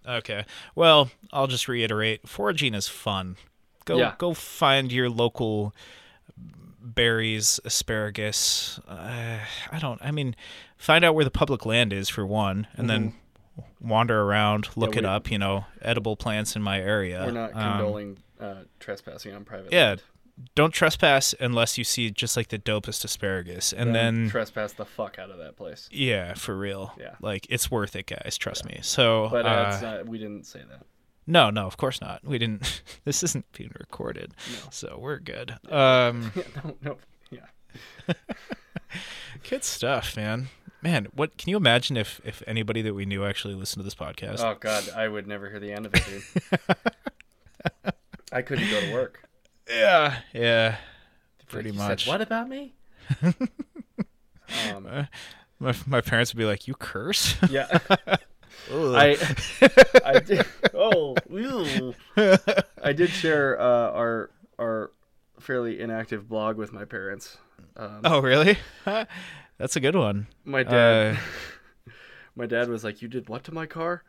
Okay. 0.08 0.46
Well, 0.76 1.10
I'll 1.32 1.48
just 1.48 1.68
reiterate: 1.68 2.28
foraging 2.28 2.74
is 2.74 2.88
fun. 2.88 3.38
Go 3.86 3.98
Yeah. 3.98 4.16
go 4.18 4.34
find 4.34 4.92
your 4.92 5.10
local 5.10 5.74
berries, 6.82 7.60
asparagus. 7.66 8.80
Uh, 8.88 9.40
I 9.72 9.80
don't. 9.80 10.02
I 10.02 10.12
mean, 10.12 10.36
find 10.78 11.04
out 11.06 11.16
where 11.16 11.26
the 11.26 11.32
public 11.32 11.66
land 11.66 11.94
is 11.94 12.10
for 12.10 12.26
one, 12.26 12.68
and 12.76 12.90
then 12.90 13.14
wander 13.80 14.22
around, 14.22 14.70
look 14.76 14.92
Mm-hmm. 14.92 15.06
Yeah, 15.06 15.12
it 15.12 15.16
up. 15.16 15.32
You 15.32 15.38
know, 15.38 15.66
edible 15.82 16.16
plants 16.16 16.56
in 16.56 16.62
my 16.62 16.80
area. 16.80 17.24
We're 17.26 17.32
not 17.32 17.54
Um, 17.56 17.62
condoling 17.80 18.18
uh, 18.40 18.64
trespassing 18.80 19.34
on 19.34 19.46
private 19.46 19.72
yeah. 19.72 19.88
land. 19.90 20.04
Don't 20.56 20.74
trespass 20.74 21.36
unless 21.40 21.78
you 21.78 21.84
see 21.84 22.10
just 22.10 22.36
like 22.36 22.48
the 22.48 22.58
dopest 22.58 23.04
asparagus, 23.06 23.72
and 23.72 23.94
then. 23.94 24.30
trespass 24.30 24.74
the 24.74 24.86
fuck 24.86 25.20
out 25.20 25.30
of 25.30 25.38
that 25.38 25.56
place. 25.56 25.88
yeah, 25.92 26.34
for 26.34 26.58
real. 26.58 26.94
Yeah. 27.00 27.16
Like 27.22 27.46
it's 27.50 27.70
worth 27.70 27.96
it, 27.96 28.08
guys. 28.08 28.38
Trust 28.40 28.66
me. 28.66 28.80
So, 28.82 29.28
But 29.32 29.46
uh, 29.46 29.50
uh, 29.50 29.72
it's 29.74 29.82
not, 29.84 30.08
we 30.08 30.18
didn't 30.18 30.46
say 30.46 30.62
that. 30.70 30.86
No, 31.28 31.50
no, 31.50 31.68
of 31.68 31.78
course 31.78 32.02
not. 32.02 32.22
We 32.26 32.38
didn't. 32.38 32.82
this 33.06 33.24
isn't 33.24 33.46
being 33.54 33.72
recorded, 33.80 34.34
so 34.72 34.98
we're 35.00 35.20
good. 35.20 35.56
Um, 35.70 36.32
Yeah, 36.36 36.44
no, 36.64 36.76
no, 36.82 36.98
yeah. 37.30 38.14
good 39.50 39.64
stuff, 39.64 40.18
man. 40.18 40.48
Man, 40.82 41.08
what 41.14 41.38
can 41.38 41.50
you 41.50 41.58
imagine 41.58 41.96
if 41.96 42.20
if 42.26 42.44
anybody 42.48 42.82
that 42.82 42.94
we 42.94 43.06
knew 43.06 43.24
actually 43.24 43.54
listened 43.54 43.82
to 43.82 43.84
this 43.86 43.96
podcast? 43.96 44.44
Oh 44.44 44.58
god, 44.60 44.90
I 44.96 45.08
would 45.08 45.28
never 45.28 45.50
hear 45.50 45.60
the 45.60 45.72
end 45.72 45.86
of 45.86 45.94
it, 45.96 46.04
dude. 46.06 47.94
I 48.34 48.42
couldn't 48.42 48.70
go 48.70 48.82
to 48.82 48.94
work. 48.94 49.23
Yeah, 49.70 50.20
yeah, 50.34 50.78
pretty 51.48 51.70
You 51.72 51.78
much. 51.78 52.06
Said, 52.06 52.10
what 52.12 52.22
about 52.22 52.50
me? 52.50 52.74
um, 54.70 55.08
My 55.60 55.74
my 55.88 56.02
parents 56.02 56.34
would 56.34 56.38
be 56.40 56.46
like, 56.46 56.68
"You 56.68 56.76
curse." 56.76 57.36
yeah. 57.50 57.80
I 58.72 59.18
I 60.06 60.20
did 60.20 60.46
oh 60.74 61.16
ew. 61.30 61.94
I 62.82 62.94
did 62.94 63.10
share 63.10 63.60
uh, 63.60 63.92
our 63.92 64.30
our 64.58 64.92
fairly 65.40 65.80
inactive 65.82 66.30
blog 66.30 66.56
with 66.58 66.72
my 66.72 66.86
parents. 66.86 67.38
Um, 67.76 68.02
Oh, 68.06 68.20
really? 68.22 68.58
That's 69.58 69.76
a 69.76 69.80
good 69.80 69.96
one. 69.96 70.28
my 70.46 70.64
dad 70.64 71.18
Uh, 71.18 71.92
my 72.36 72.46
dad 72.46 72.70
was 72.70 72.84
like, 72.84 73.02
"You 73.02 73.08
did 73.08 73.28
what 73.28 73.44
to 73.46 73.54
my 73.54 73.66
car?" 73.66 74.04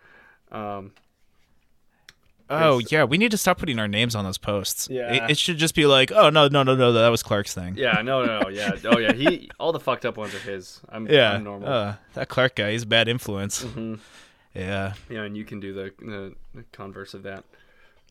Um, 0.53 0.93
oh, 2.51 2.79
Yes. 2.79 2.93
yeah. 2.93 3.05
We 3.05 3.19
need 3.19 3.31
to 3.31 3.37
stop 3.39 3.59
putting 3.59 3.79
our 3.79 3.89
names 3.89 4.15
on 4.15 4.25
those 4.25 4.39
posts. 4.39 4.89
Yeah. 4.91 5.13
It, 5.13 5.31
it 5.33 5.39
should 5.39 5.57
just 5.59 5.75
be 5.75 5.87
like, 5.87 6.13
oh, 6.13 6.31
no, 6.31 6.49
no, 6.49 6.63
no, 6.63 6.75
no. 6.75 6.93
That 6.93 7.09
was 7.09 7.23
Clark's 7.23 7.55
thing. 7.55 7.77
yeah, 7.77 8.03
no, 8.03 8.25
no, 8.25 8.41
no, 8.41 8.49
yeah, 8.49 8.73
oh 8.85 8.99
yeah. 8.99 9.13
He 9.13 9.51
all 9.59 9.73
the 9.73 9.81
fucked 9.81 10.05
up 10.05 10.17
ones 10.17 10.35
are 10.35 10.39
his. 10.39 10.81
I'm, 10.89 11.07
Yeah. 11.09 11.33
I'm 11.33 11.45
normal. 11.45 11.69
Uh, 11.69 11.95
that 12.15 12.29
Clark 12.29 12.57
guy, 12.57 12.73
he's 12.73 12.83
a 12.83 12.87
bad 12.87 13.09
influence. 13.09 13.65
Mhm. 13.65 13.99
Yeah. 14.55 14.93
Yeah, 15.11 15.23
and 15.23 15.37
you 15.37 15.45
can 15.45 15.59
do 15.61 15.73
the, 15.73 15.93
the, 15.99 16.35
the 16.55 16.65
converse 16.73 17.13
of 17.15 17.23
that. 17.25 17.45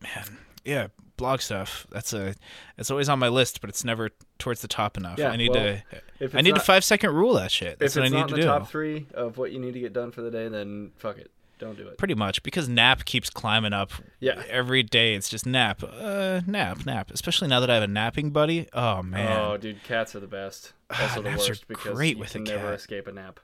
Man. 0.02 0.38
Yeah. 0.64 0.88
Blog 1.16 1.40
stuff. 1.40 1.86
That's 1.90 2.12
a. 2.12 2.34
It's 2.76 2.90
always 2.90 3.08
on 3.08 3.20
my 3.20 3.28
list, 3.28 3.60
but 3.60 3.70
it's 3.70 3.84
never 3.84 4.10
towards 4.38 4.62
the 4.62 4.66
top 4.68 4.96
enough. 4.96 5.16
Yeah, 5.16 5.28
I 5.30 5.36
need 5.36 5.50
well, 5.52 5.62
to. 5.62 5.82
If 6.18 6.34
I 6.34 6.38
it's 6.38 6.44
need 6.44 6.50
not, 6.54 6.58
to 6.58 6.64
five 6.66 6.82
second 6.84 7.14
rule 7.14 7.34
that 7.34 7.52
shit. 7.52 7.78
That's 7.78 7.94
If 7.96 8.00
what 8.02 8.06
I 8.06 8.08
need 8.10 8.18
not 8.18 8.28
to 8.30 8.34
in 8.34 8.40
the 8.40 8.46
do. 8.46 8.48
top 8.48 8.68
three 8.68 9.06
of 9.14 9.38
what 9.38 9.52
you 9.52 9.60
need 9.60 9.74
to 9.74 9.80
get 9.80 9.92
done 9.92 10.10
for 10.10 10.22
the 10.22 10.30
day, 10.32 10.48
then 10.48 10.90
fuck 10.96 11.18
it, 11.18 11.30
don't 11.58 11.76
do 11.76 11.86
it. 11.88 11.98
Pretty 11.98 12.14
much 12.14 12.42
because 12.42 12.68
nap 12.68 13.04
keeps 13.04 13.30
climbing 13.30 13.72
up. 13.72 13.92
Yeah. 14.20 14.42
Every 14.48 14.82
day 14.82 15.14
it's 15.14 15.28
just 15.28 15.46
nap, 15.46 15.82
uh, 15.82 16.40
nap, 16.46 16.84
nap. 16.86 17.10
Especially 17.10 17.48
now 17.48 17.60
that 17.60 17.70
I 17.70 17.74
have 17.74 17.82
a 17.82 17.88
napping 17.88 18.30
buddy. 18.30 18.68
Oh 18.72 19.02
man. 19.02 19.38
Oh, 19.40 19.56
dude, 19.56 19.82
cats 19.84 20.14
are 20.14 20.20
the 20.20 20.26
best. 20.26 20.72
Also 21.00 21.22
the 21.22 21.30
naps 21.30 21.46
are 21.46 21.50
worst 21.52 21.68
because 21.68 21.94
great 21.94 22.16
you 22.16 22.20
with 22.20 22.30
a 22.30 22.32
can 22.34 22.44
never 22.44 22.66
cat. 22.68 22.74
escape 22.74 23.06
a 23.06 23.12
nap. 23.12 23.40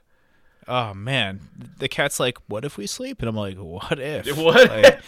Oh 0.67 0.93
man, 0.93 1.39
the 1.79 1.87
cat's 1.87 2.19
like, 2.19 2.37
"What 2.47 2.63
if 2.63 2.77
we 2.77 2.85
sleep?" 2.85 3.19
And 3.21 3.27
I'm 3.29 3.35
like, 3.35 3.57
"What 3.57 3.99
if? 3.99 4.37
What 4.37 4.69
Like, 4.69 4.99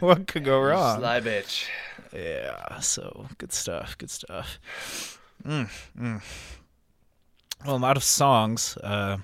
what 0.00 0.26
could 0.26 0.44
go 0.44 0.60
wrong?" 0.60 0.98
Sly 0.98 1.20
bitch. 1.20 1.68
Yeah. 2.12 2.80
So 2.80 3.26
good 3.38 3.52
stuff. 3.52 3.96
Good 3.96 4.10
stuff. 4.10 5.18
Mm, 5.46 5.70
mm. 5.98 6.22
Well, 7.64 7.76
a 7.76 7.78
lot 7.78 7.96
of 7.96 8.02
songs. 8.02 8.76
Uh, 8.78 9.18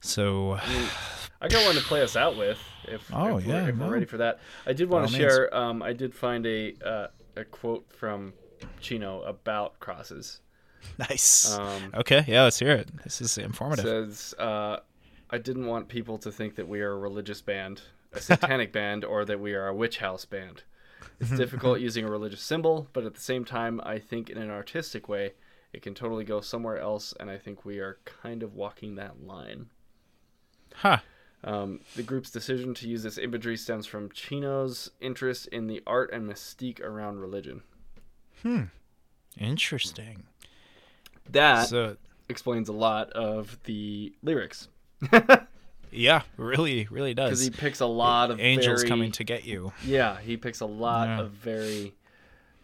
so 0.00 0.58
I 1.40 1.48
got 1.48 1.64
one 1.66 1.74
to 1.74 1.80
play 1.82 2.02
us 2.02 2.16
out 2.16 2.36
with. 2.36 2.58
If, 2.84 3.10
Oh, 3.12 3.38
if 3.38 3.46
yeah, 3.46 3.62
we're, 3.64 3.68
if 3.70 3.76
no. 3.76 3.86
we're 3.86 3.92
ready 3.92 4.06
for 4.06 4.16
that. 4.18 4.40
I 4.66 4.72
did 4.72 4.88
want 4.88 5.08
to 5.08 5.14
share. 5.14 5.54
Um, 5.54 5.82
I 5.82 5.92
did 5.92 6.14
find 6.14 6.46
a 6.46 6.74
uh, 6.84 7.06
a 7.36 7.44
quote 7.44 7.90
from 7.92 8.32
Chino 8.80 9.22
about 9.22 9.78
crosses. 9.80 10.40
nice. 10.98 11.56
Um, 11.56 11.92
okay. 11.94 12.24
Yeah. 12.26 12.44
Let's 12.44 12.58
hear 12.58 12.72
it. 12.72 12.88
This 13.04 13.20
is 13.20 13.36
informative. 13.38 13.84
says, 13.84 14.34
uh, 14.38 14.78
"I 15.30 15.38
didn't 15.38 15.66
want 15.66 15.88
people 15.88 16.18
to 16.18 16.32
think 16.32 16.54
that 16.56 16.66
we 16.68 16.80
are 16.80 16.92
a 16.92 16.98
religious 16.98 17.40
band, 17.42 17.82
a 18.12 18.20
satanic 18.28 18.72
band, 18.72 19.04
or 19.04 19.24
that 19.24 19.38
we 19.40 19.54
are 19.54 19.66
a 19.68 19.74
witch 19.74 19.98
house 19.98 20.24
band. 20.24 20.62
It's 21.20 21.30
difficult 21.30 21.80
using 21.80 22.04
a 22.04 22.10
religious 22.10 22.40
symbol, 22.42 22.86
but 22.92 23.04
at 23.04 23.14
the 23.14 23.20
same 23.20 23.44
time, 23.44 23.80
I 23.84 23.98
think 23.98 24.30
in 24.30 24.38
an 24.38 24.50
artistic 24.50 25.08
way, 25.08 25.32
it 25.72 25.82
can 25.82 25.92
totally 25.92 26.24
go 26.24 26.40
somewhere 26.40 26.78
else, 26.78 27.12
and 27.18 27.28
I 27.28 27.38
think 27.38 27.64
we 27.64 27.80
are 27.80 27.98
kind 28.04 28.42
of 28.42 28.54
walking 28.54 28.94
that 28.96 29.20
line." 29.24 29.66
Huh. 30.78 30.98
Um, 31.44 31.80
the 31.94 32.02
group's 32.02 32.30
decision 32.30 32.74
to 32.74 32.88
use 32.88 33.04
this 33.04 33.16
imagery 33.16 33.56
stems 33.56 33.86
from 33.86 34.10
Chino's 34.10 34.90
interest 35.00 35.46
in 35.48 35.68
the 35.68 35.80
art 35.86 36.12
and 36.12 36.28
mystique 36.28 36.80
around 36.80 37.20
religion. 37.20 37.62
Hmm. 38.42 38.62
Interesting. 39.38 40.24
That 41.30 41.68
So 41.68 41.96
explains 42.28 42.68
a 42.68 42.72
lot 42.72 43.10
of 43.10 43.56
the 43.64 44.12
lyrics 44.22 44.68
yeah, 45.92 46.22
really, 46.36 46.88
really 46.90 47.14
does. 47.14 47.30
because 47.30 47.44
he 47.44 47.50
picks 47.50 47.78
a 47.80 47.86
lot 47.86 48.30
of 48.32 48.40
Angels 48.40 48.80
very- 48.80 48.88
coming 48.88 49.12
to 49.12 49.24
get 49.24 49.44
you. 49.44 49.72
Yeah, 49.84 50.18
he 50.20 50.36
picks 50.36 50.58
a 50.60 50.66
lot 50.66 51.06
Yeah. 51.08 51.20
of 51.20 51.30
very 51.30 51.94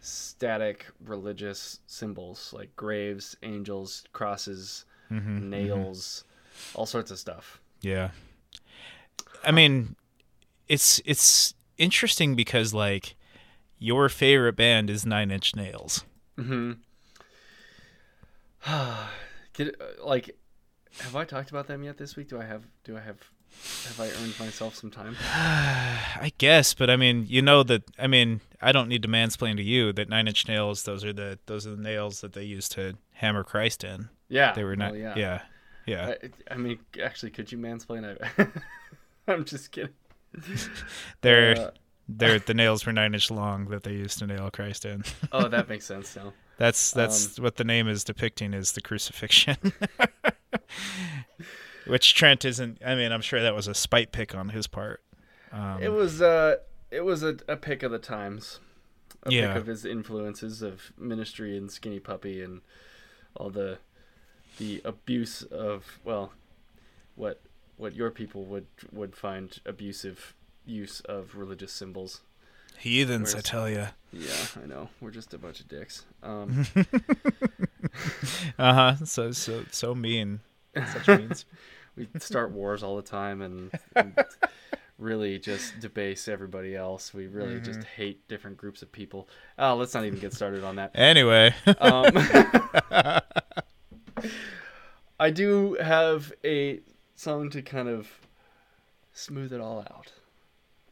static 0.01 0.85
religious 1.05 1.79
symbols 1.87 2.51
like 2.53 2.75
graves, 2.75 3.35
angels, 3.43 4.03
crosses, 4.13 4.85
Mm-hmm, 5.11 5.49
nails, 5.51 6.23
all 6.73 6.87
sorts 6.87 7.11
of 7.11 7.19
stuff. 7.19 7.61
Yeah. 7.81 8.11
I 9.43 9.51
mean, 9.51 9.95
it's 10.67 11.01
it's 11.05 11.53
interesting 11.77 12.35
because 12.35 12.73
like 12.73 13.15
your 13.79 14.09
favorite 14.09 14.55
band 14.55 14.89
is 14.89 15.05
Nine 15.05 15.31
Inch 15.31 15.55
Nails. 15.55 16.03
Mm-hmm. 16.37 16.71
Get, 19.53 19.75
uh, 19.79 20.05
like, 20.05 20.31
have 20.99 21.15
I 21.15 21.23
talked 21.23 21.49
about 21.49 21.67
them 21.67 21.83
yet 21.83 21.97
this 21.97 22.15
week? 22.15 22.29
Do 22.29 22.39
I 22.39 22.45
have? 22.45 22.63
Do 22.83 22.97
I 22.97 23.01
have? 23.01 23.17
Have 23.87 23.99
I 24.01 24.09
earned 24.21 24.37
myself 24.39 24.75
some 24.75 24.91
time? 24.91 25.15
I 25.23 26.31
guess, 26.37 26.73
but 26.73 26.89
I 26.89 26.97
mean, 26.97 27.25
you 27.29 27.41
know 27.41 27.63
that 27.63 27.83
I 27.97 28.07
mean, 28.07 28.41
I 28.61 28.71
don't 28.71 28.89
need 28.89 29.01
to 29.03 29.07
mansplain 29.07 29.55
to 29.57 29.63
you 29.63 29.93
that 29.93 30.09
Nine 30.09 30.27
Inch 30.27 30.47
Nails 30.47 30.83
those 30.83 31.05
are 31.05 31.13
the 31.13 31.39
those 31.45 31.65
are 31.65 31.75
the 31.75 31.81
nails 31.81 32.21
that 32.21 32.33
they 32.33 32.43
used 32.43 32.71
to 32.73 32.97
hammer 33.13 33.43
Christ 33.43 33.83
in. 33.83 34.09
Yeah, 34.27 34.53
They 34.53 34.63
were 34.63 34.75
not 34.75 34.91
well, 34.91 34.99
yeah. 34.99 35.13
yeah. 35.15 35.41
Yeah. 35.85 36.15
I, 36.49 36.53
I 36.53 36.57
mean, 36.57 36.79
actually, 37.03 37.31
could 37.31 37.51
you 37.51 37.57
mansplain? 37.57 38.17
I, 38.37 38.47
I'm 39.31 39.45
just 39.45 39.71
kidding. 39.71 39.93
They're 41.21 41.57
Uh, 41.57 41.71
they're 42.07 42.39
the 42.45 42.53
nails 42.53 42.85
were 42.85 42.91
9 42.93 43.13
inch 43.13 43.31
long 43.31 43.65
that 43.69 43.83
they 43.83 43.93
used 43.93 44.19
to 44.19 44.27
nail 44.27 44.49
Christ 44.51 44.85
in. 44.85 45.03
oh, 45.31 45.47
that 45.47 45.67
makes 45.69 45.85
sense 45.85 46.15
now. 46.15 46.33
That's 46.57 46.95
Um, 46.95 47.01
that's 47.01 47.39
what 47.39 47.55
the 47.57 47.63
name 47.63 47.87
is 47.87 48.03
depicting 48.03 48.53
is 48.53 48.73
the 48.73 48.81
crucifixion. 48.81 49.57
Which 51.87 52.15
Trent 52.15 52.45
isn't. 52.45 52.79
I 52.83 52.95
mean, 52.95 53.11
I'm 53.11 53.21
sure 53.21 53.41
that 53.41 53.53
was 53.53 53.67
a 53.67 53.75
spite 53.75 54.11
pick 54.11 54.33
on 54.33 54.49
his 54.49 54.65
part. 54.65 55.03
Um, 55.51 55.81
It 55.83 55.89
was 55.89 56.21
uh, 56.21 56.55
it 56.89 57.01
was 57.01 57.21
a, 57.23 57.37
a 57.47 57.55
pick 57.57 57.83
of 57.83 57.91
the 57.91 57.99
times. 57.99 58.59
A 59.23 59.31
Yeah. 59.31 59.47
pick 59.53 59.57
of 59.57 59.67
his 59.67 59.85
influences 59.85 60.61
of 60.63 60.91
ministry 60.97 61.55
and 61.57 61.71
Skinny 61.71 61.99
Puppy 61.99 62.41
and 62.41 62.61
all 63.35 63.49
the 63.51 63.77
the 64.57 64.81
abuse 64.85 65.41
of 65.43 65.99
well, 66.03 66.31
what 67.15 67.41
what 67.77 67.95
your 67.95 68.11
people 68.11 68.45
would 68.45 68.67
would 68.91 69.15
find 69.15 69.59
abusive 69.65 70.35
use 70.65 70.99
of 71.01 71.35
religious 71.35 71.71
symbols. 71.71 72.21
heathens, 72.77 73.35
I 73.35 73.41
tell 73.41 73.69
you. 73.69 73.87
Yeah, 74.11 74.45
I 74.63 74.65
know. 74.65 74.89
We're 75.01 75.11
just 75.11 75.33
a 75.33 75.37
bunch 75.37 75.59
of 75.59 75.67
dicks. 75.67 76.05
Um, 76.23 76.65
Uh 78.57 78.73
huh. 78.73 79.05
So 79.05 79.31
so 79.31 79.63
so 79.71 79.95
mean. 79.95 80.39
Such 80.75 81.07
means. 81.07 81.45
we 81.95 82.07
start 82.19 82.51
wars 82.51 82.83
all 82.83 82.97
the 82.97 83.01
time 83.01 83.41
and, 83.41 83.71
and 83.95 84.17
really 84.97 85.39
just 85.39 85.79
debase 85.79 86.27
everybody 86.27 86.75
else. 86.75 87.13
We 87.13 87.27
really 87.27 87.59
just 87.61 87.83
hate 87.83 88.27
different 88.27 88.57
groups 88.57 88.81
of 88.81 88.91
people. 88.91 89.29
Oh, 89.57 89.75
let's 89.75 89.93
not 89.93 90.05
even 90.05 90.19
get 90.19 90.33
started 90.33 90.63
on 90.63 90.75
that. 90.75 90.91
Anyway. 90.95 91.53
Um, 91.79 92.05
I 95.19 95.29
do 95.29 95.77
have 95.81 96.33
a 96.43 96.81
song 97.15 97.49
to 97.51 97.61
kind 97.61 97.87
of 97.87 98.07
smooth 99.13 99.53
it 99.53 99.61
all 99.61 99.79
out. 99.79 100.11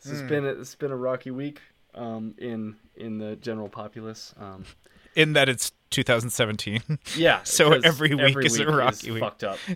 This 0.04 0.12
has 0.20 0.22
been 0.30 0.46
a, 0.46 0.50
it's 0.50 0.76
been 0.76 0.92
a 0.92 0.98
rocky 0.98 1.32
week 1.32 1.62
um, 1.96 2.36
in 2.38 2.76
in 2.96 3.18
the 3.18 3.36
general 3.36 3.70
populace. 3.70 4.34
Um, 4.40 4.66
in 5.16 5.34
that 5.34 5.48
it's 5.50 5.72
2017. 5.92 6.82
yeah, 7.16 7.42
So 7.44 7.70
'cause 7.70 7.84
every 7.84 8.16
week 8.16 8.36
is 8.44 8.60
a 8.60 8.66
rocky 8.66 9.12
week. 9.12 9.22
Fucked 9.22 9.44
up. 9.44 9.58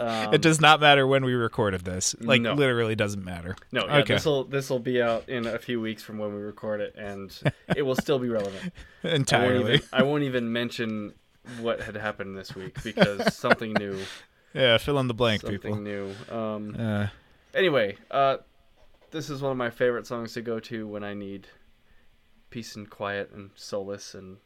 Um, 0.00 0.34
it 0.34 0.42
does 0.42 0.60
not 0.60 0.80
matter 0.80 1.06
when 1.06 1.24
we 1.24 1.32
recorded 1.32 1.82
this. 1.82 2.14
Like 2.20 2.42
no. 2.42 2.54
literally 2.54 2.96
doesn't 2.96 3.24
matter. 3.24 3.56
No, 3.70 3.86
yeah, 3.86 3.98
okay. 3.98 4.14
this 4.14 4.24
will 4.26 4.44
this 4.44 4.68
will 4.68 4.80
be 4.80 5.00
out 5.00 5.28
in 5.28 5.46
a 5.46 5.58
few 5.60 5.80
weeks 5.80 6.02
from 6.02 6.18
when 6.18 6.34
we 6.34 6.40
record 6.42 6.80
it, 6.80 6.96
and 6.98 7.32
it 7.74 7.82
will 7.82 7.94
still 7.94 8.18
be 8.18 8.28
relevant. 8.28 8.72
I 9.04 9.06
won't, 9.06 9.14
Entirely. 9.16 9.74
even, 9.74 9.88
I 9.92 10.02
won't 10.02 10.24
even 10.24 10.52
mention 10.52 11.14
what 11.60 11.80
had 11.80 11.94
happened 11.96 12.36
this 12.36 12.54
week 12.54 12.82
because 12.82 13.32
something 13.34 13.72
new, 13.74 13.98
Yeah, 14.54 14.78
fill 14.78 14.98
in 14.98 15.08
the 15.08 15.14
blank, 15.14 15.42
something 15.42 15.58
people. 15.58 15.76
new. 15.76 16.14
Um, 16.30 16.76
Uh, 16.78 17.06
anyway, 17.54 17.96
uh, 18.10 18.38
this 19.10 19.30
is 19.30 19.40
one 19.42 19.52
of 19.52 19.58
my 19.58 19.70
favorite 19.70 20.06
songs 20.06 20.32
to 20.34 20.42
go 20.42 20.58
to 20.60 20.86
when 20.86 21.04
I 21.04 21.14
need 21.14 21.48
peace 22.50 22.76
and 22.76 22.88
quiet 22.88 23.30
and 23.32 23.50
solace 23.54 24.14
and 24.14 24.38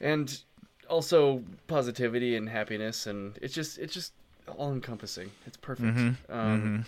and 0.00 0.42
also 0.88 1.42
positivity 1.66 2.36
and 2.36 2.48
happiness 2.48 3.06
and 3.06 3.38
it's 3.42 3.54
just 3.54 3.78
it's 3.78 3.94
just 3.94 4.12
all 4.56 4.72
encompassing. 4.72 5.30
It's 5.46 5.56
perfect. 5.56 5.96
Mhm, 5.96 6.16
Um, 6.28 6.84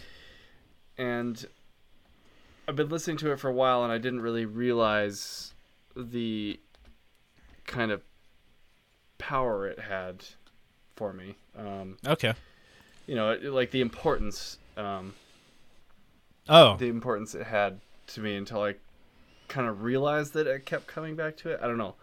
And 0.97 1.47
I've 2.67 2.77
been 2.77 2.89
listening 2.89 3.17
to 3.19 3.33
it 3.33 3.41
for 3.41 3.49
a 3.49 3.53
while 3.53 3.83
and 3.83 3.93
I 3.93 3.99
didn't 3.99 4.21
really 4.21 4.45
realize 4.45 5.55
the 5.97 6.61
kind 7.67 7.91
of 7.91 8.03
power 9.19 9.67
it 9.67 9.79
had 9.81 10.25
for 10.97 11.13
me. 11.13 11.35
Um, 11.57 11.97
okay. 12.07 12.35
you 13.07 13.15
know, 13.15 13.31
it- 13.33 13.45
like 13.45 13.71
the 13.71 13.81
importance, 13.81 14.59
um, 14.77 15.15
Oh, 16.49 16.77
the 16.79 16.87
importance 16.89 17.35
it 17.35 17.47
had 17.47 17.81
to 18.09 18.21
me 18.21 18.35
until 18.37 18.63
I 18.63 18.77
kind 19.49 19.69
of 19.69 19.83
realized 19.83 20.33
that 20.33 20.49
I 20.49 20.59
kept 20.59 20.87
coming 20.87 21.15
back 21.15 21.37
to 21.39 21.51
it. 21.51 21.61
I 21.63 21.67
don't 21.67 21.77
know. 21.79 21.95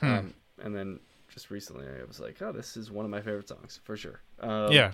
Hmm. 0.00 0.06
Um, 0.06 0.34
and 0.62 0.74
then 0.76 1.00
just 1.34 1.50
recently 1.50 1.86
I 1.86 2.04
was 2.06 2.20
like, 2.20 2.40
oh, 2.40 2.52
this 2.52 2.76
is 2.76 2.90
one 2.90 3.04
of 3.04 3.10
my 3.10 3.20
favorite 3.20 3.48
songs 3.48 3.80
for 3.82 3.96
sure. 3.96 4.20
Um, 4.40 4.70
yeah. 4.72 4.92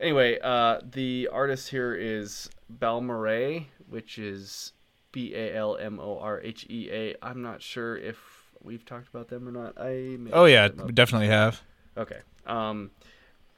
Anyway, 0.00 0.38
uh, 0.42 0.78
the 0.92 1.28
artist 1.32 1.70
here 1.70 1.92
is 1.94 2.48
Balmorhea, 2.72 3.64
which 3.88 4.16
is 4.18 4.72
B 5.10 5.34
A 5.34 5.56
L 5.56 5.76
M 5.76 5.98
O 5.98 6.18
R 6.20 6.40
H 6.40 6.66
E 6.70 6.88
A. 6.92 7.16
I'm 7.20 7.42
not 7.42 7.62
sure 7.62 7.96
if 7.96 8.37
we've 8.62 8.84
talked 8.84 9.08
about 9.08 9.28
them 9.28 9.48
or 9.48 9.52
not. 9.52 9.74
I 9.78 10.16
may 10.18 10.30
Oh 10.32 10.44
yeah, 10.44 10.64
looked 10.64 10.78
them 10.78 10.86
we 10.86 10.92
definitely 10.92 11.28
have. 11.28 11.60
Okay. 11.96 12.18
Um, 12.46 12.90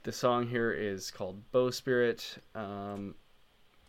the 0.02 0.12
song 0.12 0.48
here 0.48 0.72
is 0.72 1.10
called 1.10 1.42
Bowsprit. 1.52 2.38
Um, 2.54 3.14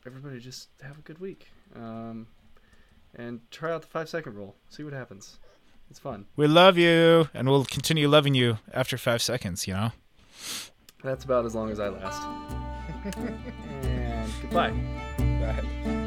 everybody 0.06 0.40
just 0.40 0.70
have 0.82 0.98
a 0.98 1.02
good 1.02 1.20
week. 1.20 1.48
Um, 1.76 2.28
and 3.16 3.40
try 3.52 3.72
out 3.72 3.82
the 3.82 3.88
five 3.88 4.10
second 4.10 4.36
rule. 4.36 4.56
See 4.70 4.84
what 4.84 4.94
happens. 4.94 5.40
It's 5.90 6.00
fun. 6.00 6.26
We 6.38 6.48
love 6.48 6.78
you, 6.78 7.30
and 7.34 7.50
we'll 7.50 7.66
continue 7.66 8.08
loving 8.08 8.34
you 8.34 8.60
after 8.74 8.98
five 8.98 9.22
seconds. 9.22 9.68
You 9.68 9.74
know. 9.74 9.92
That's 11.04 11.24
about 11.26 11.46
as 11.46 11.56
long 11.56 11.70
as 11.72 11.80
I 11.80 11.90
last. 11.90 12.22
and 13.84 14.32
goodbye. 14.42 14.74
Thank 15.18 16.01